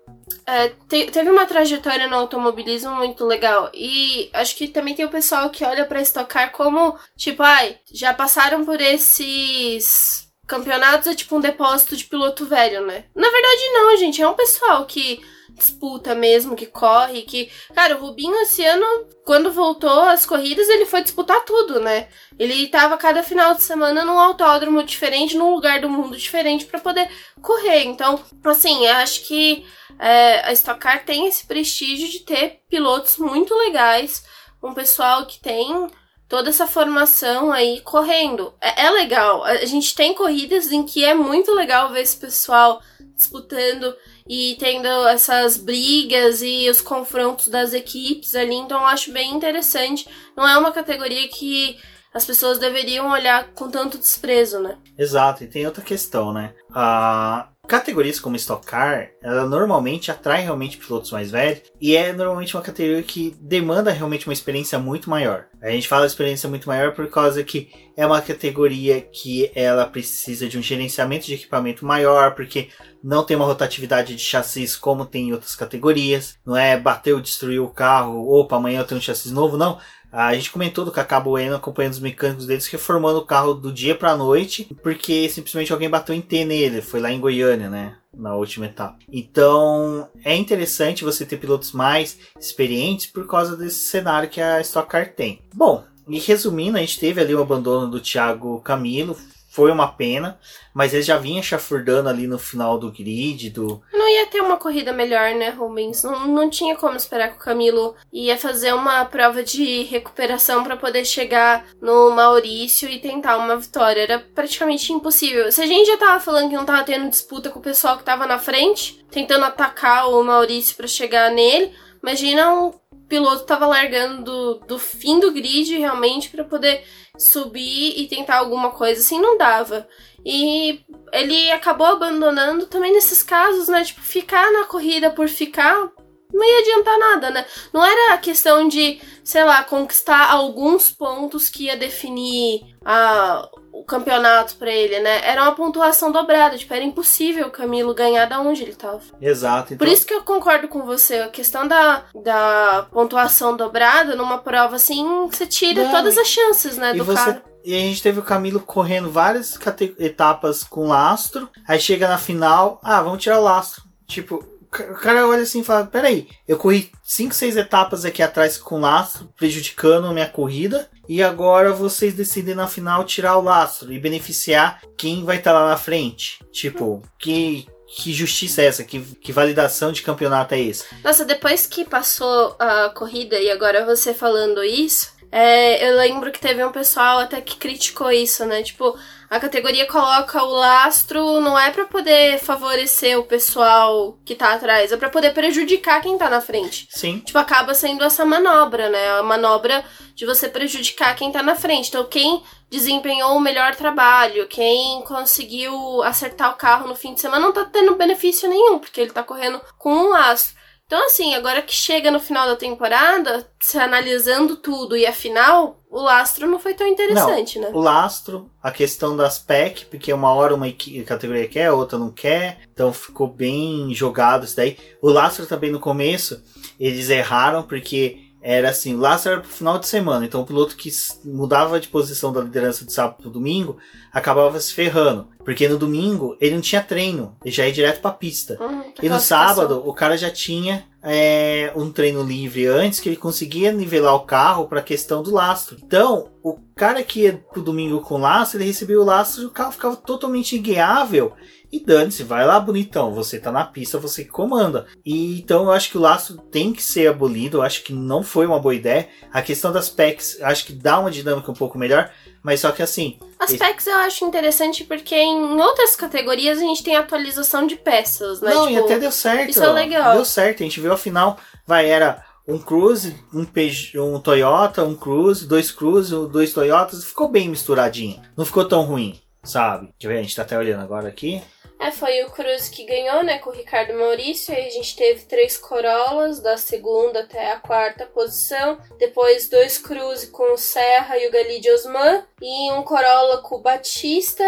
é, 0.46 0.68
te- 0.88 1.10
teve 1.10 1.30
uma 1.30 1.46
trajetória 1.46 2.06
no 2.08 2.16
automobilismo 2.16 2.94
muito 2.94 3.24
legal. 3.24 3.70
E 3.74 4.30
acho 4.32 4.56
que 4.56 4.68
também 4.68 4.94
tem 4.94 5.04
o 5.04 5.10
pessoal 5.10 5.50
que 5.50 5.64
olha 5.64 5.84
pra 5.84 6.00
Stock 6.02 6.28
Car 6.30 6.52
como, 6.52 6.98
tipo, 7.16 7.42
ai, 7.42 7.78
já 7.92 8.12
passaram 8.14 8.64
por 8.64 8.80
esses 8.80 10.28
campeonatos, 10.46 11.06
é 11.08 11.14
tipo 11.14 11.36
um 11.36 11.40
depósito 11.40 11.96
de 11.96 12.04
piloto 12.04 12.46
velho, 12.46 12.86
né? 12.86 13.04
Na 13.14 13.28
verdade, 13.30 13.70
não, 13.72 13.96
gente. 13.98 14.22
É 14.22 14.28
um 14.28 14.34
pessoal 14.34 14.86
que 14.86 15.20
disputa 15.50 16.14
mesmo, 16.14 16.56
que 16.56 16.66
corre, 16.66 17.22
que. 17.22 17.50
Cara, 17.74 17.96
o 17.96 18.00
Rubinho 18.00 18.36
esse 18.42 18.64
ano, 18.64 18.86
quando 19.24 19.52
voltou 19.52 20.00
às 20.00 20.24
corridas, 20.24 20.68
ele 20.68 20.86
foi 20.86 21.02
disputar 21.02 21.44
tudo, 21.44 21.80
né? 21.80 22.08
Ele 22.38 22.68
tava 22.68 22.96
cada 22.96 23.22
final 23.22 23.54
de 23.54 23.62
semana 23.62 24.04
num 24.04 24.18
autódromo 24.18 24.82
diferente, 24.82 25.36
num 25.36 25.54
lugar 25.54 25.80
do 25.80 25.90
mundo 25.90 26.16
diferente 26.16 26.66
pra 26.66 26.80
poder 26.80 27.08
correr. 27.42 27.84
Então, 27.84 28.22
assim, 28.44 28.86
eu 28.86 28.92
acho 28.96 29.26
que 29.26 29.64
é, 29.98 30.48
a 30.48 30.52
Stock 30.52 30.78
Car 30.78 31.04
tem 31.04 31.26
esse 31.26 31.46
prestígio 31.46 32.08
de 32.08 32.20
ter 32.20 32.60
pilotos 32.68 33.16
muito 33.18 33.54
legais, 33.54 34.24
um 34.62 34.72
pessoal 34.74 35.26
que 35.26 35.40
tem 35.40 35.88
toda 36.28 36.50
essa 36.50 36.66
formação 36.66 37.50
aí 37.50 37.80
correndo. 37.80 38.52
É, 38.60 38.86
é 38.86 38.90
legal. 38.90 39.42
A 39.44 39.64
gente 39.64 39.94
tem 39.94 40.14
corridas 40.14 40.70
em 40.70 40.84
que 40.84 41.04
é 41.04 41.14
muito 41.14 41.52
legal 41.54 41.90
ver 41.90 42.02
esse 42.02 42.16
pessoal 42.16 42.80
disputando 43.16 43.96
e 44.28 44.56
tendo 44.58 44.86
essas 45.08 45.56
brigas 45.56 46.42
e 46.42 46.68
os 46.68 46.80
confrontos 46.80 47.48
das 47.48 47.72
equipes 47.72 48.34
ali, 48.34 48.54
então 48.54 48.80
eu 48.80 48.86
acho 48.86 49.12
bem 49.12 49.32
interessante. 49.32 50.08
Não 50.36 50.46
é 50.46 50.56
uma 50.58 50.70
categoria 50.70 51.26
que 51.28 51.78
as 52.12 52.24
pessoas 52.24 52.58
deveriam 52.58 53.10
olhar 53.10 53.52
com 53.52 53.70
tanto 53.70 53.98
desprezo, 53.98 54.60
né? 54.60 54.76
Exato, 54.98 55.44
e 55.44 55.46
tem 55.46 55.66
outra 55.66 55.82
questão, 55.82 56.32
né? 56.32 56.54
A 56.74 57.48
categorias 57.68 58.18
como 58.18 58.34
Stock 58.34 58.66
Car, 58.66 59.10
ela 59.22 59.46
normalmente 59.46 60.10
atrai 60.10 60.42
realmente 60.42 60.78
pilotos 60.78 61.12
mais 61.12 61.30
velhos 61.30 61.60
e 61.78 61.94
é 61.94 62.14
normalmente 62.14 62.56
uma 62.56 62.62
categoria 62.62 63.02
que 63.02 63.36
demanda 63.38 63.92
realmente 63.92 64.26
uma 64.26 64.32
experiência 64.32 64.78
muito 64.78 65.10
maior. 65.10 65.46
A 65.60 65.70
gente 65.70 65.86
fala 65.86 66.06
experiência 66.06 66.48
muito 66.48 66.66
maior 66.66 66.94
por 66.94 67.08
causa 67.10 67.44
que 67.44 67.68
é 67.96 68.06
uma 68.06 68.22
categoria 68.22 69.00
que 69.00 69.50
ela 69.54 69.84
precisa 69.84 70.48
de 70.48 70.56
um 70.56 70.62
gerenciamento 70.62 71.26
de 71.26 71.34
equipamento 71.34 71.84
maior, 71.84 72.34
porque 72.34 72.68
não 73.02 73.24
tem 73.24 73.36
uma 73.36 73.46
rotatividade 73.46 74.14
de 74.14 74.22
chassis 74.22 74.76
como 74.76 75.04
tem 75.04 75.28
em 75.28 75.32
outras 75.32 75.54
categorias. 75.54 76.38
Não 76.46 76.56
é 76.56 76.78
bateu, 76.78 77.20
destruiu 77.20 77.64
o 77.64 77.70
carro, 77.70 78.28
opa, 78.28 78.56
amanhã 78.56 78.80
eu 78.80 78.84
tenho 78.84 78.98
um 78.98 79.02
chassis 79.02 79.32
novo, 79.32 79.56
não. 79.56 79.78
A 80.10 80.34
gente 80.34 80.50
comentou 80.50 80.84
do 80.84 80.92
Kaká 80.92 81.20
Bueno 81.20 81.54
acompanhando 81.54 81.92
os 81.92 82.00
mecânicos 82.00 82.46
deles 82.46 82.66
reformando 82.66 83.18
o 83.18 83.26
carro 83.26 83.54
do 83.54 83.72
dia 83.72 83.94
pra 83.94 84.16
noite, 84.16 84.68
porque 84.82 85.28
simplesmente 85.28 85.72
alguém 85.72 85.90
bateu 85.90 86.14
em 86.14 86.20
T 86.20 86.44
nele. 86.44 86.80
Foi 86.80 87.00
lá 87.00 87.12
em 87.12 87.20
Goiânia, 87.20 87.68
né? 87.68 87.96
Na 88.16 88.34
última 88.34 88.66
etapa. 88.66 88.98
Então 89.12 90.08
é 90.24 90.34
interessante 90.34 91.04
você 91.04 91.26
ter 91.26 91.36
pilotos 91.36 91.72
mais 91.72 92.18
experientes 92.40 93.06
por 93.06 93.26
causa 93.26 93.56
desse 93.56 93.78
cenário 93.78 94.28
que 94.28 94.40
a 94.40 94.60
Stock 94.60 94.88
Car 94.88 95.12
tem. 95.14 95.42
Bom, 95.54 95.84
e 96.08 96.18
resumindo, 96.18 96.78
a 96.78 96.80
gente 96.80 96.98
teve 96.98 97.20
ali 97.20 97.34
o 97.34 97.42
abandono 97.42 97.90
do 97.90 98.00
Thiago 98.00 98.60
Camilo. 98.62 99.16
Foi 99.58 99.72
uma 99.72 99.88
pena, 99.88 100.38
mas 100.72 100.94
ele 100.94 101.02
já 101.02 101.18
vinha 101.18 101.42
chafurdando 101.42 102.08
ali 102.08 102.28
no 102.28 102.38
final 102.38 102.78
do 102.78 102.92
grid, 102.92 103.50
do, 103.50 103.82
Não 103.92 104.08
ia 104.08 104.24
ter 104.26 104.40
uma 104.40 104.56
corrida 104.56 104.92
melhor, 104.92 105.34
né, 105.34 105.48
Rubens? 105.50 106.04
Não, 106.04 106.28
não 106.28 106.48
tinha 106.48 106.76
como 106.76 106.94
esperar 106.94 107.30
que 107.30 107.38
o 107.38 107.44
Camilo 107.44 107.96
ia 108.12 108.38
fazer 108.38 108.72
uma 108.72 109.04
prova 109.04 109.42
de 109.42 109.82
recuperação 109.82 110.62
para 110.62 110.76
poder 110.76 111.04
chegar 111.04 111.66
no 111.82 112.12
Maurício 112.12 112.88
e 112.88 113.00
tentar 113.00 113.36
uma 113.36 113.56
vitória. 113.56 114.02
Era 114.02 114.20
praticamente 114.20 114.92
impossível. 114.92 115.50
Se 115.50 115.60
a 115.60 115.66
gente 115.66 115.88
já 115.88 115.96
tava 115.96 116.20
falando 116.20 116.50
que 116.50 116.54
não 116.54 116.64
tava 116.64 116.84
tendo 116.84 117.10
disputa 117.10 117.50
com 117.50 117.58
o 117.58 117.62
pessoal 117.62 117.98
que 117.98 118.04
tava 118.04 118.28
na 118.28 118.38
frente, 118.38 119.04
tentando 119.10 119.44
atacar 119.44 120.08
o 120.08 120.22
Maurício 120.22 120.76
para 120.76 120.86
chegar 120.86 121.32
nele, 121.32 121.72
imagina 122.00 122.54
um 122.54 122.72
piloto 123.08 123.44
tava 123.44 123.66
largando 123.66 124.22
do, 124.22 124.54
do 124.66 124.78
fim 124.78 125.18
do 125.18 125.32
grid 125.32 125.76
realmente 125.76 126.28
para 126.28 126.44
poder 126.44 126.84
subir 127.18 127.94
e 128.00 128.06
tentar 128.06 128.36
alguma 128.38 128.70
coisa 128.70 129.00
assim, 129.00 129.20
não 129.20 129.36
dava. 129.36 129.86
E 130.24 130.80
ele 131.12 131.50
acabou 131.50 131.86
abandonando 131.86 132.66
também 132.66 132.92
nesses 132.92 133.22
casos, 133.22 133.68
né? 133.68 133.84
Tipo, 133.84 134.00
ficar 134.00 134.50
na 134.52 134.64
corrida 134.64 135.10
por 135.10 135.28
ficar 135.28 135.90
não 136.32 136.44
ia 136.44 136.60
adiantar 136.60 136.98
nada, 136.98 137.30
né? 137.30 137.46
Não 137.72 137.84
era 137.84 138.14
a 138.14 138.18
questão 138.18 138.68
de, 138.68 139.00
sei 139.24 139.44
lá, 139.44 139.64
conquistar 139.64 140.30
alguns 140.30 140.90
pontos 140.90 141.48
que 141.48 141.64
ia 141.64 141.76
definir 141.76 142.76
a, 142.84 143.48
o 143.80 143.84
campeonato 143.84 144.56
pra 144.56 144.70
ele, 144.70 144.98
né? 145.00 145.20
Era 145.28 145.42
uma 145.42 145.54
pontuação 145.54 146.10
dobrada, 146.10 146.56
tipo, 146.58 146.72
era 146.74 146.84
impossível 146.84 147.46
o 147.46 147.50
Camilo 147.50 147.94
ganhar 147.94 148.26
da 148.26 148.40
onde 148.40 148.62
ele 148.62 148.74
tava. 148.74 149.00
Exato. 149.20 149.74
Então, 149.74 149.86
Por 149.86 149.92
isso 149.92 150.06
que 150.06 150.12
eu 150.14 150.22
concordo 150.22 150.68
com 150.68 150.82
você, 150.84 151.16
a 151.20 151.28
questão 151.28 151.66
da, 151.66 152.04
da 152.24 152.86
pontuação 152.90 153.56
dobrada 153.56 154.16
numa 154.16 154.38
prova 154.38 154.76
assim, 154.76 155.04
você 155.30 155.46
tira 155.46 155.84
Não, 155.84 155.90
todas 155.92 156.18
as 156.18 156.26
chances, 156.28 156.76
né, 156.76 156.94
e 156.94 156.98
do 156.98 157.04
você 157.04 157.16
cara. 157.24 157.42
E 157.64 157.74
a 157.74 157.78
gente 157.80 158.02
teve 158.02 158.18
o 158.18 158.22
Camilo 158.22 158.60
correndo 158.60 159.10
várias 159.10 159.58
cate- 159.58 159.94
etapas 159.98 160.64
com 160.64 160.86
lastro. 160.88 161.48
Aí 161.66 161.78
chega 161.78 162.08
na 162.08 162.16
final, 162.16 162.80
ah, 162.82 163.02
vamos 163.02 163.22
tirar 163.22 163.38
o 163.40 163.42
lastro. 163.42 163.82
Tipo, 164.06 164.42
o 164.82 164.86
ca- 164.86 164.92
o 164.92 164.96
cara 164.96 165.26
olha 165.28 165.42
assim 165.42 165.60
e 165.60 165.64
fala: 165.64 165.86
Peraí, 165.86 166.28
eu 166.46 166.56
corri 166.56 166.90
5, 167.04 167.34
6 167.34 167.56
etapas 167.56 168.04
aqui 168.04 168.22
atrás 168.22 168.56
com 168.58 168.80
lastro, 168.80 169.28
prejudicando 169.36 170.06
a 170.06 170.12
minha 170.12 170.28
corrida. 170.28 170.88
E 171.08 171.22
agora 171.22 171.72
vocês 171.72 172.12
decidem 172.14 172.54
na 172.54 172.66
final 172.66 173.02
tirar 173.04 173.36
o 173.38 173.42
lastro 173.42 173.92
e 173.92 173.98
beneficiar 173.98 174.80
quem 174.96 175.24
vai 175.24 175.38
estar 175.38 175.52
lá 175.52 175.68
na 175.68 175.76
frente. 175.76 176.38
Tipo, 176.52 177.02
que. 177.18 177.66
Que 177.96 178.12
justiça 178.12 178.60
é 178.60 178.66
essa? 178.66 178.84
Que, 178.84 179.00
que 179.00 179.32
validação 179.32 179.90
de 179.90 180.02
campeonato 180.02 180.52
é 180.54 180.60
esse? 180.60 180.84
Nossa, 181.02 181.24
depois 181.24 181.64
que 181.64 181.86
passou 181.86 182.54
a 182.58 182.90
corrida 182.90 183.40
e 183.40 183.50
agora 183.50 183.86
você 183.86 184.12
falando 184.12 184.62
isso, 184.62 185.10
é, 185.30 185.88
eu 185.88 185.96
lembro 185.96 186.32
que 186.32 186.40
teve 186.40 186.64
um 186.64 186.72
pessoal 186.72 187.18
até 187.18 187.40
que 187.40 187.56
criticou 187.56 188.10
isso, 188.10 188.44
né? 188.46 188.62
Tipo, 188.62 188.96
a 189.28 189.38
categoria 189.38 189.86
coloca 189.86 190.42
o 190.42 190.50
lastro 190.50 191.40
não 191.40 191.58
é 191.58 191.70
pra 191.70 191.84
poder 191.84 192.38
favorecer 192.38 193.18
o 193.18 193.24
pessoal 193.24 194.18
que 194.24 194.34
tá 194.34 194.54
atrás, 194.54 194.90
é 194.90 194.96
pra 194.96 195.10
poder 195.10 195.34
prejudicar 195.34 196.00
quem 196.00 196.16
tá 196.16 196.30
na 196.30 196.40
frente. 196.40 196.88
Sim. 196.90 197.18
Tipo, 197.20 197.38
acaba 197.38 197.74
sendo 197.74 198.04
essa 198.04 198.24
manobra, 198.24 198.88
né? 198.88 199.18
A 199.18 199.22
manobra 199.22 199.84
de 200.14 200.24
você 200.24 200.48
prejudicar 200.48 201.14
quem 201.14 201.30
tá 201.30 201.42
na 201.42 201.54
frente. 201.54 201.88
Então, 201.88 202.04
quem 202.04 202.42
desempenhou 202.70 203.36
o 203.36 203.40
melhor 203.40 203.74
trabalho, 203.74 204.48
quem 204.48 205.02
conseguiu 205.02 206.02
acertar 206.02 206.50
o 206.50 206.56
carro 206.56 206.88
no 206.88 206.94
fim 206.94 207.12
de 207.12 207.20
semana, 207.20 207.44
não 207.44 207.52
tá 207.52 207.66
tendo 207.66 207.96
benefício 207.96 208.48
nenhum, 208.48 208.78
porque 208.78 209.00
ele 209.00 209.10
tá 209.10 209.22
correndo 209.22 209.60
com 209.78 209.92
um 209.92 210.08
lastro. 210.08 210.57
Então, 210.88 211.04
assim, 211.04 211.34
agora 211.34 211.60
que 211.60 211.74
chega 211.74 212.10
no 212.10 212.18
final 212.18 212.46
da 212.46 212.56
temporada, 212.56 213.46
se 213.60 213.76
analisando 213.76 214.56
tudo 214.56 214.96
e 214.96 215.04
afinal, 215.04 215.82
o 215.90 216.00
lastro 216.00 216.46
não 216.46 216.58
foi 216.58 216.72
tão 216.72 216.86
interessante, 216.86 217.58
né? 217.58 217.68
O 217.74 217.78
lastro, 217.78 218.50
a 218.62 218.70
questão 218.70 219.14
das 219.14 219.38
PEC, 219.38 219.84
porque 219.84 220.10
uma 220.10 220.32
hora 220.32 220.54
uma 220.54 220.66
categoria 221.04 221.46
quer, 221.46 221.70
outra 221.70 221.98
não 221.98 222.10
quer, 222.10 222.60
então 222.72 222.90
ficou 222.90 223.28
bem 223.28 223.92
jogado 223.92 224.46
isso 224.46 224.56
daí. 224.56 224.78
O 225.02 225.10
lastro 225.10 225.44
também 225.44 225.70
no 225.70 225.78
começo, 225.78 226.42
eles 226.80 227.10
erraram 227.10 227.64
porque 227.64 228.27
era 228.40 228.70
assim, 228.70 228.94
o 228.94 228.98
lastro 228.98 229.32
era 229.32 229.40
pro 229.40 229.50
final 229.50 229.78
de 229.78 229.88
semana, 229.88 230.24
então 230.24 230.40
o 230.40 230.46
piloto 230.46 230.76
que 230.76 230.90
mudava 231.24 231.80
de 231.80 231.88
posição 231.88 232.32
da 232.32 232.40
liderança 232.40 232.84
de 232.84 232.92
sábado 232.92 233.16
pro 233.20 233.30
domingo 233.30 233.76
acabava 234.12 234.60
se 234.60 234.72
ferrando, 234.72 235.28
porque 235.44 235.68
no 235.68 235.78
domingo 235.78 236.36
ele 236.40 236.54
não 236.54 236.60
tinha 236.60 236.82
treino, 236.82 237.36
ele 237.44 237.54
já 237.54 237.66
ia 237.66 237.72
direto 237.72 238.00
pra 238.00 238.12
pista. 238.12 238.56
Uhum, 238.60 238.92
E 239.02 239.08
no 239.08 239.18
sábado, 239.18 239.82
o 239.84 239.92
cara 239.92 240.16
já 240.16 240.30
tinha 240.30 240.86
é, 241.02 241.72
um 241.76 241.90
treino 241.90 242.22
livre 242.22 242.66
antes 242.66 243.00
que 243.00 243.08
ele 243.08 243.16
conseguia 243.16 243.72
nivelar 243.72 244.14
o 244.14 244.20
carro 244.20 244.66
para 244.66 244.80
a 244.80 244.84
questão 244.84 245.22
do 245.22 245.32
lastro. 245.32 245.76
Então, 245.82 246.28
o 246.42 246.58
cara 246.74 247.02
que 247.02 247.22
ia 247.22 247.44
pro 247.52 247.62
domingo 247.62 248.00
com 248.00 248.18
laço, 248.18 248.56
ele 248.56 248.64
recebia 248.64 249.00
o 249.00 249.04
laço 249.04 249.42
e 249.42 249.46
o 249.46 249.50
carro 249.50 249.72
ficava 249.72 249.96
totalmente 249.96 250.56
inguiável. 250.56 251.32
E 251.70 251.80
dane-se, 251.80 252.22
vai 252.22 252.46
lá 252.46 252.58
bonitão, 252.58 253.12
você 253.12 253.38
tá 253.38 253.52
na 253.52 253.64
pista, 253.64 253.98
você 253.98 254.24
comanda. 254.24 254.86
E 255.04 255.38
então 255.38 255.64
eu 255.64 255.72
acho 255.72 255.90
que 255.90 255.98
o 255.98 256.00
laço 256.00 256.38
tem 256.50 256.72
que 256.72 256.82
ser 256.82 257.08
abolido, 257.08 257.58
eu 257.58 257.62
acho 257.62 257.82
que 257.82 257.92
não 257.92 258.22
foi 258.22 258.46
uma 258.46 258.58
boa 258.58 258.74
ideia. 258.74 259.08
A 259.30 259.42
questão 259.42 259.70
das 259.70 259.88
packs, 259.90 260.38
acho 260.40 260.64
que 260.64 260.72
dá 260.72 260.98
uma 260.98 261.10
dinâmica 261.10 261.50
um 261.50 261.54
pouco 261.54 261.76
melhor, 261.76 262.10
mas 262.42 262.60
só 262.60 262.72
que 262.72 262.82
assim. 262.82 263.18
As 263.38 263.54
packs 263.54 263.86
eu 263.86 263.96
acho 263.96 264.24
interessante 264.24 264.84
porque 264.84 265.14
em 265.14 265.60
outras 265.60 265.94
categorias 265.94 266.58
a 266.58 266.62
gente 266.62 266.82
tem 266.82 266.96
atualização 266.96 267.66
de 267.66 267.76
peças, 267.76 268.40
né? 268.40 268.54
Não, 268.54 268.66
tipo, 268.66 268.78
e 268.78 268.82
até 268.82 268.98
deu 268.98 269.12
certo. 269.12 269.50
Isso 269.50 269.62
é 269.62 269.72
legal. 269.72 270.14
Deu 270.14 270.24
certo, 270.24 270.62
a 270.62 270.64
gente 270.64 270.80
viu 270.80 270.92
a 270.92 270.98
final, 270.98 271.36
vai, 271.66 271.86
era 271.86 272.24
um 272.46 272.58
Cruze, 272.58 273.14
um, 273.32 273.44
Peugeot, 273.44 273.98
um 273.98 274.18
Toyota, 274.18 274.82
um 274.82 274.94
Cruze, 274.94 275.46
dois 275.46 275.70
Cruze, 275.70 276.14
dois 276.32 276.54
Toyotas, 276.54 277.04
ficou 277.04 277.28
bem 277.28 277.46
misturadinho. 277.46 278.22
Não 278.34 278.46
ficou 278.46 278.64
tão 278.64 278.84
ruim, 278.84 279.20
sabe? 279.44 279.92
Deixa 279.98 280.06
eu 280.06 280.08
ver, 280.08 280.18
a 280.18 280.22
gente 280.22 280.34
tá 280.34 280.42
até 280.42 280.56
olhando 280.56 280.82
agora 280.82 281.08
aqui. 281.08 281.42
É, 281.80 281.92
foi 281.92 282.22
o 282.24 282.30
Cruz 282.30 282.68
que 282.68 282.84
ganhou, 282.84 283.22
né, 283.22 283.38
com 283.38 283.50
o 283.50 283.52
Ricardo 283.52 283.94
Maurício. 283.94 284.54
Aí 284.54 284.66
a 284.66 284.70
gente 284.70 284.96
teve 284.96 285.26
três 285.26 285.56
Corollas, 285.56 286.40
da 286.40 286.56
segunda 286.56 287.20
até 287.20 287.52
a 287.52 287.60
quarta 287.60 288.04
posição. 288.06 288.78
Depois 288.98 289.48
dois 289.48 289.78
Cruz 289.78 290.24
com 290.24 290.54
o 290.54 290.58
Serra 290.58 291.16
e 291.18 291.28
o 291.28 291.30
Galide 291.30 291.70
Osman. 291.70 292.24
E 292.42 292.72
um 292.72 292.82
Corolla 292.82 293.42
com 293.42 293.56
o 293.56 293.62
Batista. 293.62 294.44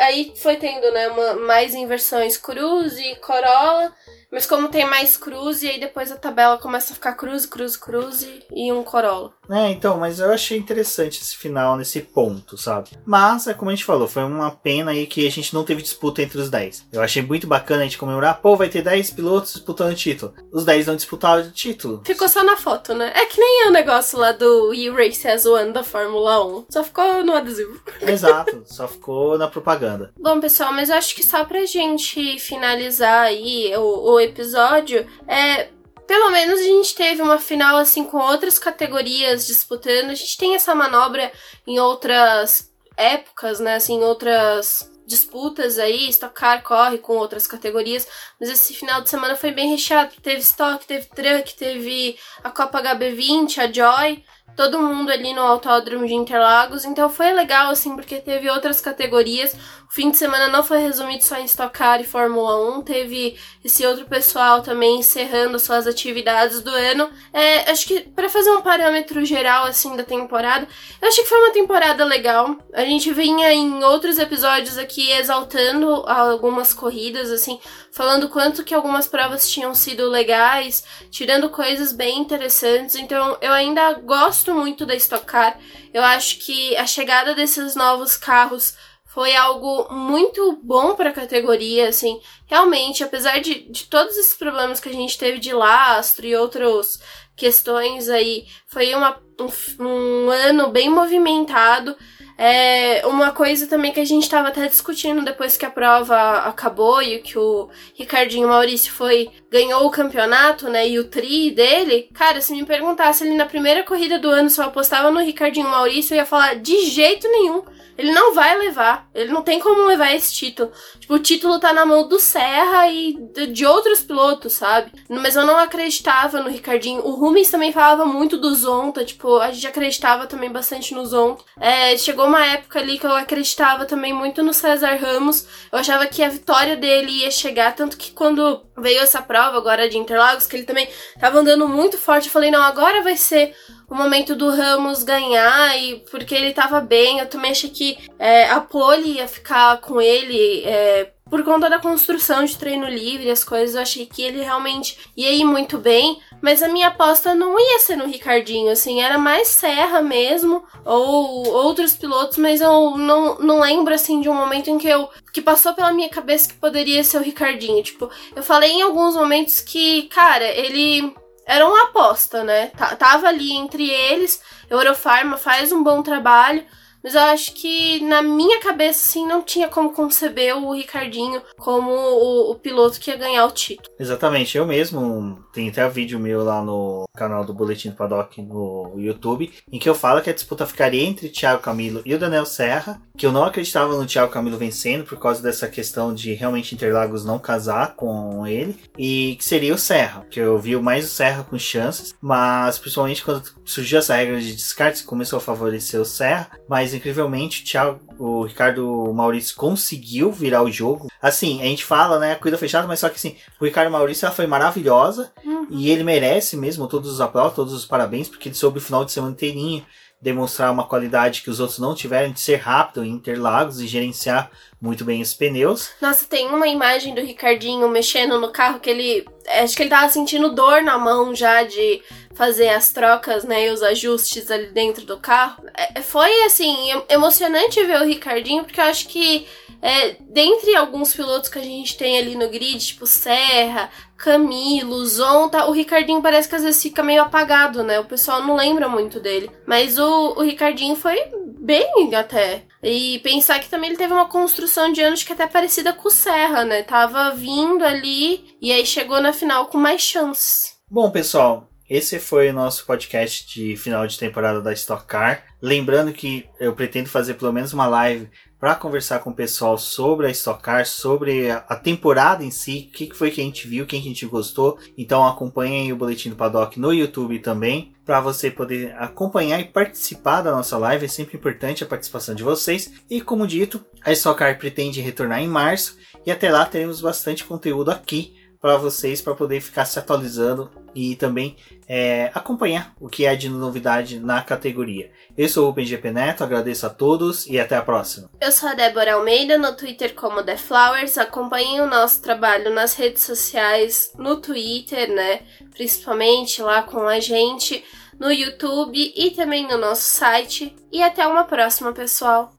Aí 0.00 0.32
foi 0.36 0.56
tendo, 0.56 0.90
né, 0.92 1.08
uma, 1.08 1.34
mais 1.34 1.74
inversões 1.74 2.36
Cruz 2.36 2.98
e 2.98 3.16
Corolla. 3.16 3.94
Mas 4.34 4.46
como 4.46 4.68
tem 4.68 4.84
mais 4.84 5.16
cruze, 5.16 5.68
aí 5.70 5.78
depois 5.78 6.10
a 6.10 6.16
tabela 6.16 6.58
começa 6.58 6.92
a 6.92 6.94
ficar 6.96 7.12
cruze, 7.12 7.46
cruze, 7.46 7.78
cruze 7.78 8.44
e 8.50 8.72
um 8.72 8.82
Corolla. 8.82 9.32
É, 9.50 9.70
então, 9.70 9.98
mas 9.98 10.20
eu 10.20 10.32
achei 10.32 10.56
interessante 10.58 11.20
esse 11.20 11.36
final 11.36 11.76
nesse 11.76 12.00
ponto, 12.00 12.56
sabe? 12.56 12.90
Mas, 13.04 13.46
é 13.46 13.54
como 13.54 13.70
a 13.70 13.74
gente 13.74 13.84
falou, 13.84 14.08
foi 14.08 14.24
uma 14.24 14.50
pena 14.50 14.90
aí 14.90 15.06
que 15.06 15.26
a 15.26 15.30
gente 15.30 15.52
não 15.54 15.64
teve 15.64 15.82
disputa 15.82 16.22
entre 16.22 16.38
os 16.38 16.50
10. 16.50 16.88
Eu 16.92 17.02
achei 17.02 17.22
muito 17.22 17.46
bacana 17.46 17.82
a 17.82 17.84
gente 17.84 17.98
comemorar, 17.98 18.40
pô, 18.40 18.56
vai 18.56 18.68
ter 18.68 18.82
10 18.82 19.10
pilotos 19.10 19.54
disputando 19.54 19.92
o 19.92 19.96
título. 19.96 20.34
Os 20.52 20.64
10 20.64 20.86
não 20.86 20.96
disputaram 20.96 21.42
o 21.42 21.50
título. 21.50 22.02
Ficou 22.04 22.28
só 22.28 22.42
na 22.42 22.56
foto, 22.56 22.94
né? 22.94 23.12
É 23.14 23.26
que 23.26 23.38
nem 23.38 23.68
o 23.68 23.72
negócio 23.72 24.18
lá 24.18 24.32
do 24.32 24.72
E-Race 24.72 25.26
as 25.26 25.46
One 25.46 25.72
da 25.72 25.82
Fórmula 25.82 26.44
1. 26.44 26.66
Só 26.70 26.84
ficou 26.84 27.24
no 27.24 27.34
adesivo. 27.34 27.80
Exato, 28.00 28.62
só 28.66 28.88
ficou 28.88 29.38
na 29.38 29.48
propaganda. 29.48 30.12
Bom, 30.18 30.40
pessoal, 30.40 30.72
mas 30.72 30.88
eu 30.88 30.96
acho 30.96 31.14
que 31.14 31.24
só 31.24 31.44
pra 31.44 31.64
gente 31.66 32.38
finalizar 32.38 33.22
aí 33.26 33.72
o, 33.76 34.12
o 34.12 34.20
episódio, 34.20 35.06
é, 35.26 35.68
pelo 36.06 36.30
menos 36.30 36.60
a 36.60 36.64
gente 36.64 36.94
teve 36.94 37.22
uma 37.22 37.38
final 37.38 37.76
assim 37.76 38.04
com 38.04 38.18
outras 38.18 38.58
categorias 38.58 39.46
disputando. 39.46 40.10
A 40.10 40.14
gente 40.14 40.36
tem 40.36 40.54
essa 40.54 40.74
manobra 40.74 41.32
em 41.66 41.78
outras 41.78 42.70
épocas, 42.96 43.60
né? 43.60 43.76
Assim, 43.76 44.02
outras 44.02 44.90
disputas 45.06 45.78
aí, 45.78 46.08
Stock 46.08 46.34
Car 46.34 46.62
corre 46.62 46.98
com 46.98 47.16
outras 47.16 47.46
categorias, 47.46 48.08
mas 48.40 48.48
esse 48.48 48.72
final 48.72 49.02
de 49.02 49.10
semana 49.10 49.36
foi 49.36 49.50
bem 49.50 49.70
recheado. 49.70 50.14
Teve 50.22 50.40
Stock, 50.40 50.84
teve 50.86 51.06
Truck, 51.06 51.54
teve 51.54 52.18
a 52.42 52.50
Copa 52.50 52.82
HB20, 52.82 53.58
a 53.58 53.70
Joy 53.70 54.24
todo 54.56 54.80
mundo 54.80 55.10
ali 55.10 55.32
no 55.32 55.42
Autódromo 55.42 56.06
de 56.06 56.14
Interlagos. 56.14 56.84
Então 56.84 57.08
foi 57.08 57.32
legal, 57.32 57.70
assim, 57.70 57.94
porque 57.94 58.16
teve 58.16 58.48
outras 58.48 58.80
categorias. 58.80 59.52
O 59.88 59.94
fim 59.94 60.10
de 60.10 60.16
semana 60.16 60.48
não 60.48 60.62
foi 60.62 60.78
resumido 60.78 61.22
só 61.22 61.36
em 61.38 61.44
Stock 61.44 61.72
Car 61.76 62.00
e 62.00 62.04
Fórmula 62.04 62.78
1. 62.78 62.82
Teve 62.82 63.36
esse 63.64 63.86
outro 63.86 64.06
pessoal 64.06 64.60
também 64.62 64.98
encerrando 64.98 65.58
suas 65.58 65.86
atividades 65.86 66.60
do 66.60 66.70
ano. 66.70 67.08
É, 67.32 67.70
acho 67.70 67.86
que 67.86 68.00
para 68.00 68.28
fazer 68.28 68.50
um 68.50 68.62
parâmetro 68.62 69.24
geral, 69.24 69.66
assim, 69.66 69.96
da 69.96 70.02
temporada, 70.02 70.66
eu 71.00 71.08
acho 71.08 71.22
que 71.22 71.28
foi 71.28 71.38
uma 71.38 71.52
temporada 71.52 72.04
legal. 72.04 72.56
A 72.72 72.84
gente 72.84 73.12
vinha 73.12 73.52
em 73.52 73.84
outros 73.84 74.18
episódios 74.18 74.78
aqui 74.78 75.10
exaltando 75.12 76.04
algumas 76.06 76.72
corridas, 76.72 77.30
assim, 77.30 77.60
falando 77.92 78.28
quanto 78.28 78.64
que 78.64 78.74
algumas 78.74 79.06
provas 79.06 79.48
tinham 79.48 79.74
sido 79.74 80.08
legais, 80.10 80.84
tirando 81.10 81.48
coisas 81.50 81.92
bem 81.92 82.18
interessantes. 82.18 82.96
Então 82.96 83.36
eu 83.40 83.52
ainda 83.52 83.92
gosto 83.94 84.33
gosto 84.34 84.52
muito 84.52 84.84
da 84.84 84.96
Stock 84.96 85.24
Car. 85.24 85.56
Eu 85.92 86.02
acho 86.02 86.40
que 86.40 86.76
a 86.76 86.84
chegada 86.88 87.36
desses 87.36 87.76
novos 87.76 88.16
carros 88.16 88.76
foi 89.04 89.36
algo 89.36 89.86
muito 89.94 90.58
bom 90.60 90.96
para 90.96 91.10
a 91.10 91.12
categoria, 91.12 91.88
assim. 91.88 92.20
Realmente, 92.48 93.04
apesar 93.04 93.40
de, 93.40 93.60
de 93.70 93.84
todos 93.84 94.16
esses 94.16 94.34
problemas 94.34 94.80
que 94.80 94.88
a 94.88 94.92
gente 94.92 95.16
teve 95.16 95.38
de 95.38 95.52
lastro 95.52 96.26
e 96.26 96.34
outras 96.34 97.00
questões 97.36 98.08
aí, 98.08 98.44
foi 98.66 98.92
uma, 98.92 99.22
um, 99.38 99.84
um 99.84 100.30
ano 100.30 100.68
bem 100.68 100.90
movimentado. 100.90 101.96
É 102.36 103.06
uma 103.06 103.30
coisa 103.30 103.68
também 103.68 103.92
que 103.92 104.00
a 104.00 104.04
gente 104.04 104.24
estava 104.24 104.48
até 104.48 104.66
discutindo 104.66 105.24
depois 105.24 105.56
que 105.56 105.64
a 105.64 105.70
prova 105.70 106.38
acabou 106.38 107.00
e 107.00 107.20
que 107.20 107.38
o 107.38 107.68
Ricardinho 107.94 108.48
Maurício 108.48 108.92
foi 108.92 109.30
ganhou 109.50 109.86
o 109.86 109.90
campeonato, 109.90 110.68
né? 110.68 110.88
E 110.88 110.98
o 110.98 111.04
tri 111.04 111.52
dele, 111.52 112.08
cara, 112.12 112.40
se 112.40 112.52
me 112.52 112.64
perguntasse 112.64 113.24
ele 113.24 113.36
na 113.36 113.46
primeira 113.46 113.84
corrida 113.84 114.18
do 114.18 114.28
ano 114.28 114.50
se 114.50 114.60
eu 114.60 114.64
apostava 114.64 115.12
no 115.12 115.20
Ricardinho 115.20 115.68
Maurício, 115.68 116.14
eu 116.14 116.18
ia 116.18 116.26
falar 116.26 116.56
de 116.56 116.86
jeito 116.86 117.28
nenhum. 117.28 117.62
Ele 117.96 118.12
não 118.12 118.34
vai 118.34 118.58
levar. 118.58 119.08
Ele 119.14 119.32
não 119.32 119.42
tem 119.42 119.60
como 119.60 119.86
levar 119.86 120.12
esse 120.12 120.32
título. 120.32 120.70
Tipo, 120.98 121.14
o 121.14 121.18
título 121.18 121.60
tá 121.60 121.72
na 121.72 121.86
mão 121.86 122.06
do 122.08 122.18
Serra 122.18 122.88
e 122.88 123.16
de 123.52 123.64
outros 123.64 124.00
pilotos, 124.00 124.54
sabe? 124.54 124.92
Mas 125.08 125.36
eu 125.36 125.44
não 125.44 125.56
acreditava 125.56 126.40
no 126.40 126.50
Ricardinho. 126.50 127.06
O 127.06 127.12
Rubens 127.12 127.50
também 127.50 127.72
falava 127.72 128.04
muito 128.04 128.36
do 128.36 128.54
Zonta. 128.54 129.04
Tipo, 129.04 129.38
a 129.38 129.50
gente 129.50 129.66
acreditava 129.66 130.26
também 130.26 130.50
bastante 130.50 130.94
no 130.94 131.06
Zonta. 131.06 131.44
É, 131.60 131.96
chegou 131.96 132.26
uma 132.26 132.44
época 132.44 132.78
ali 132.78 132.98
que 132.98 133.06
eu 133.06 133.14
acreditava 133.14 133.84
também 133.84 134.12
muito 134.12 134.42
no 134.42 134.52
César 134.52 134.94
Ramos. 134.96 135.46
Eu 135.70 135.78
achava 135.78 136.06
que 136.06 136.22
a 136.22 136.28
vitória 136.28 136.76
dele 136.76 137.22
ia 137.22 137.30
chegar. 137.30 137.74
Tanto 137.74 137.96
que 137.96 138.10
quando 138.10 138.62
veio 138.76 139.00
essa 139.00 139.22
prova 139.22 139.56
agora 139.56 139.88
de 139.88 139.96
Interlagos, 139.96 140.46
que 140.46 140.56
ele 140.56 140.64
também 140.64 140.88
tava 141.20 141.38
andando 141.38 141.68
muito 141.68 141.96
forte, 141.96 142.26
eu 142.26 142.32
falei, 142.32 142.50
não, 142.50 142.62
agora 142.62 143.02
vai 143.02 143.16
ser 143.16 143.54
o 143.88 143.94
momento 143.94 144.34
do 144.34 144.50
Ramos 144.50 145.02
ganhar 145.02 145.78
e 145.78 145.96
porque 146.10 146.34
ele 146.34 146.52
tava 146.52 146.80
bem. 146.80 147.18
Eu 147.18 147.26
também 147.26 147.50
achei 147.50 147.70
que 147.70 147.98
é, 148.18 148.50
a 148.50 148.60
pole 148.60 149.14
ia 149.14 149.28
ficar 149.28 149.80
com 149.80 150.00
ele 150.00 150.62
é, 150.64 151.10
por 151.30 151.42
conta 151.42 151.68
da 151.68 151.78
construção 151.78 152.44
de 152.44 152.56
treino 152.56 152.88
livre, 152.88 153.30
as 153.30 153.42
coisas. 153.42 153.74
Eu 153.74 153.82
achei 153.82 154.06
que 154.06 154.22
ele 154.22 154.42
realmente 154.42 154.98
ia 155.16 155.32
ir 155.32 155.44
muito 155.44 155.78
bem. 155.78 156.20
Mas 156.40 156.62
a 156.62 156.68
minha 156.68 156.88
aposta 156.88 157.34
não 157.34 157.58
ia 157.58 157.78
ser 157.78 157.96
no 157.96 158.06
Ricardinho, 158.06 158.70
assim, 158.70 159.00
era 159.00 159.16
mais 159.16 159.48
Serra 159.48 160.02
mesmo, 160.02 160.62
ou 160.84 161.48
outros 161.48 161.94
pilotos, 161.94 162.36
mas 162.36 162.60
eu 162.60 162.98
não, 162.98 163.38
não 163.38 163.60
lembro, 163.60 163.94
assim, 163.94 164.20
de 164.20 164.28
um 164.28 164.34
momento 164.34 164.68
em 164.68 164.76
que 164.76 164.86
eu. 164.86 165.08
que 165.32 165.40
passou 165.40 165.72
pela 165.72 165.90
minha 165.90 166.10
cabeça 166.10 166.50
que 166.50 166.56
poderia 166.56 167.02
ser 167.02 167.16
o 167.16 167.22
Ricardinho. 167.22 167.82
Tipo, 167.82 168.10
eu 168.36 168.42
falei 168.42 168.72
em 168.72 168.82
alguns 168.82 169.16
momentos 169.16 169.60
que, 169.60 170.02
cara, 170.02 170.44
ele 170.44 171.14
era 171.46 171.66
uma 171.66 171.84
aposta, 171.84 172.42
né? 172.42 172.68
Tava 172.98 173.28
ali 173.28 173.52
entre 173.52 173.88
eles. 173.88 174.40
Eurofarma 174.68 175.36
faz 175.36 175.72
um 175.72 175.82
bom 175.82 176.02
trabalho, 176.02 176.64
mas 177.04 177.14
eu 177.14 177.20
acho 177.20 177.52
que 177.52 178.00
na 178.00 178.22
minha 178.22 178.58
cabeça, 178.60 179.06
assim, 179.06 179.26
não 179.26 179.42
tinha 179.42 179.68
como 179.68 179.92
conceber 179.92 180.56
o 180.56 180.72
Ricardinho 180.72 181.42
como 181.58 181.90
o, 181.90 182.52
o 182.52 182.54
piloto 182.54 182.98
que 182.98 183.10
ia 183.10 183.16
ganhar 183.16 183.44
o 183.44 183.50
título. 183.50 183.94
Exatamente, 184.00 184.56
eu 184.56 184.66
mesmo 184.66 185.44
tem 185.52 185.68
até 185.68 185.86
um 185.86 185.90
vídeo 185.90 186.18
meu 186.18 186.42
lá 186.42 186.62
no 186.62 187.04
canal 187.14 187.44
do 187.44 187.52
Boletim 187.52 187.90
do 187.90 187.96
Paddock 187.96 188.40
no 188.40 188.94
YouTube, 188.96 189.52
em 189.70 189.78
que 189.78 189.88
eu 189.88 189.94
falo 189.94 190.22
que 190.22 190.30
a 190.30 190.34
disputa 190.34 190.66
ficaria 190.66 191.04
entre 191.04 191.28
Thiago 191.28 191.60
Camilo 191.60 192.00
e 192.06 192.14
o 192.14 192.18
Daniel 192.18 192.46
Serra, 192.46 193.00
que 193.16 193.26
eu 193.26 193.32
não 193.32 193.44
acreditava 193.44 193.96
no 193.96 194.06
Thiago 194.06 194.32
Camilo 194.32 194.56
vencendo 194.56 195.04
por 195.04 195.18
causa 195.18 195.42
dessa 195.42 195.68
questão 195.68 196.14
de 196.14 196.32
realmente 196.32 196.74
Interlagos 196.74 197.24
não 197.24 197.38
casar 197.38 197.94
com 197.94 198.46
ele, 198.46 198.76
e 198.96 199.36
que 199.36 199.44
seria 199.44 199.74
o 199.74 199.78
Serra, 199.78 200.26
que 200.30 200.40
eu 200.40 200.58
vi 200.58 200.74
mais 200.76 201.04
o 201.04 201.08
Serra 201.08 201.44
com 201.44 201.58
chances, 201.58 202.14
mas 202.20 202.78
principalmente 202.78 203.22
quando 203.22 203.44
surgiu 203.64 203.98
essa 203.98 204.16
regra 204.16 204.40
de 204.40 204.54
descarte, 204.54 205.04
começou 205.04 205.36
a 205.36 205.42
favorecer 205.42 206.00
o 206.00 206.04
Serra, 206.04 206.50
mas 206.66 206.93
incrivelmente 206.94 207.62
o, 207.62 207.64
Thiago, 207.64 208.00
o 208.18 208.44
Ricardo 208.44 209.12
Maurício 209.12 209.56
conseguiu 209.56 210.32
virar 210.32 210.62
o 210.62 210.70
jogo. 210.70 211.08
Assim, 211.20 211.60
a 211.60 211.64
gente 211.64 211.84
fala, 211.84 212.18
né, 212.18 212.34
cuida 212.36 212.58
fechada, 212.58 212.86
mas 212.86 213.00
só 213.00 213.08
que 213.08 213.16
assim, 213.16 213.36
o 213.60 213.64
Ricardo 213.64 213.90
Maurício 213.90 214.26
ela 214.26 214.34
foi 214.34 214.46
maravilhosa 214.46 215.32
uhum. 215.44 215.66
e 215.70 215.90
ele 215.90 216.04
merece 216.04 216.56
mesmo 216.56 216.86
todos 216.86 217.10
os 217.10 217.20
aplausos, 217.20 217.54
todos 217.54 217.72
os 217.72 217.84
parabéns, 217.84 218.28
porque 218.28 218.48
ele 218.48 218.56
soube 218.56 218.78
o 218.78 218.82
final 218.82 219.04
de 219.04 219.12
semana 219.12 219.32
inteirinho 219.32 219.84
demonstrar 220.24 220.72
uma 220.72 220.86
qualidade 220.86 221.42
que 221.42 221.50
os 221.50 221.60
outros 221.60 221.78
não 221.78 221.94
tiveram 221.94 222.32
de 222.32 222.40
ser 222.40 222.56
rápido 222.56 223.04
em 223.04 223.10
Interlagos 223.10 223.78
e 223.78 223.86
gerenciar 223.86 224.50
muito 224.80 225.04
bem 225.04 225.20
os 225.20 225.34
pneus. 225.34 225.90
Nossa, 226.00 226.24
tem 226.24 226.48
uma 226.48 226.66
imagem 226.66 227.14
do 227.14 227.20
Ricardinho 227.20 227.86
mexendo 227.88 228.40
no 228.40 228.50
carro 228.50 228.80
que 228.80 228.88
ele. 228.88 229.26
Acho 229.62 229.76
que 229.76 229.82
ele 229.82 229.90
tava 229.90 230.10
sentindo 230.10 230.54
dor 230.54 230.82
na 230.82 230.96
mão 230.98 231.34
já 231.34 231.62
de 231.62 232.02
fazer 232.34 232.70
as 232.70 232.90
trocas, 232.90 233.44
né, 233.44 233.68
e 233.68 233.70
os 233.70 233.82
ajustes 233.82 234.50
ali 234.50 234.68
dentro 234.68 235.04
do 235.04 235.18
carro. 235.18 235.62
É, 235.76 236.00
foi, 236.00 236.42
assim, 236.44 236.74
emocionante 237.08 237.84
ver 237.84 238.00
o 238.00 238.06
Ricardinho, 238.06 238.64
porque 238.64 238.80
eu 238.80 238.84
acho 238.84 239.06
que 239.06 239.46
É, 239.86 240.16
dentre 240.18 240.74
alguns 240.74 241.12
pilotos 241.12 241.50
que 241.50 241.58
a 241.58 241.62
gente 241.62 241.94
tem 241.98 242.16
ali 242.16 242.34
no 242.34 242.48
grid, 242.48 242.78
tipo 242.78 243.06
Serra, 243.06 243.90
Camilo, 244.24 245.04
Zonta, 245.04 245.66
o 245.66 245.70
Ricardinho 245.70 246.22
parece 246.22 246.48
que 246.48 246.54
às 246.54 246.62
vezes 246.62 246.82
fica 246.82 247.02
meio 247.02 247.20
apagado, 247.20 247.82
né? 247.82 248.00
O 248.00 248.06
pessoal 248.06 248.40
não 248.42 248.56
lembra 248.56 248.88
muito 248.88 249.20
dele. 249.20 249.50
Mas 249.66 249.98
o, 249.98 250.32
o 250.38 250.42
Ricardinho 250.42 250.96
foi 250.96 251.18
bem 251.60 252.14
até. 252.14 252.62
E 252.82 253.18
pensar 253.18 253.58
que 253.58 253.68
também 253.68 253.90
ele 253.90 253.98
teve 253.98 254.14
uma 254.14 254.26
construção 254.26 254.90
de 254.90 255.02
anos 255.02 255.22
que 255.22 255.30
é 255.30 255.34
até 255.34 255.46
parecida 255.46 255.92
com 255.92 256.08
o 256.08 256.10
Serra, 256.10 256.64
né? 256.64 256.82
Tava 256.82 257.32
vindo 257.32 257.84
ali 257.84 258.56
e 258.62 258.72
aí 258.72 258.86
chegou 258.86 259.20
na 259.20 259.34
final 259.34 259.66
com 259.66 259.76
mais 259.76 260.00
chances. 260.00 260.72
Bom, 260.90 261.10
pessoal, 261.10 261.68
esse 261.88 262.18
foi 262.18 262.48
o 262.48 262.54
nosso 262.54 262.86
podcast 262.86 263.46
de 263.46 263.76
final 263.76 264.06
de 264.06 264.18
temporada 264.18 264.62
da 264.62 264.72
Stock 264.72 265.04
Car. 265.04 265.44
Lembrando 265.60 266.14
que 266.14 266.48
eu 266.58 266.74
pretendo 266.74 267.10
fazer 267.10 267.34
pelo 267.34 267.52
menos 267.52 267.74
uma 267.74 267.86
live 267.86 268.30
para 268.64 268.76
conversar 268.76 269.18
com 269.18 269.28
o 269.28 269.34
pessoal 269.34 269.76
sobre 269.76 270.26
a 270.26 270.30
Stock 270.30 270.62
Car, 270.62 270.86
sobre 270.86 271.50
a 271.50 271.76
temporada 271.76 272.42
em 272.42 272.50
si, 272.50 272.88
o 272.88 272.96
que 272.96 273.12
foi 273.12 273.30
que 273.30 273.42
a 273.42 273.44
gente 273.44 273.68
viu, 273.68 273.84
quem 273.84 274.00
que 274.00 274.06
a 274.06 274.10
gente 274.10 274.24
gostou. 274.24 274.78
Então 274.96 275.22
acompanhem 275.26 275.92
o 275.92 275.96
Boletim 275.96 276.30
do 276.30 276.36
Paddock 276.36 276.80
no 276.80 276.90
YouTube 276.90 277.38
também, 277.40 277.92
para 278.06 278.22
você 278.22 278.50
poder 278.50 278.96
acompanhar 278.96 279.60
e 279.60 279.66
participar 279.66 280.40
da 280.40 280.50
nossa 280.50 280.78
live. 280.78 281.04
É 281.04 281.08
sempre 281.08 281.36
importante 281.36 281.84
a 281.84 281.86
participação 281.86 282.34
de 282.34 282.42
vocês. 282.42 282.90
E 283.10 283.20
como 283.20 283.46
dito, 283.46 283.84
a 284.02 284.12
Stock 284.12 284.38
Car 284.38 284.58
pretende 284.58 285.02
retornar 285.02 285.42
em 285.42 285.46
março 285.46 285.98
e 286.24 286.30
até 286.30 286.50
lá 286.50 286.64
teremos 286.64 287.02
bastante 287.02 287.44
conteúdo 287.44 287.90
aqui 287.90 288.34
para 288.64 288.78
vocês 288.78 289.20
para 289.20 289.34
poder 289.34 289.60
ficar 289.60 289.84
se 289.84 289.98
atualizando 289.98 290.70
e 290.94 291.16
também 291.16 291.54
é, 291.86 292.30
acompanhar 292.32 292.94
o 292.98 293.10
que 293.10 293.26
é 293.26 293.36
de 293.36 293.46
novidade 293.46 294.18
na 294.18 294.40
categoria. 294.40 295.12
Eu 295.36 295.50
sou 295.50 295.68
o 295.68 295.72
BGP 295.72 296.10
Neto, 296.10 296.42
agradeço 296.42 296.86
a 296.86 296.88
todos 296.88 297.46
e 297.46 297.60
até 297.60 297.76
a 297.76 297.82
próxima. 297.82 298.30
Eu 298.40 298.50
sou 298.50 298.70
a 298.70 298.72
Débora 298.72 299.16
Almeida, 299.16 299.58
no 299.58 299.76
Twitter 299.76 300.14
como 300.14 300.42
The 300.42 300.56
Flowers. 300.56 301.18
Acompanhem 301.18 301.82
o 301.82 301.86
nosso 301.86 302.22
trabalho 302.22 302.70
nas 302.70 302.94
redes 302.94 303.22
sociais, 303.22 304.10
no 304.16 304.40
Twitter, 304.40 305.12
né? 305.12 305.42
Principalmente 305.74 306.62
lá 306.62 306.84
com 306.84 307.06
a 307.06 307.20
gente, 307.20 307.84
no 308.18 308.32
YouTube 308.32 309.12
e 309.14 309.30
também 309.32 309.68
no 309.68 309.76
nosso 309.76 310.16
site. 310.16 310.74
E 310.90 311.02
até 311.02 311.26
uma 311.26 311.44
próxima, 311.44 311.92
pessoal! 311.92 312.53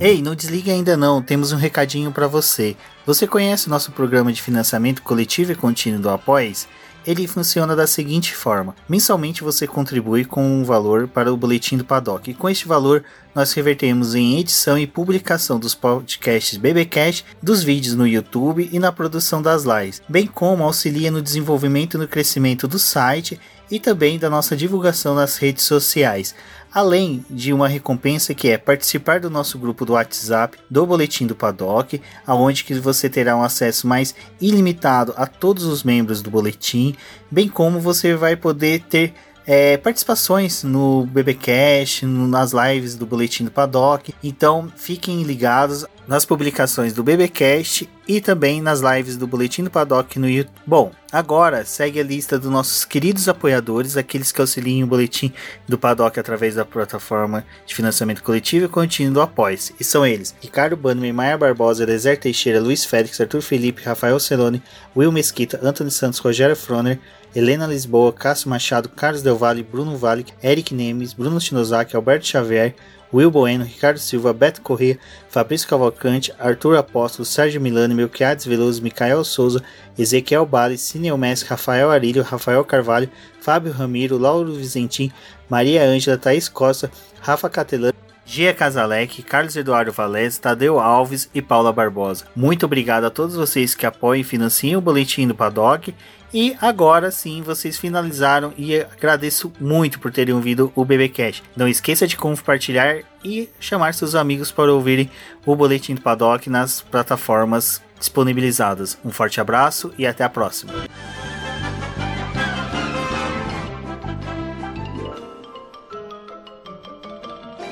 Ei, 0.00 0.22
não 0.22 0.34
desligue 0.34 0.70
ainda 0.70 0.96
não, 0.96 1.20
temos 1.20 1.52
um 1.52 1.58
recadinho 1.58 2.10
para 2.10 2.26
você. 2.26 2.74
Você 3.04 3.26
conhece 3.26 3.66
o 3.66 3.70
nosso 3.70 3.92
programa 3.92 4.32
de 4.32 4.40
financiamento 4.40 5.02
coletivo 5.02 5.52
e 5.52 5.54
contínuo 5.54 6.00
do 6.00 6.08
Apoies? 6.08 6.66
Ele 7.06 7.26
funciona 7.26 7.76
da 7.76 7.86
seguinte 7.86 8.34
forma: 8.34 8.74
mensalmente 8.88 9.44
você 9.44 9.66
contribui 9.66 10.24
com 10.24 10.42
um 10.42 10.64
valor 10.64 11.06
para 11.06 11.30
o 11.30 11.36
boletim 11.36 11.76
do 11.76 11.84
Paddock, 11.84 12.30
e 12.30 12.34
com 12.34 12.48
este 12.48 12.66
valor 12.66 13.04
nós 13.34 13.52
revertemos 13.52 14.14
em 14.14 14.38
edição 14.38 14.78
e 14.78 14.86
publicação 14.86 15.58
dos 15.58 15.74
podcasts 15.74 16.56
BBcast, 16.56 17.26
dos 17.42 17.62
vídeos 17.62 17.94
no 17.94 18.06
YouTube 18.06 18.70
e 18.72 18.78
na 18.78 18.90
produção 18.90 19.42
das 19.42 19.64
lives, 19.64 20.00
bem 20.08 20.26
como 20.26 20.64
auxilia 20.64 21.10
no 21.10 21.20
desenvolvimento 21.20 21.98
e 21.98 22.00
no 22.00 22.08
crescimento 22.08 22.66
do 22.66 22.78
site 22.78 23.38
e 23.70 23.78
também 23.78 24.18
da 24.18 24.30
nossa 24.30 24.56
divulgação 24.56 25.14
nas 25.14 25.36
redes 25.36 25.64
sociais 25.64 26.34
além 26.72 27.24
de 27.28 27.52
uma 27.52 27.68
recompensa 27.68 28.34
que 28.34 28.48
é 28.48 28.58
participar 28.58 29.20
do 29.20 29.30
nosso 29.30 29.58
grupo 29.58 29.84
do 29.84 29.94
WhatsApp 29.94 30.58
do 30.70 30.86
Boletim 30.86 31.26
do 31.26 31.34
Paddock, 31.34 32.00
aonde 32.26 32.64
que 32.64 32.74
você 32.74 33.08
terá 33.08 33.36
um 33.36 33.42
acesso 33.42 33.86
mais 33.86 34.14
ilimitado 34.40 35.12
a 35.16 35.26
todos 35.26 35.64
os 35.64 35.82
membros 35.82 36.22
do 36.22 36.30
boletim, 36.30 36.94
bem 37.30 37.48
como 37.48 37.80
você 37.80 38.14
vai 38.14 38.36
poder 38.36 38.82
ter 38.88 39.14
é, 39.52 39.76
participações 39.76 40.62
no 40.62 41.04
BBcast, 41.06 42.06
nas 42.06 42.52
lives 42.52 42.94
do 42.94 43.04
Boletim 43.04 43.44
do 43.44 43.50
Paddock. 43.50 44.14
Então 44.22 44.72
fiquem 44.76 45.24
ligados 45.24 45.84
nas 46.06 46.24
publicações 46.24 46.92
do 46.92 47.02
BBcast 47.02 47.88
e 48.06 48.20
também 48.20 48.60
nas 48.60 48.80
lives 48.80 49.16
do 49.16 49.26
Boletim 49.26 49.64
do 49.64 49.70
Paddock 49.70 50.20
no 50.20 50.28
YouTube. 50.28 50.54
Bom, 50.64 50.92
agora 51.10 51.64
segue 51.64 51.98
a 51.98 52.04
lista 52.04 52.38
dos 52.38 52.48
nossos 52.48 52.84
queridos 52.84 53.28
apoiadores, 53.28 53.96
aqueles 53.96 54.30
que 54.30 54.40
auxiliam 54.40 54.84
o 54.84 54.88
Boletim 54.88 55.32
do 55.68 55.76
Paddock 55.76 56.18
através 56.20 56.54
da 56.54 56.64
plataforma 56.64 57.44
de 57.66 57.74
financiamento 57.74 58.22
coletivo 58.22 58.66
e 58.66 58.68
contínuo 58.68 59.14
do 59.14 59.20
Apoia-se. 59.20 59.74
E 59.80 59.84
são 59.84 60.06
eles: 60.06 60.32
Ricardo 60.40 60.76
Bannerman, 60.76 61.12
Maia 61.12 61.36
Barbosa, 61.36 61.84
Deser 61.84 62.18
Teixeira, 62.18 62.60
Luiz 62.60 62.84
Félix, 62.84 63.20
Arthur 63.20 63.42
Felipe, 63.42 63.82
Rafael 63.82 64.20
Celone, 64.20 64.62
Will 64.96 65.10
Mesquita, 65.10 65.58
Antônio 65.60 65.90
Santos, 65.90 66.20
Rogério 66.20 66.54
Froner, 66.54 67.00
Helena 67.34 67.66
Lisboa, 67.66 68.12
Cássio 68.12 68.50
Machado, 68.50 68.88
Carlos 68.88 69.22
Del 69.22 69.34
Valle, 69.34 69.62
Bruno 69.62 69.96
Vale, 69.96 70.24
Eric 70.42 70.74
Nemes, 70.74 71.12
Bruno 71.12 71.38
Shinozaki, 71.38 71.94
Alberto 71.94 72.26
Xavier, 72.26 72.74
Will 73.12 73.30
Bueno, 73.30 73.64
Ricardo 73.64 73.98
Silva, 73.98 74.32
Beto 74.32 74.60
Corrêa, 74.60 74.98
Fabrício 75.28 75.68
Cavalcante, 75.68 76.32
Arthur 76.38 76.76
Apóstolo, 76.76 77.24
Sérgio 77.24 77.60
Milano, 77.60 77.94
Melquiades 77.94 78.46
Veloso, 78.46 78.82
Micael 78.82 79.24
Souza, 79.24 79.62
Ezequiel 79.98 80.46
Bale, 80.46 80.78
Cineu 80.78 81.16
Messi, 81.18 81.44
Rafael 81.44 81.90
Arilho, 81.90 82.22
Rafael 82.22 82.64
Carvalho, 82.64 83.10
Fábio 83.40 83.72
Ramiro, 83.72 84.16
Lauro 84.16 84.52
Vizentim, 84.52 85.10
Maria 85.48 85.84
Ângela, 85.84 86.16
Thaís 86.16 86.48
Costa, 86.48 86.90
Rafa 87.20 87.48
Catelã, 87.48 87.92
Gia 88.24 88.54
Casalec, 88.54 89.22
Carlos 89.24 89.56
Eduardo 89.56 89.90
Valés, 89.90 90.38
Tadeu 90.38 90.78
Alves 90.78 91.28
e 91.34 91.42
Paula 91.42 91.72
Barbosa. 91.72 92.26
Muito 92.36 92.64
obrigado 92.64 93.02
a 93.02 93.10
todos 93.10 93.34
vocês 93.34 93.74
que 93.74 93.84
apoiam 93.84 94.20
e 94.20 94.24
financiam 94.24 94.78
o 94.78 94.80
Boletim 94.80 95.26
do 95.26 95.34
Paddock 95.34 95.92
e 96.32 96.56
agora 96.60 97.10
sim 97.10 97.42
vocês 97.42 97.78
finalizaram 97.78 98.52
e 98.56 98.76
agradeço 98.76 99.52
muito 99.60 99.98
por 99.98 100.12
terem 100.12 100.34
ouvido 100.34 100.72
o 100.74 100.84
BBcast. 100.84 101.42
Não 101.56 101.68
esqueça 101.68 102.06
de 102.06 102.16
compartilhar 102.16 103.02
e 103.24 103.48
chamar 103.58 103.94
seus 103.94 104.14
amigos 104.14 104.50
para 104.50 104.72
ouvirem 104.72 105.10
o 105.44 105.56
Boletim 105.56 105.94
do 105.94 106.00
Paddock 106.00 106.48
nas 106.48 106.80
plataformas 106.80 107.82
disponibilizadas. 107.98 108.98
Um 109.04 109.10
forte 109.10 109.40
abraço 109.40 109.92
e 109.98 110.06
até 110.06 110.24
a 110.24 110.28
próxima. 110.28 110.72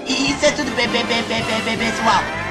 Isso 0.07 0.47
é 0.47 0.53
tudo, 0.53 0.71
pessoal. 0.75 2.48